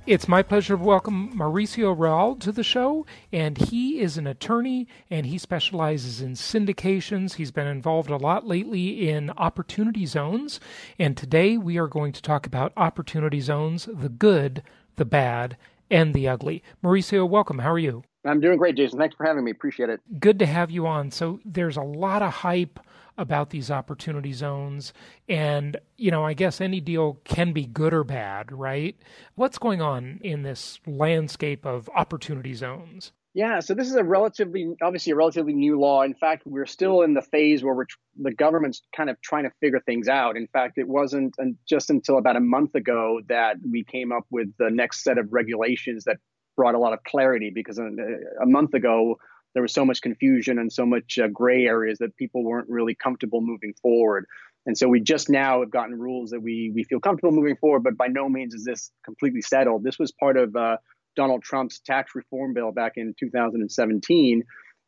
It's 0.08 0.30
my 0.30 0.41
pleasure 0.41 0.78
to 0.78 0.82
welcome 0.82 1.38
Mauricio 1.38 1.93
Rauld 1.93 2.39
to 2.39 2.54
the 2.54 2.63
show, 2.63 3.06
and 3.34 3.58
he 3.58 4.00
is 4.00 4.17
an 4.17 4.26
attorney 4.26 4.88
and 5.12 5.26
he 5.26 5.38
specializes 5.38 6.22
in 6.22 6.32
syndications. 6.32 7.34
He's 7.34 7.52
been 7.52 7.67
involved 7.67 8.10
a 8.10 8.15
lot 8.15 8.48
lately 8.48 9.10
in 9.10 9.32
opportunity 9.32 10.06
zones, 10.06 10.62
and 10.98 11.17
today 11.17 11.58
we 11.58 11.78
are 11.78 11.89
going 11.89 12.13
to 12.13 12.22
talk 12.22 12.46
about 12.46 12.72
opportunity 12.78 13.41
zones 13.41 13.89
the 13.93 14.08
good, 14.08 14.63
the 14.96 15.04
bad, 15.04 15.58
and 15.91 16.13
the 16.13 16.26
ugly. 16.26 16.63
Mauricio, 16.82 17.28
welcome. 17.28 17.60
How 17.60 17.74
are 17.74 17.78
you? 17.78 18.06
I'm 18.24 18.39
doing 18.39 18.58
great, 18.58 18.78
Jason. 18.78 19.00
Thanks 19.00 19.15
for 19.17 19.26
having 19.26 19.43
me. 19.43 19.52
Appreciate 19.52 19.89
it. 19.89 20.00
Good 20.22 20.39
to 20.39 20.46
have 20.46 20.72
you 20.72 20.88
on. 20.88 21.12
So, 21.12 21.41
there's 21.43 21.76
a 21.76 21.82
lot 21.82 22.22
of 22.22 22.32
hype 22.32 22.80
about 23.18 23.50
these 23.50 23.72
opportunity 23.72 24.34
zones. 24.34 24.94
And, 25.28 25.78
you 25.98 26.12
know, 26.12 26.24
I 26.24 26.34
guess 26.34 26.62
any 26.62 26.80
deal 26.80 27.20
can 27.24 27.52
be 27.54 27.66
good 27.66 27.94
or 27.94 28.04
bad, 28.04 28.52
right? 28.52 28.96
What's 29.36 29.58
going 29.58 29.82
on 29.82 30.20
in 30.24 30.44
this 30.44 30.80
landscape 30.86 31.66
of 31.66 31.90
opportunity 31.96 32.54
zones? 32.54 33.12
Yeah, 33.34 33.60
so 33.60 33.76
this 33.76 33.88
is 33.88 33.96
a 33.96 34.04
relatively, 34.04 34.74
obviously, 34.82 35.12
a 35.12 35.16
relatively 35.16 35.54
new 35.54 35.80
law. 35.80 36.02
In 36.02 36.16
fact, 36.16 36.42
we're 36.48 36.66
still 36.66 37.04
in 37.04 37.14
the 37.14 37.22
phase 37.22 37.64
where 37.64 37.76
we're, 37.76 37.86
the 38.20 38.34
government's 38.34 38.82
kind 38.96 39.12
of 39.12 39.22
trying 39.22 39.44
to 39.44 39.52
figure 39.60 39.80
things 39.80 40.08
out. 40.08 40.38
In 40.38 40.48
fact, 40.48 40.80
it 40.80 40.88
wasn't 40.88 41.36
just 41.70 41.92
until 41.92 42.18
about 42.18 42.36
a 42.36 42.40
month 42.40 42.74
ago 42.74 43.22
that 43.30 43.58
we 43.70 43.84
came 43.84 44.12
up 44.12 44.24
with 44.32 44.48
the 44.58 44.72
next 44.72 45.04
set 45.04 45.20
of 45.20 45.32
regulations 45.32 46.06
that 46.06 46.18
brought 46.56 46.74
a 46.74 46.80
lot 46.80 46.94
of 46.94 47.04
clarity 47.04 47.52
because 47.54 47.78
uh, 47.78 47.84
a 47.84 48.48
month 48.48 48.74
ago, 48.74 49.18
there 49.54 49.62
was 49.62 49.74
so 49.74 49.86
much 49.86 50.02
confusion 50.02 50.60
and 50.60 50.72
so 50.72 50.86
much 50.86 51.18
uh, 51.18 51.28
gray 51.28 51.66
areas 51.66 51.98
that 52.00 52.16
people 52.18 52.44
weren't 52.44 52.70
really 52.70 52.96
comfortable 52.96 53.42
moving 53.42 53.74
forward. 53.82 54.26
And 54.66 54.78
so 54.78 54.88
we 54.88 55.00
just 55.00 55.30
now 55.30 55.62
have 55.62 55.72
gotten 55.72 55.98
rules 55.98 56.32
that 56.32 56.42
we 56.42 56.72
we 56.76 56.84
feel 56.84 57.00
comfortable 57.00 57.32
moving 57.32 57.56
forward, 57.56 57.84
but 57.84 57.98
by 57.98 58.08
no 58.08 58.28
means 58.28 58.54
is 58.54 58.66
this 58.66 58.92
completely 59.06 59.42
settled. 59.42 59.84
This 59.84 59.98
was 59.98 60.12
part 60.12 60.38
of 60.38 60.56
uh, 60.56 60.78
Donald 61.16 61.42
Trump's 61.42 61.80
tax 61.80 62.16
reform 62.16 62.54
bill 62.54 62.72
back 62.72 62.94
in 62.98 63.14
2017. 63.20 64.44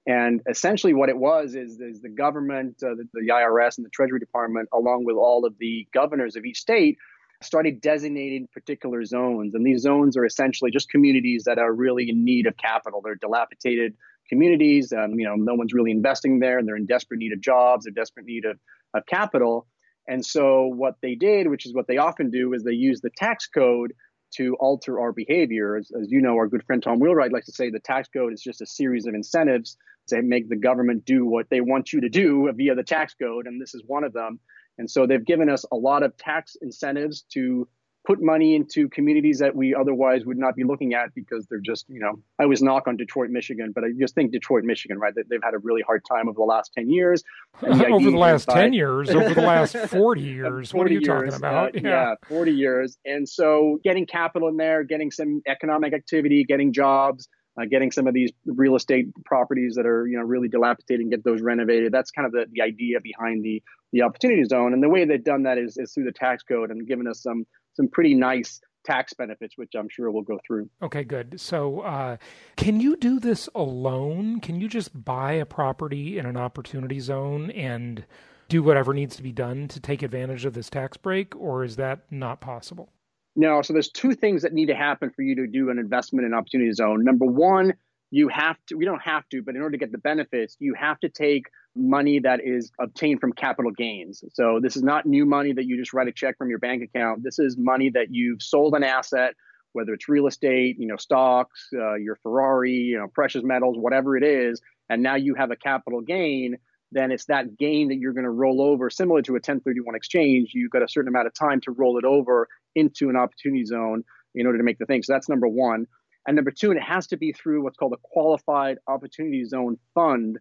And 0.05 0.41
essentially, 0.49 0.93
what 0.93 1.09
it 1.09 1.17
was 1.17 1.55
is, 1.55 1.79
is 1.79 2.01
the 2.01 2.09
government, 2.09 2.81
uh, 2.83 2.95
the, 2.95 3.07
the 3.13 3.31
IRS, 3.31 3.77
and 3.77 3.85
the 3.85 3.89
Treasury 3.89 4.19
Department, 4.19 4.69
along 4.73 5.05
with 5.05 5.15
all 5.15 5.45
of 5.45 5.55
the 5.59 5.87
governors 5.93 6.35
of 6.35 6.45
each 6.45 6.59
state, 6.59 6.97
started 7.41 7.79
designating 7.79 8.47
particular 8.53 9.05
zones. 9.05 9.53
And 9.53 9.65
these 9.65 9.81
zones 9.81 10.17
are 10.17 10.25
essentially 10.25 10.71
just 10.71 10.89
communities 10.89 11.43
that 11.45 11.57
are 11.57 11.73
really 11.73 12.09
in 12.09 12.23
need 12.25 12.47
of 12.47 12.57
capital. 12.57 13.01
They're 13.01 13.15
dilapidated 13.15 13.95
communities. 14.29 14.93
Um, 14.93 15.19
you 15.19 15.25
know, 15.25 15.35
no 15.35 15.55
one's 15.55 15.73
really 15.73 15.91
investing 15.91 16.39
there, 16.39 16.57
and 16.59 16.67
they're 16.67 16.75
in 16.75 16.85
desperate 16.85 17.17
need 17.17 17.33
of 17.33 17.41
jobs. 17.41 17.85
They're 17.85 17.93
desperate 17.93 18.25
need 18.25 18.45
of, 18.45 18.57
of 18.93 19.05
capital. 19.05 19.67
And 20.07 20.25
so 20.25 20.65
what 20.67 20.95
they 21.01 21.15
did, 21.15 21.47
which 21.47 21.65
is 21.65 21.73
what 21.73 21.87
they 21.87 21.97
often 21.97 22.31
do, 22.31 22.53
is 22.53 22.63
they 22.63 22.71
use 22.71 23.01
the 23.01 23.11
tax 23.15 23.47
code 23.47 23.93
to 24.35 24.55
alter 24.59 24.99
our 24.99 25.11
behavior. 25.11 25.75
As, 25.75 25.91
as, 25.99 26.11
you 26.11 26.21
know, 26.21 26.35
our 26.35 26.47
good 26.47 26.63
friend 26.65 26.81
Tom 26.81 26.99
Wheelwright 26.99 27.33
likes 27.33 27.47
to 27.47 27.51
say 27.51 27.69
the 27.69 27.79
tax 27.79 28.09
code 28.09 28.33
is 28.33 28.41
just 28.41 28.61
a 28.61 28.65
series 28.65 29.05
of 29.05 29.13
incentives 29.13 29.77
to 30.07 30.21
make 30.21 30.49
the 30.49 30.55
government 30.55 31.05
do 31.05 31.25
what 31.25 31.47
they 31.49 31.61
want 31.61 31.93
you 31.93 32.01
to 32.01 32.09
do 32.09 32.51
via 32.55 32.75
the 32.75 32.83
tax 32.83 33.13
code, 33.13 33.47
and 33.47 33.61
this 33.61 33.73
is 33.73 33.83
one 33.85 34.03
of 34.03 34.13
them. 34.13 34.39
And 34.77 34.89
so 34.89 35.05
they've 35.05 35.25
given 35.25 35.49
us 35.49 35.65
a 35.71 35.75
lot 35.75 36.03
of 36.03 36.15
tax 36.17 36.55
incentives 36.61 37.23
to 37.33 37.67
put 38.09 38.23
money 38.23 38.55
into 38.55 38.89
communities 38.89 39.37
that 39.37 39.55
we 39.55 39.75
otherwise 39.75 40.25
would 40.25 40.37
not 40.39 40.55
be 40.55 40.63
looking 40.63 40.95
at 40.95 41.13
because 41.13 41.45
they're 41.45 41.59
just, 41.59 41.85
you 41.89 41.99
know, 41.99 42.19
I 42.39 42.43
always 42.43 42.63
knock 42.63 42.87
on 42.87 42.97
Detroit, 42.97 43.29
Michigan, 43.29 43.71
but 43.71 43.83
I 43.83 43.89
just 43.99 44.15
think 44.15 44.31
Detroit, 44.31 44.63
Michigan, 44.63 44.97
right? 44.97 45.13
They've 45.15 45.43
had 45.43 45.53
a 45.53 45.59
really 45.59 45.83
hard 45.83 46.01
time 46.09 46.27
over 46.27 46.37
the 46.37 46.41
last 46.41 46.71
10 46.75 46.89
years. 46.89 47.23
The 47.61 47.87
over 47.87 48.09
the 48.09 48.17
last 48.17 48.47
by, 48.47 48.61
10 48.61 48.73
years, 48.73 49.09
over 49.09 49.33
the 49.33 49.41
last 49.41 49.77
40 49.89 50.21
years. 50.21 50.71
40 50.71 50.77
what 50.77 50.87
are 50.87 50.93
you 50.93 50.99
years, 51.01 51.07
talking 51.07 51.33
about? 51.33 51.75
Uh, 51.75 51.79
yeah. 51.83 51.89
yeah, 51.89 52.13
40 52.27 52.51
years. 52.51 52.97
And 53.05 53.27
so 53.27 53.79
getting 53.83 54.05
capital 54.05 54.47
in 54.47 54.57
there, 54.57 54.83
getting 54.83 55.11
some 55.11 55.41
economic 55.45 55.93
activity, 55.93 56.45
getting 56.45 56.73
jobs, 56.73 57.27
uh, 57.59 57.65
getting 57.65 57.91
some 57.91 58.07
of 58.07 58.13
these 58.13 58.31
real 58.45 58.75
estate 58.75 59.07
properties 59.25 59.75
that 59.75 59.85
are 59.85 60.07
you 60.07 60.17
know 60.17 60.23
really 60.23 60.47
dilapidated 60.47 61.01
and 61.01 61.11
get 61.11 61.23
those 61.23 61.41
renovated. 61.41 61.91
That's 61.91 62.11
kind 62.11 62.25
of 62.25 62.31
the, 62.31 62.45
the 62.51 62.61
idea 62.61 63.01
behind 63.01 63.43
the 63.43 63.61
the 63.91 64.03
opportunity 64.03 64.43
zone. 64.45 64.73
And 64.73 64.81
the 64.81 64.89
way 64.89 65.05
they've 65.05 65.23
done 65.23 65.43
that 65.43 65.57
is, 65.57 65.77
is 65.77 65.91
through 65.93 66.05
the 66.05 66.11
tax 66.11 66.43
code 66.43 66.71
and 66.71 66.87
given 66.87 67.07
us 67.07 67.21
some 67.23 67.45
some 67.73 67.87
pretty 67.87 68.13
nice 68.13 68.61
tax 68.85 69.13
benefits, 69.13 69.57
which 69.57 69.73
I'm 69.77 69.89
sure 69.89 70.09
we'll 70.11 70.23
go 70.23 70.39
through. 70.45 70.69
Okay, 70.81 71.03
good. 71.03 71.39
So, 71.39 71.81
uh, 71.81 72.17
can 72.57 72.79
you 72.79 72.95
do 72.95 73.19
this 73.19 73.49
alone? 73.53 74.39
Can 74.39 74.59
you 74.61 74.67
just 74.67 75.03
buy 75.03 75.33
a 75.33 75.45
property 75.45 76.17
in 76.17 76.25
an 76.25 76.37
opportunity 76.37 76.99
zone 76.99 77.51
and 77.51 78.05
do 78.47 78.63
whatever 78.63 78.93
needs 78.93 79.15
to 79.15 79.23
be 79.23 79.31
done 79.31 79.67
to 79.67 79.79
take 79.79 80.01
advantage 80.01 80.45
of 80.45 80.53
this 80.53 80.69
tax 80.69 80.97
break, 80.97 81.35
or 81.35 81.63
is 81.63 81.75
that 81.75 81.99
not 82.09 82.41
possible? 82.41 82.91
No. 83.35 83.61
So, 83.61 83.73
there's 83.73 83.89
two 83.89 84.15
things 84.15 84.41
that 84.41 84.53
need 84.53 84.67
to 84.67 84.75
happen 84.75 85.11
for 85.11 85.21
you 85.21 85.35
to 85.35 85.47
do 85.47 85.69
an 85.69 85.77
investment 85.77 86.25
in 86.25 86.33
opportunity 86.33 86.71
zone. 86.71 87.03
Number 87.03 87.25
one, 87.25 87.73
you 88.11 88.27
have 88.29 88.57
to, 88.67 88.75
we 88.75 88.85
don't 88.85 89.01
have 89.01 89.27
to, 89.29 89.43
but 89.43 89.55
in 89.55 89.61
order 89.61 89.73
to 89.73 89.77
get 89.77 89.91
the 89.91 89.99
benefits, 89.99 90.57
you 90.59 90.73
have 90.73 90.99
to 91.01 91.09
take 91.09 91.45
money 91.75 92.19
that 92.19 92.41
is 92.43 92.71
obtained 92.79 93.21
from 93.21 93.33
capital 93.33 93.71
gains. 93.71 94.23
So 94.33 94.59
this 94.61 94.75
is 94.75 94.83
not 94.83 95.05
new 95.05 95.25
money 95.25 95.53
that 95.53 95.65
you 95.65 95.77
just 95.77 95.93
write 95.93 96.07
a 96.07 96.11
check 96.11 96.37
from 96.37 96.49
your 96.49 96.59
bank 96.59 96.83
account. 96.83 97.23
This 97.23 97.39
is 97.39 97.57
money 97.57 97.89
that 97.91 98.07
you've 98.09 98.41
sold 98.41 98.73
an 98.73 98.83
asset, 98.83 99.33
whether 99.73 99.93
it's 99.93 100.09
real 100.09 100.27
estate, 100.27 100.77
you 100.79 100.87
know, 100.87 100.97
stocks, 100.97 101.67
uh, 101.73 101.95
your 101.95 102.17
Ferrari, 102.17 102.73
you 102.73 102.97
know, 102.97 103.07
precious 103.13 103.43
metals, 103.43 103.77
whatever 103.77 104.17
it 104.17 104.23
is, 104.23 104.61
and 104.89 105.03
now 105.03 105.15
you 105.15 105.35
have 105.35 105.51
a 105.51 105.55
capital 105.55 106.01
gain. 106.01 106.57
Then 106.91 107.11
it's 107.11 107.25
that 107.25 107.57
gain 107.57 107.89
that 107.89 107.97
you're 107.97 108.13
going 108.13 108.23
to 108.23 108.31
roll 108.31 108.61
over, 108.63 108.89
similar 108.89 109.21
to 109.21 109.33
a 109.33 109.35
1031 109.35 109.93
exchange. 109.93 110.51
You've 110.55 110.71
got 110.71 110.81
a 110.81 110.87
certain 110.87 111.09
amount 111.09 111.27
of 111.27 111.35
time 111.35 111.61
to 111.61 111.71
roll 111.71 111.99
it 111.99 112.05
over 112.05 112.47
into 112.75 113.09
an 113.09 113.15
opportunity 113.15 113.63
zone 113.63 114.03
in 114.33 114.47
order 114.47 114.57
to 114.57 114.63
make 114.63 114.79
the 114.79 114.87
thing. 114.87 115.03
So 115.03 115.13
that's 115.13 115.29
number 115.29 115.47
one. 115.47 115.85
And 116.27 116.35
number 116.35 116.51
two, 116.51 116.71
and 116.71 116.79
it 116.79 116.83
has 116.83 117.07
to 117.07 117.17
be 117.17 117.31
through 117.31 117.63
what's 117.63 117.77
called 117.77 117.93
a 117.93 118.01
qualified 118.03 118.77
opportunity 118.87 119.45
zone 119.45 119.77
fund. 119.93 120.39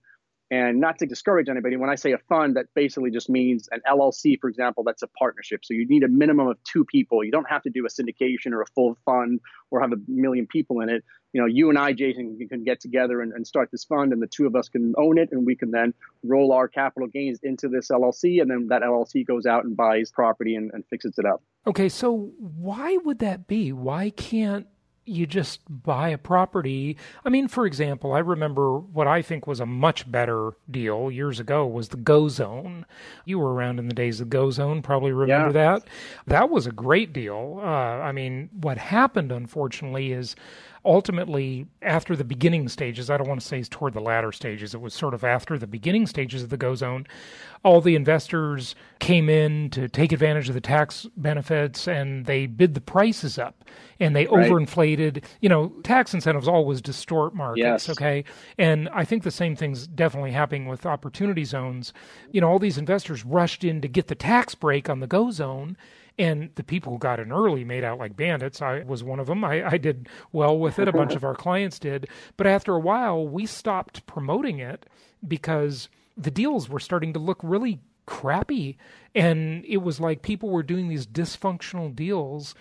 And 0.51 0.81
not 0.81 0.99
to 1.01 1.07
discourage 1.07 1.51
anybody, 1.51 1.77
when 1.77 1.91
I 1.91 1.95
say 1.95 2.13
a 2.13 2.19
fund, 2.19 2.57
that 2.57 2.67
basically 2.75 3.11
just 3.11 3.29
means 3.29 3.69
an 3.71 3.83
LLC, 3.87 4.41
for 4.41 4.49
example, 4.49 4.83
that's 4.83 5.03
a 5.03 5.07
partnership. 5.07 5.63
So 5.63 5.75
you 5.75 5.87
need 5.87 6.05
a 6.05 6.09
minimum 6.09 6.49
of 6.49 6.57
two 6.65 6.87
people. 6.87 7.23
You 7.23 7.31
don't 7.31 7.49
have 7.51 7.63
to 7.63 7.71
do 7.71 7.85
a 7.85 7.89
syndication 7.89 8.53
or 8.53 8.63
a 8.63 8.67
full 8.75 8.97
fund 9.05 9.41
or 9.71 9.81
have 9.81 9.93
a 9.93 9.99
million 10.07 10.47
people 10.47 10.81
in 10.81 10.89
it. 10.89 11.05
You 11.35 11.43
know, 11.43 11.47
you 11.47 11.69
and 11.69 11.79
I, 11.79 11.93
Jason, 11.93 12.39
can 12.49 12.65
get 12.65 12.81
together 12.81 13.21
and, 13.21 13.33
and 13.35 13.47
start 13.47 13.69
this 13.71 13.85
fund, 13.85 14.15
and 14.15 14.23
the 14.23 14.27
two 14.27 14.47
of 14.47 14.57
us 14.57 14.71
can 14.71 14.95
own 14.97 15.19
it, 15.19 15.29
and 15.31 15.45
we 15.45 15.55
can 15.55 15.71
then 15.71 15.93
roll 16.25 16.53
our 16.53 16.67
capital 16.67 17.07
gains 17.07 17.39
into 17.43 17.69
this 17.69 17.89
LLC, 17.91 18.41
and 18.41 18.51
then 18.51 18.69
that 18.69 18.81
LLC 18.81 19.27
goes 19.27 19.45
out 19.45 19.65
and 19.65 19.77
buys 19.77 20.11
property 20.11 20.55
and, 20.55 20.71
and 20.73 20.85
fixes 20.89 21.19
it 21.19 21.27
up. 21.27 21.43
Okay, 21.67 21.91
so 21.91 22.33
why 22.39 22.97
would 23.05 23.19
that 23.19 23.47
be? 23.47 23.75
Why 23.75 24.09
can't 24.09 24.67
you 25.09 25.27
just 25.27 25.61
buy 25.69 26.11
a 26.11 26.19
property. 26.19 26.97
I 27.25 27.29
mean, 27.29 27.49
for 27.49 27.67
example, 27.67 28.13
I 28.13 28.19
remember 28.19 28.79
what 28.79 29.07
I 29.07 29.23
think 29.23 29.47
was 29.47 29.61
a 29.61 29.67
much 29.67 30.11
better 30.11 30.53
deal 30.71 31.11
years 31.11 31.41
ago 31.41 31.67
was 31.67 31.89
the 31.89 31.97
Go 31.97 32.29
Zone. 32.29 32.87
You 33.25 33.39
were 33.39 33.53
around 33.53 33.79
in 33.79 33.89
the 33.89 33.95
days 33.95 34.21
of 34.21 34.31
Go 34.31 34.51
Zone, 34.51 34.83
probably 34.83 35.13
remember 35.13 35.49
yeah. 35.59 35.79
that. 35.79 35.89
That 36.27 36.51
was 36.51 36.67
a 36.67 36.73
great 36.73 37.13
deal. 37.13 37.61
Uh, 37.63 37.67
I 37.67 38.13
mean, 38.13 38.51
what 38.61 38.79
happened, 38.79 39.33
unfortunately, 39.33 40.13
is 40.13 40.37
ultimately, 40.89 41.67
after 41.83 42.17
the 42.17 42.25
beginning 42.25 42.67
stages, 42.69 43.11
I 43.11 43.19
don't 43.19 43.29
want 43.29 43.41
to 43.41 43.47
say 43.47 43.63
toward 43.63 43.93
the 43.93 44.01
latter 44.01 44.33
stages, 44.33 44.75
it 44.75 44.81
was 44.81 44.95
sort 44.95 45.13
of 45.13 45.23
after 45.23 45.59
the 45.59 45.67
beginning 45.67 46.07
stages 46.07 46.43
of 46.43 46.49
the 46.49 46.57
Go 46.57 46.75
Zone, 46.75 47.07
all 47.63 47.83
the 47.83 47.95
investors 47.95 48.75
came 48.99 49.29
in 49.29 49.69
to 49.71 49.89
take 49.89 50.13
advantage 50.13 50.49
of 50.49 50.55
the 50.55 50.61
tax 50.63 51.07
benefits 51.17 51.87
and 51.87 52.25
they 52.25 52.47
bid 52.47 52.73
the 52.73 52.81
prices 52.81 53.39
up 53.39 53.65
and 54.01 54.17
they 54.17 54.27
right. 54.27 54.51
overinflated. 54.51 55.23
You 55.41 55.51
know, 55.51 55.69
tax 55.83 56.15
incentives 56.15 56.49
always 56.49 56.81
distort 56.81 57.35
markets, 57.35 57.87
yes. 57.87 57.91
okay? 57.91 58.25
And 58.57 58.89
I 58.89 59.05
think 59.05 59.25
the 59.25 59.31
same 59.31 59.57
thing's 59.57 59.87
definitely 59.87 60.33
happening 60.33 60.67
with 60.69 60.87
opportunity 60.87 61.45
zones. 61.45 61.93
You 62.33 62.41
know, 62.41 62.49
all 62.49 62.59
these 62.59 62.79
investors 62.79 63.27
rushed 63.27 63.63
in 63.63 63.83
to 63.83 63.89
get 63.89 64.07
the 64.07 64.15
tax 64.15 64.55
break 64.55 64.89
on 64.89 65.01
the 65.01 65.07
Go 65.07 65.31
Zone 65.31 65.77
and 66.19 66.51
the 66.57 66.65
people 66.65 66.93
who 66.93 66.99
got 66.99 67.21
in 67.21 67.31
early 67.31 67.65
made 67.65 67.85
out 67.85 67.99
like 67.99 68.17
bandits. 68.17 68.61
I 68.61 68.81
was 68.81 69.05
one 69.05 69.21
of 69.21 69.27
them. 69.27 69.45
I, 69.45 69.67
I 69.67 69.79
did 69.79 70.09
well 70.33 70.59
with 70.59 70.79
it. 70.79 70.89
A 70.89 70.93
bunch 70.93 71.15
of 71.15 71.25
our 71.25 71.35
clients 71.35 71.79
did. 71.79 72.09
But 72.37 72.47
after 72.47 72.75
a 72.75 72.81
while, 72.81 73.27
we 73.27 73.47
stopped 73.47 74.05
promoting 74.07 74.59
it 74.59 74.87
because 75.27 75.89
the 76.17 76.31
deals 76.31 76.69
were 76.69 76.81
starting 76.81 77.13
to 77.13 77.21
look 77.21 77.39
really 77.43 77.81
crappy. 78.07 78.77
And 79.15 79.65
it 79.65 79.79
was 79.79 80.01
like 80.01 80.23
people 80.23 80.51
were 80.51 80.63
doing 80.65 80.89
these 80.89 81.07
dysfunctional 81.07 81.95
deals 81.95 82.55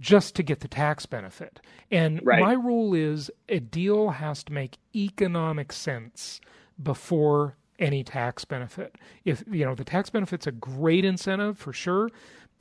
just 0.00 0.34
to 0.36 0.42
get 0.42 0.60
the 0.60 0.68
tax 0.68 1.06
benefit. 1.06 1.60
And 1.90 2.20
right. 2.24 2.40
my 2.40 2.54
rule 2.54 2.94
is 2.94 3.30
a 3.48 3.60
deal 3.60 4.10
has 4.10 4.42
to 4.44 4.52
make 4.52 4.78
economic 4.96 5.70
sense 5.72 6.40
before 6.82 7.56
any 7.78 8.04
tax 8.04 8.44
benefit. 8.44 8.96
If 9.24 9.44
you 9.50 9.64
know 9.64 9.74
the 9.74 9.84
tax 9.84 10.10
benefit's 10.10 10.46
a 10.46 10.52
great 10.52 11.04
incentive 11.04 11.58
for 11.58 11.72
sure, 11.72 12.10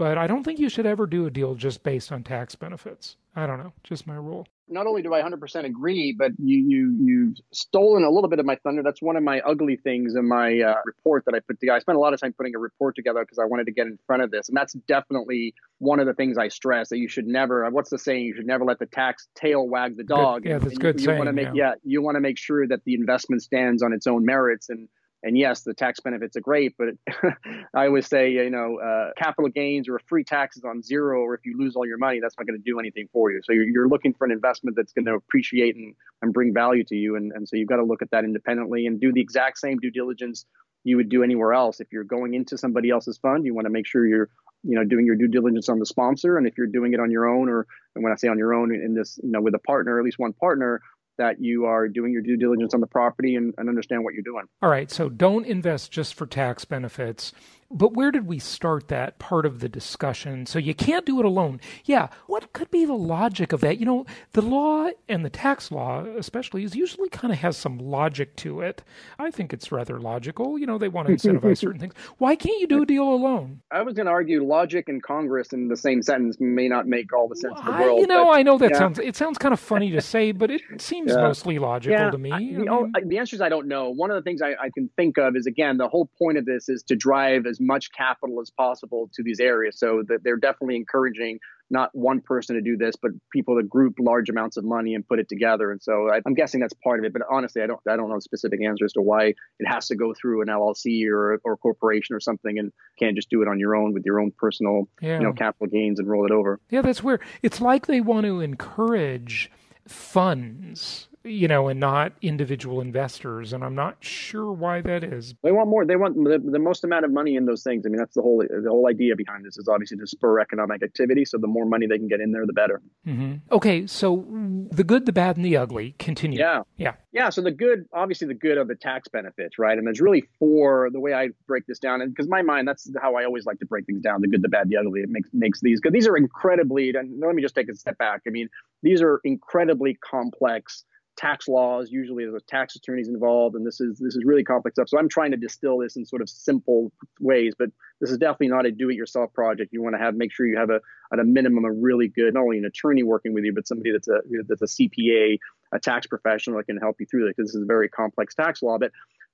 but 0.01 0.17
I 0.17 0.25
don't 0.25 0.43
think 0.43 0.57
you 0.57 0.67
should 0.67 0.87
ever 0.87 1.05
do 1.05 1.27
a 1.27 1.29
deal 1.29 1.53
just 1.53 1.83
based 1.83 2.11
on 2.11 2.23
tax 2.23 2.55
benefits. 2.55 3.17
I 3.35 3.45
don't 3.45 3.59
know, 3.59 3.71
just 3.83 4.07
my 4.07 4.15
rule. 4.15 4.47
Not 4.67 4.87
only 4.87 5.03
do 5.03 5.13
I 5.13 5.21
100% 5.21 5.63
agree, 5.63 6.15
but 6.17 6.31
you 6.39 6.57
you 6.57 6.97
you've 6.99 7.37
stolen 7.51 8.03
a 8.03 8.09
little 8.09 8.27
bit 8.27 8.39
of 8.39 8.45
my 8.47 8.55
thunder. 8.63 8.81
That's 8.81 8.99
one 8.99 9.15
of 9.15 9.21
my 9.21 9.41
ugly 9.41 9.75
things 9.75 10.15
in 10.15 10.27
my 10.27 10.59
uh, 10.59 10.73
report 10.85 11.25
that 11.25 11.35
I 11.35 11.39
put 11.39 11.59
together. 11.59 11.75
I 11.75 11.81
spent 11.81 11.97
a 11.97 12.01
lot 12.01 12.15
of 12.15 12.19
time 12.19 12.33
putting 12.33 12.55
a 12.55 12.57
report 12.57 12.95
together 12.95 13.19
because 13.19 13.37
I 13.37 13.45
wanted 13.45 13.67
to 13.67 13.73
get 13.73 13.85
in 13.85 13.99
front 14.07 14.23
of 14.23 14.31
this, 14.31 14.49
and 14.49 14.57
that's 14.57 14.73
definitely 14.87 15.53
one 15.77 15.99
of 15.99 16.07
the 16.07 16.15
things 16.15 16.35
I 16.35 16.47
stress 16.47 16.89
that 16.89 16.97
you 16.97 17.07
should 17.07 17.27
never. 17.27 17.69
What's 17.69 17.91
the 17.91 17.99
saying? 17.99 18.25
You 18.25 18.33
should 18.33 18.47
never 18.47 18.65
let 18.65 18.79
the 18.79 18.87
tax 18.87 19.27
tail 19.35 19.69
wag 19.69 19.97
the 19.97 20.03
dog. 20.03 20.41
Good. 20.41 20.49
Yeah, 20.49 20.57
that's 20.57 20.71
and 20.71 20.81
good 20.81 20.99
you. 20.99 21.11
You 21.11 21.15
want 21.15 21.27
to 21.27 21.33
make 21.33 21.49
yeah. 21.53 21.53
yeah, 21.53 21.73
you 21.83 22.01
want 22.01 22.15
to 22.15 22.21
make 22.21 22.39
sure 22.39 22.67
that 22.67 22.83
the 22.85 22.95
investment 22.95 23.43
stands 23.43 23.83
on 23.83 23.93
its 23.93 24.07
own 24.07 24.25
merits 24.25 24.69
and 24.69 24.89
and 25.23 25.37
yes, 25.37 25.61
the 25.61 25.73
tax 25.73 25.99
benefits 25.99 26.35
are 26.35 26.41
great, 26.41 26.75
but 26.77 26.89
I 27.73 27.87
always 27.87 28.07
say, 28.07 28.31
you 28.31 28.49
know, 28.49 28.79
uh, 28.79 29.11
capital 29.21 29.49
gains 29.49 29.87
or 29.87 29.99
free 30.07 30.23
taxes 30.23 30.63
on 30.63 30.81
zero, 30.81 31.21
or 31.21 31.35
if 31.35 31.41
you 31.45 31.57
lose 31.57 31.75
all 31.75 31.85
your 31.85 31.97
money, 31.97 32.19
that's 32.19 32.35
not 32.39 32.47
going 32.47 32.59
to 32.59 32.63
do 32.63 32.79
anything 32.79 33.07
for 33.13 33.31
you. 33.31 33.39
So 33.43 33.53
you're, 33.53 33.67
you're 33.67 33.87
looking 33.87 34.13
for 34.13 34.25
an 34.25 34.31
investment 34.31 34.75
that's 34.75 34.93
going 34.93 35.05
to 35.05 35.13
appreciate 35.13 35.75
and, 35.75 35.93
and 36.21 36.33
bring 36.33 36.53
value 36.53 36.83
to 36.85 36.95
you. 36.95 37.15
And, 37.15 37.31
and 37.33 37.47
so 37.47 37.55
you've 37.55 37.69
got 37.69 37.77
to 37.77 37.83
look 37.83 38.01
at 38.01 38.09
that 38.11 38.23
independently 38.23 38.87
and 38.87 38.99
do 38.99 39.13
the 39.13 39.21
exact 39.21 39.59
same 39.59 39.77
due 39.77 39.91
diligence 39.91 40.45
you 40.83 40.97
would 40.97 41.09
do 41.09 41.23
anywhere 41.23 41.53
else. 41.53 41.79
If 41.79 41.91
you're 41.91 42.03
going 42.03 42.33
into 42.33 42.57
somebody 42.57 42.89
else's 42.89 43.17
fund, 43.17 43.45
you 43.45 43.53
want 43.53 43.65
to 43.65 43.71
make 43.71 43.85
sure 43.85 44.07
you're, 44.07 44.29
you 44.63 44.75
know, 44.75 44.83
doing 44.83 45.05
your 45.05 45.15
due 45.15 45.27
diligence 45.27 45.69
on 45.69 45.77
the 45.79 45.85
sponsor. 45.85 46.37
And 46.37 46.47
if 46.47 46.57
you're 46.57 46.67
doing 46.67 46.93
it 46.93 46.99
on 46.99 47.11
your 47.11 47.27
own, 47.27 47.49
or 47.49 47.67
and 47.95 48.03
when 48.03 48.11
I 48.11 48.15
say 48.15 48.27
on 48.27 48.37
your 48.37 48.53
own 48.53 48.73
in 48.73 48.95
this, 48.95 49.19
you 49.21 49.29
know, 49.29 49.41
with 49.41 49.53
a 49.53 49.59
partner, 49.59 49.99
at 49.99 50.05
least 50.05 50.17
one 50.17 50.33
partner, 50.33 50.81
that 51.17 51.35
you 51.39 51.65
are 51.65 51.87
doing 51.87 52.11
your 52.11 52.21
due 52.21 52.37
diligence 52.37 52.73
on 52.73 52.81
the 52.81 52.87
property 52.87 53.35
and, 53.35 53.53
and 53.57 53.69
understand 53.69 54.03
what 54.03 54.13
you're 54.13 54.23
doing. 54.23 54.45
All 54.61 54.69
right. 54.69 54.89
So 54.89 55.09
don't 55.09 55.45
invest 55.45 55.91
just 55.91 56.15
for 56.15 56.25
tax 56.25 56.65
benefits. 56.65 57.33
But 57.73 57.93
where 57.93 58.11
did 58.11 58.27
we 58.27 58.39
start 58.39 58.89
that 58.89 59.17
part 59.17 59.45
of 59.45 59.59
the 59.59 59.69
discussion? 59.69 60.45
So 60.45 60.59
you 60.59 60.73
can't 60.73 61.05
do 61.05 61.19
it 61.19 61.25
alone. 61.25 61.61
Yeah, 61.85 62.09
what 62.27 62.51
could 62.53 62.69
be 62.69 62.85
the 62.85 62.93
logic 62.93 63.53
of 63.53 63.61
that? 63.61 63.79
You 63.79 63.85
know, 63.85 64.05
the 64.33 64.41
law 64.41 64.89
and 65.07 65.23
the 65.23 65.29
tax 65.29 65.71
law, 65.71 66.03
especially, 66.17 66.63
is 66.63 66.75
usually 66.75 67.09
kind 67.09 67.31
of 67.31 67.39
has 67.39 67.55
some 67.55 67.77
logic 67.77 68.35
to 68.37 68.61
it. 68.61 68.83
I 69.17 69.31
think 69.31 69.53
it's 69.53 69.71
rather 69.71 69.99
logical. 69.99 70.59
You 70.59 70.65
know, 70.65 70.77
they 70.77 70.89
want 70.89 71.07
to 71.07 71.13
incentivize 71.13 71.57
certain 71.59 71.79
things. 71.79 71.93
Why 72.17 72.35
can't 72.35 72.59
you 72.59 72.67
do 72.67 72.81
a 72.81 72.85
deal 72.85 73.07
alone? 73.07 73.61
I 73.71 73.81
was 73.83 73.93
going 73.93 74.05
to 74.05 74.11
argue 74.11 74.43
logic 74.43 74.89
and 74.89 75.01
Congress 75.01 75.53
in 75.53 75.69
the 75.69 75.77
same 75.77 76.01
sentence 76.01 76.37
may 76.39 76.67
not 76.67 76.87
make 76.87 77.13
all 77.13 77.29
the 77.29 77.35
sense 77.35 77.53
well, 77.53 77.61
in 77.61 77.65
the 77.65 77.83
world. 77.83 77.97
I, 77.97 78.01
you 78.01 78.07
know, 78.07 78.25
but, 78.25 78.31
I 78.31 78.43
know 78.43 78.57
that 78.57 78.71
yeah. 78.71 78.77
sounds 78.77 78.99
it 78.99 79.15
sounds 79.15 79.37
kind 79.37 79.53
of 79.53 79.59
funny 79.59 79.91
to 79.91 80.01
say, 80.01 80.33
but 80.33 80.51
it 80.51 80.61
seems 80.81 81.11
yeah. 81.11 81.21
mostly 81.21 81.57
logical 81.57 81.97
yeah. 81.97 82.11
to 82.11 82.17
me. 82.17 82.31
I, 82.31 82.39
you 82.39 82.65
know, 82.65 82.91
the 83.05 83.17
answer 83.17 83.35
is 83.35 83.41
I 83.41 83.49
don't 83.49 83.67
know. 83.67 83.89
One 83.89 84.11
of 84.11 84.15
the 84.15 84.21
things 84.21 84.41
I, 84.41 84.51
I 84.51 84.69
can 84.73 84.89
think 84.97 85.17
of 85.17 85.35
is 85.35 85.45
again 85.45 85.77
the 85.77 85.87
whole 85.87 86.09
point 86.19 86.37
of 86.37 86.45
this 86.45 86.67
is 86.67 86.83
to 86.83 86.95
drive 86.95 87.45
as 87.45 87.60
much 87.61 87.91
capital 87.91 88.41
as 88.41 88.49
possible 88.49 89.09
to 89.13 89.23
these 89.23 89.39
areas. 89.39 89.79
So 89.79 90.03
that 90.07 90.23
they're 90.23 90.37
definitely 90.37 90.75
encouraging 90.75 91.39
not 91.71 91.89
one 91.93 92.19
person 92.19 92.55
to 92.55 92.61
do 92.61 92.75
this, 92.75 92.95
but 93.01 93.11
people 93.31 93.55
to 93.55 93.63
group 93.63 93.95
large 93.97 94.29
amounts 94.29 94.57
of 94.57 94.65
money 94.65 94.93
and 94.93 95.07
put 95.07 95.19
it 95.19 95.29
together. 95.29 95.71
And 95.71 95.81
so 95.81 96.09
I, 96.09 96.19
am 96.25 96.33
guessing 96.33 96.59
that's 96.59 96.73
part 96.83 96.99
of 96.99 97.05
it. 97.05 97.13
But 97.13 97.21
honestly, 97.31 97.61
I 97.61 97.67
don't 97.67 97.79
I 97.89 97.95
don't 97.95 98.09
know 98.09 98.15
the 98.15 98.21
specific 98.21 98.61
answer 98.61 98.85
as 98.85 98.93
to 98.93 99.01
why 99.01 99.27
it 99.27 99.65
has 99.65 99.87
to 99.87 99.95
go 99.95 100.13
through 100.13 100.41
an 100.41 100.47
LLC 100.49 101.07
or 101.07 101.39
or 101.43 101.57
corporation 101.57 102.15
or 102.15 102.19
something, 102.19 102.59
and 102.59 102.71
can't 102.99 103.15
just 103.15 103.29
do 103.29 103.41
it 103.41 103.47
on 103.47 103.57
your 103.57 103.75
own 103.75 103.93
with 103.93 104.03
your 104.05 104.19
own 104.19 104.31
personal 104.37 104.87
yeah. 105.01 105.17
you 105.17 105.23
know 105.23 105.33
capital 105.33 105.67
gains 105.67 105.99
and 105.99 106.09
roll 106.09 106.25
it 106.25 106.31
over. 106.31 106.59
Yeah, 106.69 106.81
that's 106.81 107.01
weird. 107.01 107.21
It's 107.41 107.61
like 107.61 107.87
they 107.87 108.01
want 108.01 108.25
to 108.25 108.41
encourage 108.41 109.49
funds 109.87 111.07
you 111.23 111.47
know, 111.47 111.67
and 111.67 111.79
not 111.79 112.13
individual 112.21 112.81
investors. 112.81 113.53
And 113.53 113.63
I'm 113.63 113.75
not 113.75 113.97
sure 113.99 114.51
why 114.51 114.81
that 114.81 115.03
is. 115.03 115.35
They 115.43 115.51
want 115.51 115.69
more. 115.69 115.85
They 115.85 115.95
want 115.95 116.15
the, 116.15 116.41
the 116.43 116.59
most 116.59 116.83
amount 116.83 117.05
of 117.05 117.11
money 117.11 117.35
in 117.35 117.45
those 117.45 117.63
things. 117.63 117.85
I 117.85 117.89
mean, 117.89 117.97
that's 117.97 118.15
the 118.15 118.21
whole 118.21 118.39
the 118.39 118.69
whole 118.69 118.87
idea 118.87 119.15
behind 119.15 119.45
this 119.45 119.57
is 119.57 119.67
obviously 119.67 119.97
to 119.97 120.07
spur 120.07 120.39
economic 120.39 120.83
activity. 120.83 121.25
So 121.25 121.37
the 121.37 121.47
more 121.47 121.65
money 121.65 121.87
they 121.87 121.97
can 121.97 122.07
get 122.07 122.21
in 122.21 122.31
there, 122.31 122.45
the 122.45 122.53
better. 122.53 122.81
Mm-hmm. 123.07 123.35
Okay, 123.51 123.87
so 123.87 124.25
the 124.71 124.83
good, 124.83 125.05
the 125.05 125.13
bad, 125.13 125.37
and 125.37 125.45
the 125.45 125.57
ugly 125.57 125.95
continue. 125.99 126.39
Yeah, 126.39 126.61
yeah, 126.77 126.93
yeah. 127.11 127.29
So 127.29 127.41
the 127.41 127.51
good, 127.51 127.85
obviously, 127.93 128.27
the 128.27 128.33
good 128.33 128.57
are 128.57 128.65
the 128.65 128.75
tax 128.75 129.07
benefits, 129.07 129.59
right? 129.59 129.77
And 129.77 129.85
there's 129.85 130.01
really 130.01 130.23
four. 130.39 130.89
The 130.91 130.99
way 130.99 131.13
I 131.13 131.29
break 131.47 131.65
this 131.67 131.79
down, 131.79 132.01
and 132.01 132.13
because 132.13 132.29
my 132.29 132.41
mind, 132.41 132.67
that's 132.67 132.89
how 133.01 133.15
I 133.15 133.25
always 133.25 133.45
like 133.45 133.59
to 133.59 133.65
break 133.65 133.85
things 133.85 134.01
down: 134.01 134.21
the 134.21 134.27
good, 134.27 134.41
the 134.41 134.49
bad, 134.49 134.69
the 134.69 134.77
ugly. 134.77 135.01
It 135.01 135.09
makes 135.09 135.29
makes 135.33 135.61
these 135.61 135.79
because 135.79 135.93
these 135.93 136.07
are 136.07 136.17
incredibly. 136.17 136.89
And 136.89 137.19
let 137.19 137.35
me 137.35 137.41
just 137.41 137.55
take 137.55 137.69
a 137.69 137.75
step 137.75 137.97
back. 137.97 138.21
I 138.27 138.31
mean, 138.31 138.49
these 138.81 139.01
are 139.01 139.21
incredibly 139.23 139.95
complex 139.95 140.83
tax 141.21 141.47
laws. 141.47 141.91
Usually 141.91 142.25
there's 142.25 142.43
tax 142.43 142.75
attorneys 142.75 143.07
involved, 143.07 143.55
and 143.55 143.65
this 143.65 143.79
is 143.79 143.99
this 143.99 144.15
is 144.15 144.23
really 144.25 144.43
complex 144.43 144.75
stuff. 144.75 144.89
So 144.89 144.97
I'm 144.97 145.07
trying 145.07 145.31
to 145.31 145.37
distill 145.37 145.77
this 145.77 145.95
in 145.95 146.05
sort 146.05 146.21
of 146.21 146.29
simple 146.29 146.91
ways, 147.19 147.53
but 147.57 147.69
this 147.99 148.09
is 148.09 148.17
definitely 148.17 148.47
not 148.47 148.65
a 148.65 148.71
do-it-yourself 148.71 149.31
project. 149.33 149.71
You 149.71 149.83
want 149.83 149.95
to 149.95 149.99
have 149.99 150.15
make 150.15 150.33
sure 150.33 150.47
you 150.47 150.57
have 150.57 150.71
a 150.71 150.79
at 151.13 151.19
a 151.19 151.23
minimum 151.23 151.65
a 151.65 151.71
really 151.71 152.07
good 152.07 152.33
not 152.33 152.41
only 152.41 152.57
an 152.57 152.65
attorney 152.65 153.03
working 153.03 153.33
with 153.33 153.43
you, 153.43 153.53
but 153.53 153.67
somebody 153.67 153.91
that's 153.91 154.07
a 154.07 154.19
that's 154.47 154.61
a 154.63 154.65
CPA, 154.65 155.37
a 155.71 155.79
tax 155.79 156.07
professional 156.07 156.57
that 156.57 156.65
can 156.65 156.77
help 156.77 156.97
you 156.99 157.05
through 157.05 157.25
this 157.25 157.33
because 157.37 157.51
this 157.51 157.55
is 157.55 157.63
a 157.63 157.67
very 157.67 157.87
complex 157.87 158.33
tax 158.33 158.63
law. 158.63 158.77
But 158.79 158.91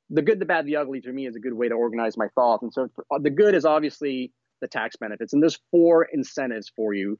the 0.10 0.22
good, 0.22 0.40
the 0.40 0.46
bad, 0.46 0.66
the 0.66 0.76
ugly 0.76 1.02
to 1.02 1.12
me 1.12 1.26
is 1.26 1.36
a 1.36 1.40
good 1.40 1.54
way 1.54 1.70
to 1.70 1.76
organize 1.76 2.18
my 2.18 2.28
thoughts. 2.36 2.64
And 2.64 2.74
so 2.74 2.90
uh, 3.12 3.20
the 3.20 3.30
good 3.30 3.56
is 3.56 3.66
obviously 3.66 4.32
the 4.60 4.68
tax 4.68 4.96
benefits, 4.98 5.34
and 5.34 5.42
there's 5.42 5.60
four 5.72 6.04
incentives 6.04 6.70
for 6.76 6.94
you 6.94 7.18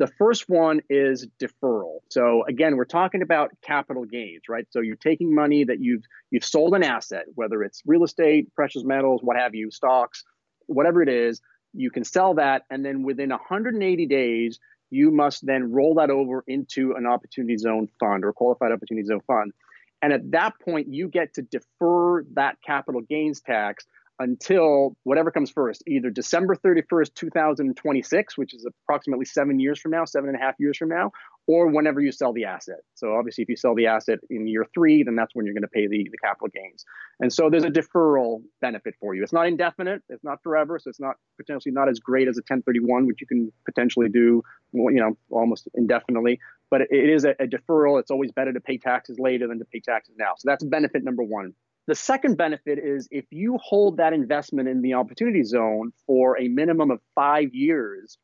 the 0.00 0.06
first 0.18 0.48
one 0.48 0.80
is 0.88 1.26
deferral. 1.38 1.98
So 2.08 2.42
again, 2.48 2.76
we're 2.76 2.86
talking 2.86 3.20
about 3.20 3.50
capital 3.60 4.06
gains, 4.06 4.44
right? 4.48 4.66
So 4.70 4.80
you're 4.80 4.96
taking 4.96 5.34
money 5.34 5.62
that 5.64 5.78
you've 5.78 6.04
you've 6.30 6.44
sold 6.44 6.74
an 6.74 6.82
asset, 6.82 7.26
whether 7.34 7.62
it's 7.62 7.82
real 7.84 8.02
estate, 8.02 8.52
precious 8.54 8.82
metals, 8.82 9.20
what 9.22 9.36
have 9.36 9.54
you, 9.54 9.70
stocks, 9.70 10.24
whatever 10.66 11.02
it 11.02 11.10
is, 11.10 11.42
you 11.74 11.90
can 11.90 12.04
sell 12.04 12.34
that 12.34 12.62
and 12.70 12.82
then 12.82 13.02
within 13.02 13.28
180 13.28 14.06
days 14.06 14.58
you 14.88 15.10
must 15.10 15.44
then 15.44 15.70
roll 15.70 15.94
that 15.96 16.08
over 16.08 16.42
into 16.48 16.94
an 16.96 17.06
opportunity 17.06 17.58
zone 17.58 17.86
fund 18.00 18.24
or 18.24 18.32
qualified 18.32 18.72
opportunity 18.72 19.06
zone 19.06 19.20
fund. 19.26 19.52
And 20.00 20.14
at 20.14 20.30
that 20.30 20.54
point 20.64 20.88
you 20.88 21.08
get 21.08 21.34
to 21.34 21.42
defer 21.42 22.24
that 22.32 22.56
capital 22.66 23.02
gains 23.02 23.42
tax 23.42 23.84
until 24.20 24.94
whatever 25.04 25.30
comes 25.30 25.50
first, 25.50 25.82
either 25.86 26.10
December 26.10 26.54
31st, 26.54 27.14
2026, 27.14 28.36
which 28.36 28.52
is 28.52 28.66
approximately 28.66 29.24
seven 29.24 29.58
years 29.58 29.80
from 29.80 29.90
now, 29.90 30.04
seven 30.04 30.28
and 30.28 30.38
a 30.38 30.40
half 30.40 30.54
years 30.58 30.76
from 30.76 30.90
now, 30.90 31.10
or 31.46 31.68
whenever 31.68 32.00
you 32.00 32.12
sell 32.12 32.34
the 32.34 32.44
asset. 32.44 32.80
So 32.94 33.14
obviously, 33.14 33.42
if 33.42 33.48
you 33.48 33.56
sell 33.56 33.74
the 33.74 33.86
asset 33.86 34.18
in 34.28 34.46
year 34.46 34.66
three, 34.74 35.02
then 35.02 35.16
that's 35.16 35.34
when 35.34 35.46
you're 35.46 35.54
going 35.54 35.62
to 35.62 35.68
pay 35.68 35.86
the, 35.86 36.06
the 36.10 36.18
capital 36.22 36.48
gains. 36.54 36.84
And 37.18 37.32
so 37.32 37.48
there's 37.48 37.64
a 37.64 37.70
deferral 37.70 38.42
benefit 38.60 38.94
for 39.00 39.14
you. 39.14 39.22
It's 39.22 39.32
not 39.32 39.46
indefinite, 39.46 40.02
it's 40.10 40.22
not 40.22 40.42
forever, 40.42 40.78
so 40.78 40.90
it's 40.90 41.00
not 41.00 41.16
potentially 41.38 41.72
not 41.72 41.88
as 41.88 41.98
great 41.98 42.28
as 42.28 42.36
a 42.36 42.44
1031, 42.46 43.06
which 43.06 43.22
you 43.22 43.26
can 43.26 43.50
potentially 43.64 44.10
do, 44.10 44.42
you 44.74 45.00
know, 45.00 45.16
almost 45.30 45.66
indefinitely. 45.74 46.38
But 46.70 46.82
it 46.82 47.08
is 47.08 47.24
a, 47.24 47.30
a 47.40 47.46
deferral. 47.46 47.98
It's 47.98 48.10
always 48.10 48.32
better 48.32 48.52
to 48.52 48.60
pay 48.60 48.76
taxes 48.76 49.18
later 49.18 49.48
than 49.48 49.58
to 49.60 49.64
pay 49.64 49.80
taxes 49.80 50.14
now. 50.18 50.34
So 50.36 50.50
that's 50.50 50.62
benefit 50.62 51.04
number 51.04 51.22
one. 51.22 51.54
The 51.86 51.94
second 51.94 52.36
benefit 52.36 52.78
is 52.78 53.08
if 53.10 53.24
you 53.30 53.58
hold 53.62 53.96
that 53.96 54.12
investment 54.12 54.68
in 54.68 54.82
the 54.82 54.94
opportunity 54.94 55.42
zone 55.42 55.92
for 56.06 56.38
a 56.38 56.48
minimum 56.48 56.90
of 56.90 57.00
five 57.14 57.48
years, 57.52 58.16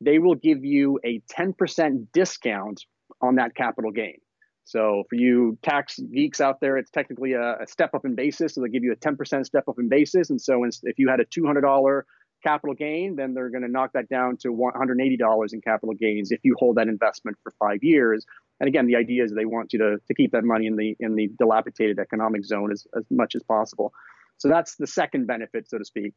they 0.00 0.18
will 0.18 0.34
give 0.34 0.64
you 0.64 0.98
a 1.04 1.20
10% 1.30 2.06
discount 2.12 2.84
on 3.20 3.36
that 3.36 3.54
capital 3.54 3.90
gain. 3.90 4.18
So 4.64 5.04
for 5.08 5.16
you 5.16 5.58
tax 5.62 5.98
geeks 5.98 6.40
out 6.40 6.60
there, 6.60 6.76
it's 6.76 6.90
technically 6.90 7.32
a, 7.32 7.58
a 7.62 7.66
step 7.66 7.90
up 7.94 8.04
in 8.04 8.14
basis. 8.14 8.54
So 8.54 8.62
they 8.62 8.68
give 8.68 8.84
you 8.84 8.92
a 8.92 8.96
10% 8.96 9.44
step 9.44 9.64
up 9.68 9.76
in 9.78 9.88
basis. 9.88 10.30
And 10.30 10.40
so 10.40 10.64
if 10.64 10.98
you 10.98 11.08
had 11.08 11.20
a 11.20 11.24
$200 11.24 12.02
capital 12.42 12.74
gain, 12.74 13.16
then 13.16 13.34
they're 13.34 13.50
going 13.50 13.62
to 13.62 13.70
knock 13.70 13.92
that 13.94 14.08
down 14.08 14.36
to 14.38 14.48
$180 14.48 15.52
in 15.52 15.60
capital 15.60 15.94
gains 15.94 16.30
if 16.30 16.40
you 16.42 16.54
hold 16.58 16.76
that 16.76 16.88
investment 16.88 17.36
for 17.42 17.52
five 17.58 17.82
years. 17.82 18.24
And 18.60 18.68
again, 18.68 18.86
the 18.86 18.96
idea 18.96 19.24
is 19.24 19.32
they 19.32 19.44
want 19.44 19.72
you 19.72 19.78
to, 19.78 19.98
to 20.06 20.14
keep 20.14 20.32
that 20.32 20.44
money 20.44 20.66
in 20.66 20.76
the 20.76 20.96
in 21.00 21.14
the 21.16 21.28
dilapidated 21.38 21.98
economic 21.98 22.44
zone 22.44 22.70
as, 22.72 22.86
as 22.96 23.04
much 23.10 23.34
as 23.34 23.42
possible. 23.42 23.92
So 24.38 24.48
that's 24.48 24.76
the 24.76 24.86
second 24.86 25.26
benefit, 25.26 25.68
so 25.68 25.78
to 25.78 25.84
speak. 25.84 26.14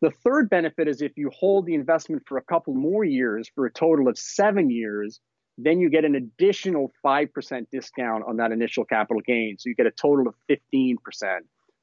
The 0.00 0.10
third 0.10 0.50
benefit 0.50 0.88
is 0.88 1.00
if 1.00 1.12
you 1.16 1.30
hold 1.32 1.66
the 1.66 1.74
investment 1.74 2.22
for 2.26 2.36
a 2.36 2.42
couple 2.42 2.74
more 2.74 3.04
years, 3.04 3.48
for 3.54 3.66
a 3.66 3.72
total 3.72 4.08
of 4.08 4.18
seven 4.18 4.68
years, 4.68 5.20
then 5.58 5.80
you 5.80 5.90
get 5.90 6.04
an 6.04 6.14
additional 6.14 6.90
5% 7.04 7.66
discount 7.70 8.24
on 8.26 8.36
that 8.38 8.52
initial 8.52 8.84
capital 8.84 9.22
gain. 9.24 9.56
So 9.58 9.68
you 9.68 9.74
get 9.74 9.86
a 9.86 9.90
total 9.90 10.26
of 10.26 10.34
15%. 10.50 10.96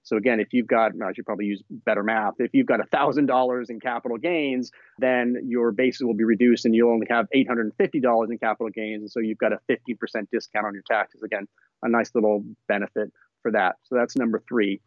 So 0.10 0.18
again, 0.18 0.40
if 0.40 0.54
you've 0.54 0.66
got, 0.66 0.94
I 1.06 1.14
should 1.14 1.28
probably 1.28 1.46
use 1.46 1.62
better 1.70 2.02
math. 2.02 2.34
If 2.40 2.50
you've 2.56 2.66
got 2.66 2.80
$1,000 2.80 3.70
in 3.70 3.80
capital 3.80 4.18
gains, 4.18 4.72
then 4.98 5.36
your 5.46 5.72
basis 5.72 6.02
will 6.02 6.16
be 6.16 6.24
reduced 6.24 6.66
and 6.66 6.74
you'll 6.74 6.90
only 6.90 7.06
have 7.12 7.28
$850 7.34 8.32
in 8.32 8.40
capital 8.40 8.72
gains. 8.72 9.02
And 9.04 9.12
so 9.12 9.20
you've 9.20 9.38
got 9.38 9.54
a 9.54 9.60
15% 9.70 9.98
discount 10.32 10.66
on 10.66 10.74
your 10.74 10.82
taxes. 10.90 11.22
Again, 11.22 11.48
a 11.84 11.90
nice 11.90 12.10
little 12.16 12.44
benefit 12.68 13.14
for 13.44 13.52
that. 13.52 13.76
So 13.84 13.94
that's 13.94 14.16
number 14.16 14.42
three. 14.50 14.82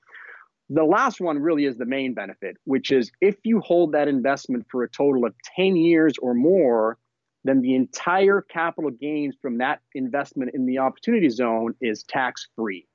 The 0.71 0.83
last 0.83 1.21
one 1.21 1.39
really 1.39 1.67
is 1.67 1.77
the 1.77 1.87
main 1.87 2.15
benefit, 2.15 2.57
which 2.65 2.91
is 2.91 3.13
if 3.21 3.37
you 3.45 3.61
hold 3.61 3.93
that 3.93 4.09
investment 4.09 4.67
for 4.73 4.83
a 4.83 4.89
total 4.89 5.25
of 5.25 5.35
10 5.55 5.77
years 5.77 6.15
or 6.21 6.35
more, 6.35 6.99
then 7.45 7.61
the 7.61 7.77
entire 7.77 8.41
capital 8.41 8.91
gains 8.91 9.37
from 9.41 9.59
that 9.59 9.83
investment 9.95 10.51
in 10.53 10.67
the 10.67 10.79
opportunity 10.79 11.29
zone 11.29 11.75
is 11.81 12.03
tax 12.03 12.49
free. 12.57 12.89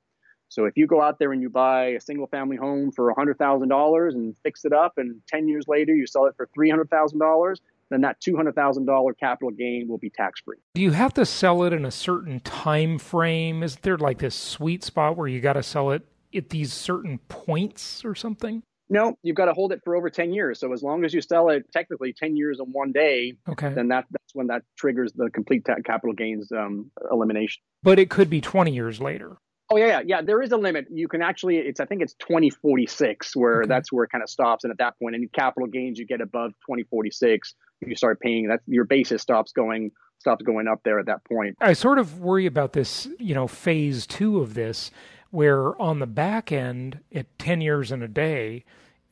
So 0.48 0.64
if 0.64 0.76
you 0.76 0.86
go 0.86 1.02
out 1.02 1.18
there 1.18 1.32
and 1.32 1.42
you 1.42 1.50
buy 1.50 1.88
a 1.88 2.00
single 2.00 2.26
family 2.26 2.56
home 2.56 2.90
for 2.92 3.12
$100,000 3.14 4.12
and 4.12 4.36
fix 4.42 4.64
it 4.64 4.72
up, 4.72 4.94
and 4.96 5.20
10 5.28 5.48
years 5.48 5.66
later 5.68 5.94
you 5.94 6.06
sell 6.06 6.26
it 6.26 6.34
for 6.36 6.48
$300,000, 6.58 7.56
then 7.90 8.00
that 8.02 8.20
$200,000 8.20 9.18
capital 9.18 9.50
gain 9.50 9.88
will 9.88 9.98
be 9.98 10.10
tax 10.10 10.40
free. 10.40 10.56
Do 10.74 10.82
you 10.82 10.90
have 10.92 11.14
to 11.14 11.26
sell 11.26 11.62
it 11.64 11.72
in 11.72 11.84
a 11.84 11.90
certain 11.90 12.40
time 12.40 12.98
frame? 12.98 13.62
Is 13.62 13.76
there 13.76 13.98
like 13.98 14.18
this 14.18 14.34
sweet 14.34 14.84
spot 14.84 15.16
where 15.16 15.28
you 15.28 15.40
got 15.40 15.54
to 15.54 15.62
sell 15.62 15.90
it 15.90 16.02
at 16.34 16.50
these 16.50 16.72
certain 16.72 17.18
points 17.28 18.04
or 18.04 18.14
something? 18.14 18.62
No, 18.90 19.18
you've 19.22 19.36
got 19.36 19.46
to 19.46 19.52
hold 19.52 19.72
it 19.72 19.82
for 19.84 19.96
over 19.96 20.08
10 20.08 20.32
years. 20.32 20.58
So 20.58 20.72
as 20.72 20.82
long 20.82 21.04
as 21.04 21.12
you 21.12 21.20
sell 21.20 21.50
it 21.50 21.70
technically 21.72 22.14
10 22.14 22.36
years 22.36 22.58
in 22.58 22.72
one 22.72 22.92
day, 22.92 23.34
okay. 23.46 23.72
then 23.74 23.88
that, 23.88 24.06
that's 24.10 24.34
when 24.34 24.46
that 24.46 24.62
triggers 24.76 25.12
the 25.12 25.28
complete 25.30 25.66
ta- 25.66 25.76
capital 25.84 26.14
gains 26.14 26.50
um, 26.52 26.90
elimination. 27.10 27.60
But 27.82 27.98
it 27.98 28.08
could 28.08 28.30
be 28.30 28.40
20 28.40 28.72
years 28.72 28.98
later. 28.98 29.36
Oh 29.70 29.76
yeah, 29.76 29.86
yeah, 29.86 30.00
yeah. 30.04 30.22
There 30.22 30.40
is 30.40 30.52
a 30.52 30.56
limit. 30.56 30.86
You 30.90 31.08
can 31.08 31.20
actually, 31.20 31.58
it's 31.58 31.80
I 31.80 31.84
think 31.84 32.00
it's 32.00 32.14
2046 32.14 33.36
where 33.36 33.60
okay. 33.60 33.68
that's 33.68 33.92
where 33.92 34.04
it 34.04 34.10
kind 34.10 34.22
of 34.22 34.30
stops. 34.30 34.64
And 34.64 34.70
at 34.70 34.78
that 34.78 34.98
point, 34.98 35.14
any 35.14 35.28
capital 35.28 35.66
gains 35.68 35.98
you 35.98 36.06
get 36.06 36.20
above 36.20 36.52
2046, 36.66 37.54
you 37.86 37.94
start 37.94 38.20
paying. 38.20 38.48
That 38.48 38.60
your 38.66 38.84
basis 38.84 39.20
stops 39.20 39.52
going 39.52 39.90
stops 40.18 40.42
going 40.42 40.68
up 40.68 40.80
there 40.84 40.98
at 40.98 41.06
that 41.06 41.24
point. 41.24 41.56
I 41.60 41.72
sort 41.74 41.98
of 41.98 42.20
worry 42.20 42.46
about 42.46 42.72
this, 42.72 43.08
you 43.18 43.34
know, 43.34 43.46
phase 43.46 44.06
two 44.06 44.40
of 44.40 44.54
this, 44.54 44.90
where 45.30 45.80
on 45.80 45.98
the 45.98 46.06
back 46.06 46.50
end, 46.50 47.00
at 47.14 47.38
10 47.38 47.60
years 47.60 47.92
in 47.92 48.02
a 48.02 48.08
day, 48.08 48.64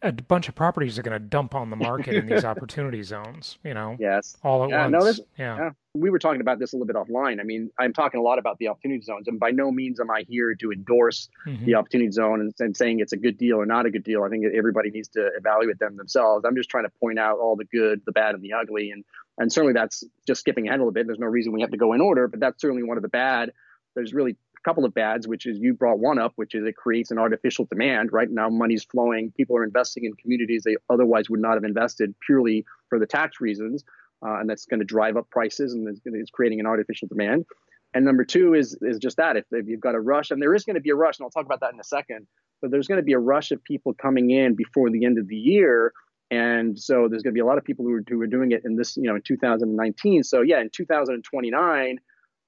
a 0.02 0.12
bunch 0.12 0.48
of 0.48 0.54
properties 0.54 0.98
are 0.98 1.02
going 1.02 1.18
to 1.18 1.24
dump 1.24 1.54
on 1.54 1.70
the 1.70 1.76
market 1.76 2.14
in 2.14 2.26
these 2.26 2.44
opportunity 2.44 3.02
zones, 3.02 3.58
you 3.64 3.72
know? 3.72 3.96
Yes. 3.98 4.36
All 4.42 4.64
at 4.64 4.70
yeah, 4.70 4.82
once. 4.82 4.92
No, 4.92 5.04
this, 5.04 5.20
yeah. 5.38 5.56
yeah. 5.56 5.70
We 5.94 6.10
were 6.10 6.18
talking 6.18 6.42
about 6.42 6.58
this 6.58 6.74
a 6.74 6.76
little 6.76 6.86
bit 6.86 6.96
offline. 6.96 7.40
I 7.40 7.44
mean, 7.44 7.70
I'm 7.78 7.94
talking 7.94 8.20
a 8.20 8.22
lot 8.22 8.38
about 8.38 8.58
the 8.58 8.68
opportunity 8.68 9.00
zones, 9.02 9.26
and 9.28 9.40
by 9.40 9.50
no 9.50 9.70
means 9.70 9.98
am 9.98 10.10
I 10.10 10.24
here 10.28 10.54
to 10.56 10.70
endorse 10.70 11.30
mm-hmm. 11.46 11.64
the 11.64 11.74
opportunity 11.74 12.10
zone 12.10 12.40
and, 12.40 12.54
and, 12.58 12.76
saying 12.76 13.00
it's 13.00 13.14
a 13.14 13.16
good 13.16 13.38
deal 13.38 13.56
or 13.56 13.64
not 13.64 13.86
a 13.86 13.90
good 13.90 14.04
deal. 14.04 14.22
I 14.22 14.28
think 14.28 14.44
everybody 14.54 14.90
needs 14.90 15.08
to 15.10 15.30
evaluate 15.36 15.78
them 15.78 15.96
themselves. 15.96 16.44
I'm 16.44 16.56
just 16.56 16.68
trying 16.68 16.84
to 16.84 16.92
point 17.00 17.18
out 17.18 17.38
all 17.38 17.56
the 17.56 17.64
good, 17.64 18.02
the 18.04 18.12
bad, 18.12 18.34
and 18.34 18.44
the 18.44 18.52
ugly. 18.52 18.90
And, 18.90 19.04
and 19.38 19.50
certainly 19.50 19.72
that's 19.72 20.04
just 20.26 20.40
skipping 20.40 20.68
ahead 20.68 20.78
a 20.78 20.82
little 20.82 20.92
bit. 20.92 21.06
There's 21.06 21.18
no 21.18 21.26
reason 21.26 21.52
we 21.52 21.62
have 21.62 21.70
to 21.70 21.78
go 21.78 21.94
in 21.94 22.02
order, 22.02 22.28
but 22.28 22.40
that's 22.40 22.60
certainly 22.60 22.82
one 22.82 22.98
of 22.98 23.02
the 23.02 23.08
bad. 23.08 23.52
There's 23.94 24.12
really 24.12 24.36
couple 24.66 24.84
of 24.84 24.92
bads, 24.92 25.28
which 25.28 25.46
is 25.46 25.58
you 25.58 25.72
brought 25.72 26.00
one 26.00 26.18
up, 26.18 26.32
which 26.36 26.54
is 26.54 26.66
it 26.66 26.76
creates 26.76 27.10
an 27.12 27.18
artificial 27.18 27.66
demand. 27.66 28.12
Right 28.12 28.28
now, 28.30 28.48
money's 28.48 28.84
flowing. 28.84 29.32
People 29.36 29.56
are 29.56 29.64
investing 29.64 30.04
in 30.04 30.12
communities 30.14 30.64
they 30.64 30.76
otherwise 30.90 31.30
would 31.30 31.40
not 31.40 31.54
have 31.54 31.64
invested 31.64 32.14
purely 32.26 32.64
for 32.88 32.98
the 32.98 33.06
tax 33.06 33.40
reasons, 33.40 33.84
uh, 34.26 34.40
and 34.40 34.50
that's 34.50 34.66
going 34.66 34.80
to 34.80 34.84
drive 34.84 35.16
up 35.16 35.30
prices 35.30 35.72
and 35.72 35.88
it's, 35.88 36.00
it's, 36.04 36.30
creating 36.30 36.58
an 36.58 36.66
artificial 36.66 37.06
demand. 37.06 37.46
And 37.94 38.04
number 38.04 38.24
two 38.24 38.54
is 38.54 38.76
is 38.82 38.98
just 38.98 39.16
that 39.18 39.36
if, 39.36 39.44
if 39.52 39.68
you've 39.68 39.80
got 39.80 39.94
a 39.94 40.00
rush, 40.00 40.30
and 40.32 40.42
there 40.42 40.54
is 40.54 40.64
going 40.64 40.74
to 40.74 40.80
be 40.80 40.90
a 40.90 40.96
rush, 40.96 41.18
and 41.18 41.24
I'll 41.24 41.30
talk 41.30 41.46
about 41.46 41.60
that 41.60 41.72
in 41.72 41.80
a 41.80 41.84
second. 41.84 42.26
But 42.60 42.70
there's 42.72 42.88
going 42.88 43.00
to 43.00 43.04
be 43.04 43.12
a 43.12 43.18
rush 43.18 43.52
of 43.52 43.62
people 43.62 43.94
coming 43.94 44.30
in 44.30 44.56
before 44.56 44.90
the 44.90 45.04
end 45.04 45.18
of 45.18 45.28
the 45.28 45.36
year 45.36 45.92
And 46.30 46.78
so 46.78 47.06
there's 47.08 47.22
going 47.22 47.32
to 47.32 47.38
be 47.38 47.40
a 47.40 47.46
lot 47.46 47.58
of 47.58 47.64
people 47.64 47.84
who 47.84 47.94
are, 47.94 48.02
who 48.08 48.20
are 48.20 48.26
doing 48.26 48.50
it 48.52 48.62
in 48.64 48.76
this, 48.76 48.96
you 48.96 49.04
know, 49.04 49.14
in 49.14 49.22
2019. 49.22 50.24
So 50.24 50.42
yeah, 50.42 50.60
in 50.60 50.70
2029, 50.70 51.98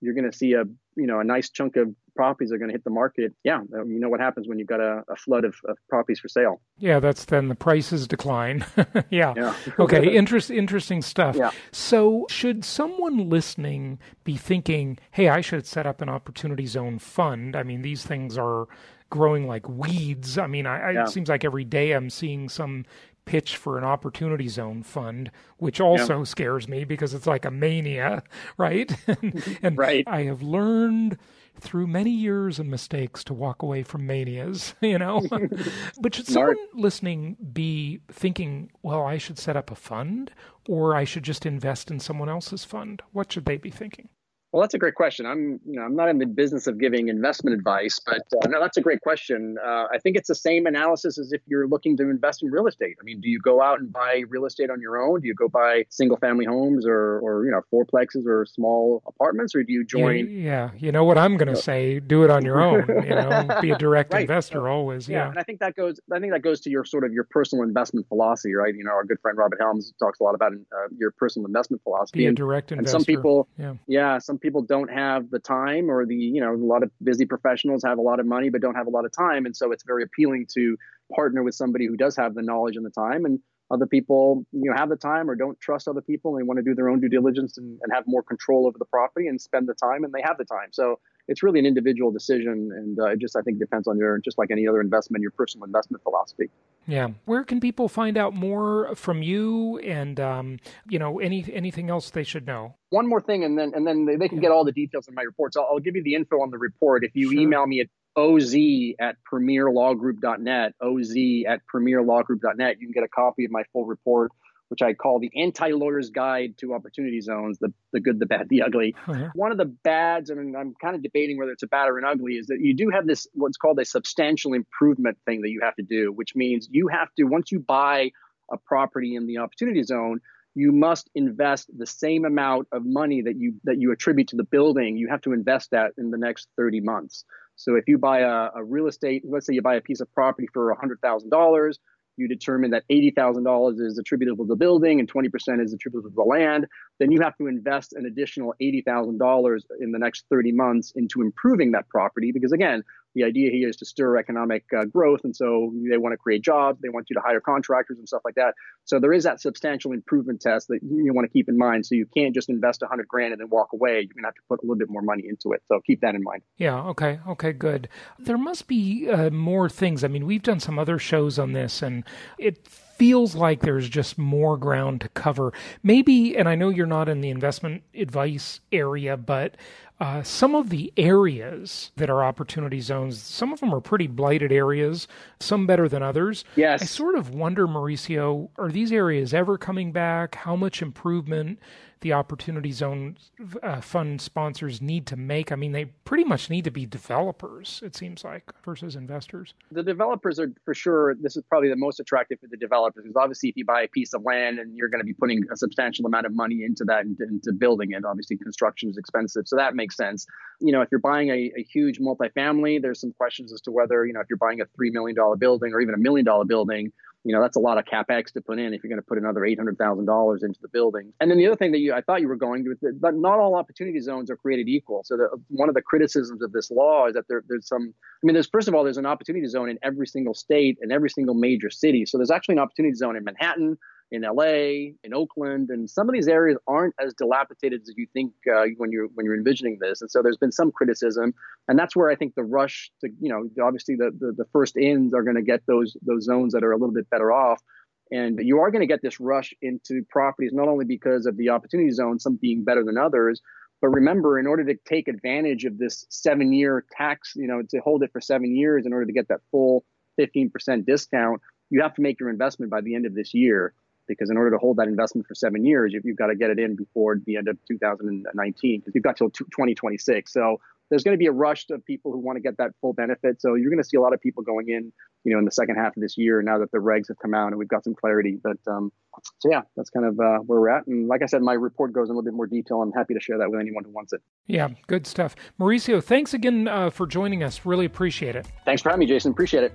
you're 0.00 0.14
going 0.14 0.30
to 0.30 0.36
see 0.36 0.54
a, 0.54 0.64
you 0.96 1.06
know, 1.06 1.20
a 1.20 1.24
nice 1.24 1.50
chunk 1.50 1.76
of 1.76 1.94
properties 2.18 2.50
are 2.50 2.58
going 2.58 2.68
to 2.68 2.72
hit 2.72 2.82
the 2.82 2.90
market. 2.90 3.32
Yeah, 3.44 3.60
um, 3.60 3.92
you 3.92 4.00
know 4.00 4.08
what 4.08 4.18
happens 4.18 4.48
when 4.48 4.58
you've 4.58 4.66
got 4.66 4.80
a, 4.80 5.04
a 5.08 5.14
flood 5.14 5.44
of, 5.44 5.54
of, 5.68 5.78
properties 5.88 6.18
for 6.18 6.26
sale. 6.26 6.60
Yeah, 6.76 6.98
that's 6.98 7.26
then 7.26 7.46
the 7.46 7.54
prices 7.54 8.08
decline. 8.08 8.66
yeah. 9.10 9.34
yeah. 9.36 9.54
okay. 9.78 10.16
Interest, 10.16 10.50
interesting 10.50 11.00
stuff. 11.00 11.36
Yeah. 11.36 11.52
So, 11.70 12.26
should 12.28 12.64
someone 12.64 13.30
listening 13.30 14.00
be 14.24 14.36
thinking, 14.36 14.98
"Hey, 15.12 15.28
I 15.28 15.40
should 15.40 15.64
set 15.64 15.86
up 15.86 16.02
an 16.02 16.08
opportunity 16.08 16.66
zone 16.66 16.98
fund"? 16.98 17.54
I 17.54 17.62
mean, 17.62 17.82
these 17.82 18.02
things 18.02 18.36
are 18.36 18.66
growing 19.10 19.46
like 19.46 19.68
weeds. 19.68 20.38
I 20.38 20.48
mean, 20.48 20.66
I, 20.66 20.90
yeah. 20.90 21.04
it 21.04 21.10
seems 21.10 21.28
like 21.28 21.44
every 21.44 21.64
day 21.64 21.92
I'm 21.92 22.10
seeing 22.10 22.48
some 22.48 22.84
pitch 23.26 23.56
for 23.56 23.78
an 23.78 23.84
opportunity 23.84 24.48
zone 24.48 24.82
fund, 24.82 25.30
which 25.58 25.80
also 25.80 26.18
yeah. 26.18 26.24
scares 26.24 26.66
me 26.66 26.82
because 26.82 27.14
it's 27.14 27.28
like 27.28 27.44
a 27.44 27.50
mania, 27.50 28.24
right? 28.58 28.90
and, 29.06 29.58
and 29.62 29.78
right. 29.78 30.02
I 30.08 30.24
have 30.24 30.42
learned 30.42 31.16
through 31.60 31.86
many 31.86 32.10
years 32.10 32.58
and 32.58 32.70
mistakes 32.70 33.24
to 33.24 33.34
walk 33.34 33.62
away 33.62 33.82
from 33.82 34.06
manias, 34.06 34.74
you 34.80 34.98
know? 34.98 35.26
but 36.00 36.14
should 36.14 36.26
someone 36.26 36.56
listening 36.74 37.36
be 37.52 38.00
thinking, 38.10 38.70
well, 38.82 39.04
I 39.04 39.18
should 39.18 39.38
set 39.38 39.56
up 39.56 39.70
a 39.70 39.74
fund 39.74 40.32
or 40.68 40.94
I 40.94 41.04
should 41.04 41.22
just 41.22 41.46
invest 41.46 41.90
in 41.90 42.00
someone 42.00 42.28
else's 42.28 42.64
fund? 42.64 43.02
What 43.12 43.32
should 43.32 43.44
they 43.44 43.56
be 43.56 43.70
thinking? 43.70 44.08
Well, 44.52 44.62
that's 44.62 44.72
a 44.72 44.78
great 44.78 44.94
question. 44.94 45.26
I'm, 45.26 45.60
you 45.66 45.78
know, 45.78 45.82
I'm 45.82 45.94
not 45.94 46.08
in 46.08 46.18
the 46.18 46.26
business 46.26 46.66
of 46.66 46.80
giving 46.80 47.08
investment 47.08 47.54
advice, 47.54 48.00
but 48.04 48.22
uh, 48.42 48.48
no, 48.48 48.60
that's 48.60 48.78
a 48.78 48.80
great 48.80 49.02
question. 49.02 49.56
Uh, 49.62 49.84
I 49.92 49.98
think 50.02 50.16
it's 50.16 50.28
the 50.28 50.34
same 50.34 50.66
analysis 50.66 51.18
as 51.18 51.32
if 51.32 51.42
you're 51.46 51.68
looking 51.68 51.98
to 51.98 52.04
invest 52.04 52.42
in 52.42 52.50
real 52.50 52.66
estate. 52.66 52.96
I 52.98 53.04
mean, 53.04 53.20
do 53.20 53.28
you 53.28 53.40
go 53.40 53.60
out 53.60 53.78
and 53.78 53.92
buy 53.92 54.22
real 54.30 54.46
estate 54.46 54.70
on 54.70 54.80
your 54.80 54.96
own? 54.96 55.20
Do 55.20 55.28
you 55.28 55.34
go 55.34 55.48
buy 55.48 55.84
single-family 55.90 56.46
homes 56.46 56.86
or, 56.86 57.18
or 57.20 57.44
you 57.44 57.50
know, 57.50 57.60
fourplexes 57.70 58.26
or 58.26 58.46
small 58.46 59.02
apartments, 59.06 59.54
or 59.54 59.62
do 59.62 59.72
you 59.72 59.84
join? 59.84 60.30
Yeah, 60.30 60.70
you 60.78 60.92
know 60.92 61.04
what 61.04 61.18
I'm 61.18 61.36
going 61.36 61.54
to 61.54 61.56
say: 61.56 62.00
do 62.00 62.24
it 62.24 62.30
on 62.30 62.42
your 62.42 62.62
own. 62.62 62.86
You 62.88 63.10
know, 63.10 63.58
be 63.60 63.70
a 63.70 63.78
direct 63.78 64.14
right. 64.14 64.22
investor 64.22 64.66
always. 64.66 65.08
Yeah. 65.08 65.18
yeah, 65.24 65.28
and 65.28 65.38
I 65.38 65.42
think 65.42 65.60
that 65.60 65.76
goes. 65.76 66.00
I 66.10 66.20
think 66.20 66.32
that 66.32 66.42
goes 66.42 66.62
to 66.62 66.70
your 66.70 66.86
sort 66.86 67.04
of 67.04 67.12
your 67.12 67.24
personal 67.24 67.64
investment 67.64 68.08
philosophy, 68.08 68.54
right? 68.54 68.74
You 68.74 68.84
know, 68.84 68.92
our 68.92 69.04
good 69.04 69.20
friend 69.20 69.36
Robert 69.36 69.58
Helms 69.60 69.92
talks 69.98 70.20
a 70.20 70.22
lot 70.22 70.34
about 70.34 70.52
uh, 70.52 70.88
your 70.96 71.10
personal 71.10 71.46
investment 71.46 71.82
philosophy. 71.82 72.20
Be 72.20 72.26
a 72.26 72.32
direct 72.32 72.72
and, 72.72 72.80
investor. 72.80 72.96
And 72.96 73.04
some 73.04 73.14
people, 73.14 73.48
yeah, 73.58 73.74
yeah, 73.86 74.18
some 74.18 74.37
people 74.38 74.62
don't 74.62 74.92
have 74.92 75.30
the 75.30 75.38
time 75.38 75.90
or 75.90 76.06
the 76.06 76.14
you 76.14 76.40
know 76.40 76.54
a 76.54 76.56
lot 76.56 76.82
of 76.82 76.90
busy 77.02 77.26
professionals 77.26 77.82
have 77.84 77.98
a 77.98 78.02
lot 78.02 78.20
of 78.20 78.26
money 78.26 78.50
but 78.50 78.60
don't 78.60 78.74
have 78.74 78.86
a 78.86 78.90
lot 78.90 79.04
of 79.04 79.12
time 79.12 79.46
and 79.46 79.56
so 79.56 79.72
it's 79.72 79.84
very 79.84 80.02
appealing 80.02 80.46
to 80.54 80.76
partner 81.14 81.42
with 81.42 81.54
somebody 81.54 81.86
who 81.86 81.96
does 81.96 82.16
have 82.16 82.34
the 82.34 82.42
knowledge 82.42 82.76
and 82.76 82.84
the 82.84 82.90
time 82.90 83.24
and 83.24 83.40
other 83.70 83.86
people 83.86 84.46
you 84.52 84.70
know 84.70 84.76
have 84.76 84.88
the 84.88 84.96
time 84.96 85.28
or 85.28 85.34
don't 85.34 85.60
trust 85.60 85.88
other 85.88 86.00
people 86.00 86.34
and 86.34 86.42
they 86.42 86.46
want 86.46 86.58
to 86.58 86.62
do 86.62 86.74
their 86.74 86.88
own 86.88 87.00
due 87.00 87.08
diligence 87.08 87.58
and, 87.58 87.78
and 87.82 87.92
have 87.92 88.04
more 88.06 88.22
control 88.22 88.66
over 88.66 88.78
the 88.78 88.86
property 88.86 89.26
and 89.28 89.40
spend 89.40 89.68
the 89.68 89.74
time 89.74 90.04
and 90.04 90.12
they 90.12 90.22
have 90.22 90.38
the 90.38 90.44
time. 90.44 90.68
So 90.72 90.98
it's 91.28 91.42
really 91.42 91.58
an 91.58 91.66
individual 91.66 92.10
decision 92.10 92.72
and 92.74 92.98
uh, 92.98 93.06
it 93.06 93.18
just 93.18 93.36
i 93.36 93.42
think 93.42 93.58
depends 93.58 93.86
on 93.86 93.98
your 93.98 94.18
just 94.18 94.38
like 94.38 94.50
any 94.50 94.66
other 94.66 94.80
investment 94.80 95.22
your 95.22 95.30
personal 95.30 95.64
investment 95.64 96.02
philosophy. 96.02 96.50
Yeah. 96.86 97.08
Where 97.26 97.44
can 97.44 97.60
people 97.60 97.88
find 97.88 98.16
out 98.16 98.34
more 98.34 98.94
from 98.94 99.22
you 99.22 99.78
and 99.78 100.18
um, 100.18 100.58
you 100.88 100.98
know 100.98 101.18
any 101.18 101.44
anything 101.52 101.90
else 101.90 102.10
they 102.10 102.24
should 102.24 102.46
know? 102.46 102.74
One 102.90 103.06
more 103.06 103.20
thing 103.20 103.44
and 103.44 103.58
then 103.58 103.72
and 103.74 103.86
then 103.86 104.06
they, 104.06 104.16
they 104.16 104.28
can 104.28 104.40
get 104.40 104.50
all 104.50 104.64
the 104.64 104.72
details 104.72 105.06
in 105.06 105.14
my 105.14 105.22
reports. 105.22 105.56
I'll, 105.56 105.68
I'll, 105.70 105.78
give 105.80 105.96
you 105.96 106.02
the 106.02 106.14
info 106.14 106.40
on 106.40 106.50
the 106.50 106.58
report. 106.58 107.04
If 107.04 107.14
you 107.14 107.30
sure. 107.30 107.40
email 107.40 107.66
me 107.66 107.80
at 107.80 107.88
oz 108.16 108.54
at 108.98 109.16
premierlawgroup.net 109.30 110.74
oz 110.80 111.14
at 111.46 111.60
premierlawgroup.net 111.72 112.76
you 112.80 112.86
can 112.86 112.92
get 112.92 113.04
a 113.04 113.08
copy 113.08 113.44
of 113.44 113.50
my 113.52 113.62
full 113.72 113.84
report 113.84 114.32
which 114.68 114.82
I 114.82 114.94
call 114.94 115.18
the 115.18 115.30
anti-lawyer's 115.34 116.10
guide 116.10 116.56
to 116.58 116.74
opportunity 116.74 117.20
zones, 117.20 117.58
the, 117.58 117.72
the 117.92 118.00
good, 118.00 118.18
the 118.18 118.26
bad, 118.26 118.48
the 118.48 118.62
ugly. 118.62 118.94
Uh-huh. 119.06 119.28
One 119.34 119.50
of 119.50 119.58
the 119.58 119.64
bads, 119.64 120.30
and 120.30 120.56
I'm 120.56 120.74
kind 120.80 120.94
of 120.94 121.02
debating 121.02 121.38
whether 121.38 121.52
it's 121.52 121.62
a 121.62 121.68
bad 121.68 121.88
or 121.88 121.98
an 121.98 122.04
ugly, 122.04 122.34
is 122.34 122.48
that 122.48 122.58
you 122.60 122.74
do 122.74 122.90
have 122.90 123.06
this 123.06 123.26
what's 123.32 123.56
called 123.56 123.78
a 123.80 123.84
substantial 123.84 124.52
improvement 124.52 125.18
thing 125.26 125.42
that 125.42 125.50
you 125.50 125.60
have 125.62 125.74
to 125.76 125.82
do, 125.82 126.12
which 126.12 126.34
means 126.34 126.68
you 126.70 126.88
have 126.88 127.08
to, 127.16 127.24
once 127.24 127.50
you 127.50 127.60
buy 127.60 128.10
a 128.50 128.56
property 128.56 129.14
in 129.14 129.26
the 129.26 129.38
opportunity 129.38 129.82
zone, 129.82 130.20
you 130.54 130.72
must 130.72 131.08
invest 131.14 131.70
the 131.76 131.86
same 131.86 132.24
amount 132.24 132.68
of 132.72 132.84
money 132.84 133.22
that 133.22 133.36
you 133.36 133.54
that 133.64 133.78
you 133.78 133.92
attribute 133.92 134.28
to 134.28 134.36
the 134.36 134.44
building. 134.44 134.96
You 134.96 135.08
have 135.08 135.20
to 135.22 135.32
invest 135.32 135.70
that 135.70 135.92
in 135.98 136.10
the 136.10 136.18
next 136.18 136.48
30 136.56 136.80
months. 136.80 137.24
So 137.54 137.74
if 137.74 137.84
you 137.86 137.98
buy 137.98 138.20
a, 138.20 138.50
a 138.56 138.64
real 138.64 138.86
estate, 138.86 139.24
let's 139.28 139.46
say 139.46 139.54
you 139.54 139.62
buy 139.62 139.76
a 139.76 139.80
piece 139.80 140.00
of 140.00 140.12
property 140.14 140.48
for 140.52 140.74
$100,000, 140.74 141.74
you 142.18 142.28
determine 142.28 142.70
that 142.72 142.84
$80,000 142.90 143.80
is 143.80 143.98
attributable 143.98 144.44
to 144.44 144.48
the 144.48 144.56
building 144.56 145.00
and 145.00 145.10
20% 145.10 145.62
is 145.62 145.72
attributable 145.72 146.10
to 146.10 146.14
the 146.14 146.22
land, 146.22 146.66
then 146.98 147.10
you 147.10 147.20
have 147.20 147.36
to 147.38 147.46
invest 147.46 147.92
an 147.92 148.06
additional 148.06 148.54
$80,000 148.60 149.60
in 149.80 149.92
the 149.92 149.98
next 149.98 150.24
30 150.30 150.52
months 150.52 150.92
into 150.96 151.22
improving 151.22 151.72
that 151.72 151.88
property. 151.88 152.32
Because 152.32 152.52
again, 152.52 152.82
the 153.14 153.24
idea 153.24 153.50
here 153.50 153.68
is 153.68 153.76
to 153.76 153.84
stir 153.84 154.16
economic 154.16 154.64
uh, 154.76 154.84
growth. 154.84 155.20
And 155.24 155.34
so 155.34 155.72
they 155.90 155.96
want 155.96 156.12
to 156.12 156.16
create 156.16 156.42
jobs, 156.42 156.80
they 156.80 156.88
want 156.88 157.06
you 157.10 157.14
to 157.14 157.20
hire 157.20 157.40
contractors 157.40 157.98
and 157.98 158.06
stuff 158.08 158.22
like 158.24 158.34
that. 158.36 158.54
So 158.84 158.98
there 159.00 159.12
is 159.12 159.24
that 159.24 159.40
substantial 159.40 159.92
improvement 159.92 160.40
test 160.40 160.68
that 160.68 160.80
you 160.82 161.12
want 161.12 161.26
to 161.26 161.32
keep 161.32 161.48
in 161.48 161.58
mind. 161.58 161.86
So 161.86 161.94
you 161.94 162.06
can't 162.06 162.34
just 162.34 162.48
invest 162.48 162.80
100 162.82 163.08
grand 163.08 163.32
and 163.32 163.40
then 163.40 163.48
walk 163.50 163.68
away. 163.72 163.94
You're 163.94 164.14
going 164.14 164.22
to 164.22 164.26
have 164.26 164.34
to 164.34 164.42
put 164.48 164.60
a 164.60 164.62
little 164.62 164.76
bit 164.76 164.90
more 164.90 165.02
money 165.02 165.24
into 165.28 165.52
it. 165.52 165.62
So 165.68 165.80
keep 165.86 166.00
that 166.02 166.14
in 166.14 166.22
mind. 166.22 166.42
Yeah. 166.56 166.80
Okay. 166.88 167.20
Okay. 167.28 167.52
Good. 167.52 167.88
There 168.18 168.38
must 168.38 168.66
be 168.66 169.08
uh, 169.08 169.30
more 169.30 169.68
things. 169.68 170.04
I 170.04 170.08
mean, 170.08 170.26
we've 170.26 170.42
done 170.42 170.60
some 170.60 170.78
other 170.78 170.98
shows 170.98 171.38
on 171.38 171.52
this, 171.52 171.82
and 171.82 172.04
it 172.38 172.68
feels 172.98 173.34
like 173.34 173.60
there's 173.60 173.88
just 173.88 174.18
more 174.18 174.56
ground 174.56 175.00
to 175.02 175.08
cover. 175.10 175.52
Maybe, 175.82 176.36
and 176.36 176.48
I 176.48 176.54
know 176.54 176.68
you're 176.68 176.86
not 176.86 177.08
in 177.08 177.20
the 177.20 177.30
investment 177.30 177.82
advice 177.94 178.60
area, 178.72 179.16
but 179.16 179.56
uh, 180.00 180.22
some 180.22 180.54
of 180.54 180.70
the 180.70 180.92
areas 180.96 181.90
that 181.96 182.10
are 182.10 182.22
opportunity 182.22 182.80
zones, 182.80 183.20
some 183.20 183.52
of 183.52 183.60
them 183.60 183.74
are 183.74 183.80
pretty 183.80 184.06
blighted 184.06 184.52
areas, 184.52 185.08
some 185.40 185.66
better 185.66 185.88
than 185.88 186.02
others. 186.02 186.44
Yes. 186.56 186.82
I 186.82 186.84
sort 186.84 187.16
of 187.16 187.34
wonder, 187.34 187.66
Mauricio, 187.66 188.48
are 188.58 188.70
these 188.70 188.92
areas 188.92 189.34
ever 189.34 189.58
coming 189.58 189.90
back? 189.90 190.36
How 190.36 190.54
much 190.54 190.82
improvement 190.82 191.58
the 192.00 192.12
Opportunity 192.12 192.72
Zone 192.72 193.16
uh, 193.62 193.80
fund 193.80 194.20
sponsors 194.20 194.80
need 194.80 195.06
to 195.06 195.16
make? 195.16 195.52
I 195.52 195.56
mean, 195.56 195.72
they 195.72 195.86
pretty 196.04 196.24
much 196.24 196.50
need 196.50 196.64
to 196.64 196.70
be 196.70 196.86
developers, 196.86 197.80
it 197.84 197.96
seems 197.96 198.24
like, 198.24 198.44
versus 198.64 198.96
investors. 198.96 199.54
The 199.72 199.82
developers 199.82 200.38
are 200.38 200.52
for 200.64 200.74
sure, 200.74 201.14
this 201.14 201.36
is 201.36 201.42
probably 201.48 201.68
the 201.68 201.76
most 201.76 202.00
attractive 202.00 202.40
for 202.40 202.46
the 202.46 202.56
developers 202.56 203.04
because 203.04 203.16
obviously, 203.16 203.48
if 203.50 203.56
you 203.56 203.64
buy 203.64 203.82
a 203.82 203.88
piece 203.88 204.14
of 204.14 204.22
land 204.24 204.58
and 204.58 204.76
you're 204.76 204.88
going 204.88 205.00
to 205.00 205.06
be 205.06 205.14
putting 205.14 205.42
a 205.52 205.56
substantial 205.56 206.06
amount 206.06 206.26
of 206.26 206.34
money 206.34 206.62
into 206.64 206.84
that, 206.84 207.04
into, 207.04 207.24
into 207.24 207.52
building 207.52 207.92
it, 207.92 208.04
obviously, 208.04 208.36
construction 208.36 208.88
is 208.90 208.96
expensive. 208.96 209.46
So 209.46 209.56
that 209.56 209.74
makes 209.74 209.96
sense. 209.96 210.26
You 210.60 210.72
know, 210.72 210.80
if 210.80 210.88
you're 210.90 211.00
buying 211.00 211.30
a, 211.30 211.52
a 211.56 211.62
huge 211.62 211.98
multifamily, 211.98 212.82
there's 212.82 213.00
some 213.00 213.12
questions 213.12 213.52
as 213.52 213.60
to 213.62 213.70
whether, 213.70 214.04
you 214.06 214.12
know, 214.12 214.20
if 214.20 214.26
you're 214.28 214.38
buying 214.38 214.60
a 214.60 214.64
$3 214.64 214.92
million 214.92 215.16
building 215.38 215.72
or 215.72 215.80
even 215.80 215.94
a 215.94 215.98
million 215.98 216.24
dollar 216.24 216.44
building, 216.44 216.92
you 217.24 217.34
know 217.34 217.42
that's 217.42 217.56
a 217.56 217.60
lot 217.60 217.78
of 217.78 217.84
capex 217.84 218.32
to 218.32 218.40
put 218.40 218.58
in 218.58 218.72
if 218.72 218.82
you're 218.82 218.88
going 218.88 219.00
to 219.00 219.06
put 219.06 219.18
another 219.18 219.44
eight 219.44 219.58
hundred 219.58 219.76
thousand 219.78 220.06
dollars 220.06 220.42
into 220.42 220.58
the 220.62 220.68
building. 220.68 221.12
And 221.20 221.30
then 221.30 221.38
the 221.38 221.46
other 221.46 221.56
thing 221.56 221.72
that 221.72 221.78
you 221.78 221.92
I 221.92 222.00
thought 222.00 222.20
you 222.20 222.28
were 222.28 222.36
going 222.36 222.64
to, 222.64 222.74
but 223.00 223.14
not 223.14 223.38
all 223.38 223.54
opportunity 223.56 224.00
zones 224.00 224.30
are 224.30 224.36
created 224.36 224.68
equal. 224.68 225.02
So 225.04 225.16
the, 225.16 225.28
one 225.48 225.68
of 225.68 225.74
the 225.74 225.82
criticisms 225.82 226.42
of 226.42 226.52
this 226.52 226.70
law 226.70 227.08
is 227.08 227.14
that 227.14 227.24
there, 227.28 227.42
there's 227.48 227.66
some. 227.66 227.92
I 227.92 228.26
mean, 228.26 228.34
there's 228.34 228.48
first 228.48 228.68
of 228.68 228.74
all 228.74 228.84
there's 228.84 228.98
an 228.98 229.06
opportunity 229.06 229.46
zone 229.46 229.68
in 229.68 229.78
every 229.82 230.06
single 230.06 230.34
state 230.34 230.78
and 230.80 230.92
every 230.92 231.10
single 231.10 231.34
major 231.34 231.70
city. 231.70 232.06
So 232.06 232.18
there's 232.18 232.30
actually 232.30 232.54
an 232.54 232.60
opportunity 232.60 232.94
zone 232.94 233.16
in 233.16 233.24
Manhattan 233.24 233.78
in 234.10 234.22
LA, 234.22 234.92
in 235.04 235.12
Oakland, 235.12 235.70
and 235.70 235.88
some 235.88 236.08
of 236.08 236.14
these 236.14 236.28
areas 236.28 236.58
aren't 236.66 236.94
as 236.98 237.12
dilapidated 237.14 237.82
as 237.82 237.94
you 237.96 238.06
think 238.12 238.32
uh, 238.50 238.64
when 238.76 238.90
you're 238.90 239.08
when 239.14 239.26
you're 239.26 239.36
envisioning 239.36 239.78
this. 239.80 240.00
And 240.00 240.10
so 240.10 240.22
there's 240.22 240.36
been 240.36 240.52
some 240.52 240.72
criticism, 240.72 241.34
and 241.68 241.78
that's 241.78 241.94
where 241.94 242.10
I 242.10 242.16
think 242.16 242.34
the 242.34 242.44
rush 242.44 242.90
to 243.02 243.10
you 243.20 243.28
know 243.28 243.48
obviously 243.64 243.96
the 243.96 244.10
the, 244.18 244.32
the 244.32 244.46
first 244.52 244.76
ins 244.76 245.12
are 245.12 245.22
going 245.22 245.36
to 245.36 245.42
get 245.42 245.62
those 245.66 245.96
those 246.02 246.24
zones 246.24 246.52
that 246.54 246.64
are 246.64 246.72
a 246.72 246.76
little 246.76 246.94
bit 246.94 247.08
better 247.10 247.32
off. 247.32 247.62
And 248.10 248.38
you 248.42 248.60
are 248.60 248.70
going 248.70 248.80
to 248.80 248.86
get 248.86 249.02
this 249.02 249.20
rush 249.20 249.52
into 249.60 250.02
properties 250.08 250.52
not 250.54 250.66
only 250.66 250.86
because 250.86 251.26
of 251.26 251.36
the 251.36 251.50
opportunity 251.50 251.90
zone, 251.90 252.18
some 252.18 252.36
being 252.36 252.64
better 252.64 252.82
than 252.82 252.96
others, 252.96 253.42
but 253.80 253.88
remember, 253.88 254.38
in 254.38 254.46
order 254.46 254.64
to 254.64 254.74
take 254.86 255.08
advantage 255.08 255.64
of 255.64 255.78
this 255.78 256.06
seven 256.08 256.52
year 256.52 256.84
tax, 256.90 257.34
you 257.36 257.46
know, 257.46 257.62
to 257.68 257.78
hold 257.78 258.02
it 258.02 258.10
for 258.12 258.20
seven 258.20 258.56
years 258.56 258.86
in 258.86 258.92
order 258.92 259.06
to 259.06 259.12
get 259.12 259.28
that 259.28 259.40
full 259.50 259.84
15% 260.18 260.84
discount, 260.84 261.40
you 261.70 261.82
have 261.82 261.94
to 261.94 262.02
make 262.02 262.18
your 262.18 262.30
investment 262.30 262.70
by 262.70 262.80
the 262.80 262.94
end 262.94 263.06
of 263.06 263.14
this 263.14 263.34
year 263.34 263.74
because 264.08 264.30
in 264.30 264.36
order 264.36 264.50
to 264.50 264.58
hold 264.58 264.78
that 264.78 264.88
investment 264.88 265.26
for 265.26 265.34
seven 265.34 265.64
years, 265.64 265.92
you've, 265.92 266.04
you've 266.04 266.16
got 266.16 266.28
to 266.28 266.34
get 266.34 266.50
it 266.50 266.58
in 266.58 266.74
before 266.74 267.20
the 267.26 267.36
end 267.36 267.48
of 267.48 267.58
2019 267.68 268.80
because 268.80 268.94
you've 268.94 269.04
got 269.04 269.16
till 269.16 269.30
2026. 269.30 270.32
So 270.32 270.58
there's 270.90 271.04
going 271.04 271.14
to 271.14 271.18
be 271.18 271.26
a 271.26 271.32
rush 271.32 271.66
of 271.70 271.84
people 271.84 272.12
who 272.12 272.18
want 272.18 272.36
to 272.36 272.40
get 272.40 272.56
that 272.58 272.70
full 272.80 272.92
benefit. 272.92 273.40
So 273.40 273.54
you're 273.54 273.70
going 273.70 273.82
to 273.82 273.88
see 273.88 273.96
a 273.96 274.00
lot 274.00 274.14
of 274.14 274.20
people 274.20 274.42
going 274.42 274.68
in, 274.68 274.92
you 275.24 275.32
know, 275.32 275.38
in 275.38 275.44
the 275.44 275.52
second 275.52 275.76
half 275.76 275.96
of 275.96 276.00
this 276.00 276.16
year 276.16 276.40
now 276.42 276.58
that 276.58 276.72
the 276.72 276.78
regs 276.78 277.08
have 277.08 277.18
come 277.18 277.34
out 277.34 277.48
and 277.48 277.58
we've 277.58 277.68
got 277.68 277.84
some 277.84 277.94
clarity. 277.94 278.38
But 278.42 278.58
um, 278.66 278.90
so 279.38 279.50
yeah, 279.50 279.62
that's 279.76 279.90
kind 279.90 280.06
of 280.06 280.18
uh, 280.18 280.38
where 280.38 280.60
we're 280.60 280.70
at. 280.70 280.86
And 280.86 281.08
like 281.08 281.22
I 281.22 281.26
said, 281.26 281.42
my 281.42 281.52
report 281.52 281.92
goes 281.92 282.08
in 282.08 282.14
a 282.14 282.18
little 282.18 282.22
bit 282.22 282.34
more 282.34 282.46
detail. 282.46 282.80
I'm 282.80 282.92
happy 282.92 283.14
to 283.14 283.20
share 283.20 283.38
that 283.38 283.50
with 283.50 283.60
anyone 283.60 283.84
who 283.84 283.90
wants 283.90 284.12
it. 284.12 284.22
Yeah, 284.46 284.68
good 284.86 285.06
stuff. 285.06 285.36
Mauricio, 285.60 286.02
thanks 286.02 286.32
again 286.34 286.68
uh, 286.68 286.90
for 286.90 287.06
joining 287.06 287.42
us. 287.42 287.66
Really 287.66 287.86
appreciate 287.86 288.36
it. 288.36 288.46
Thanks 288.64 288.82
for 288.82 288.88
having 288.88 289.00
me, 289.00 289.06
Jason. 289.06 289.32
Appreciate 289.32 289.64
it. 289.64 289.74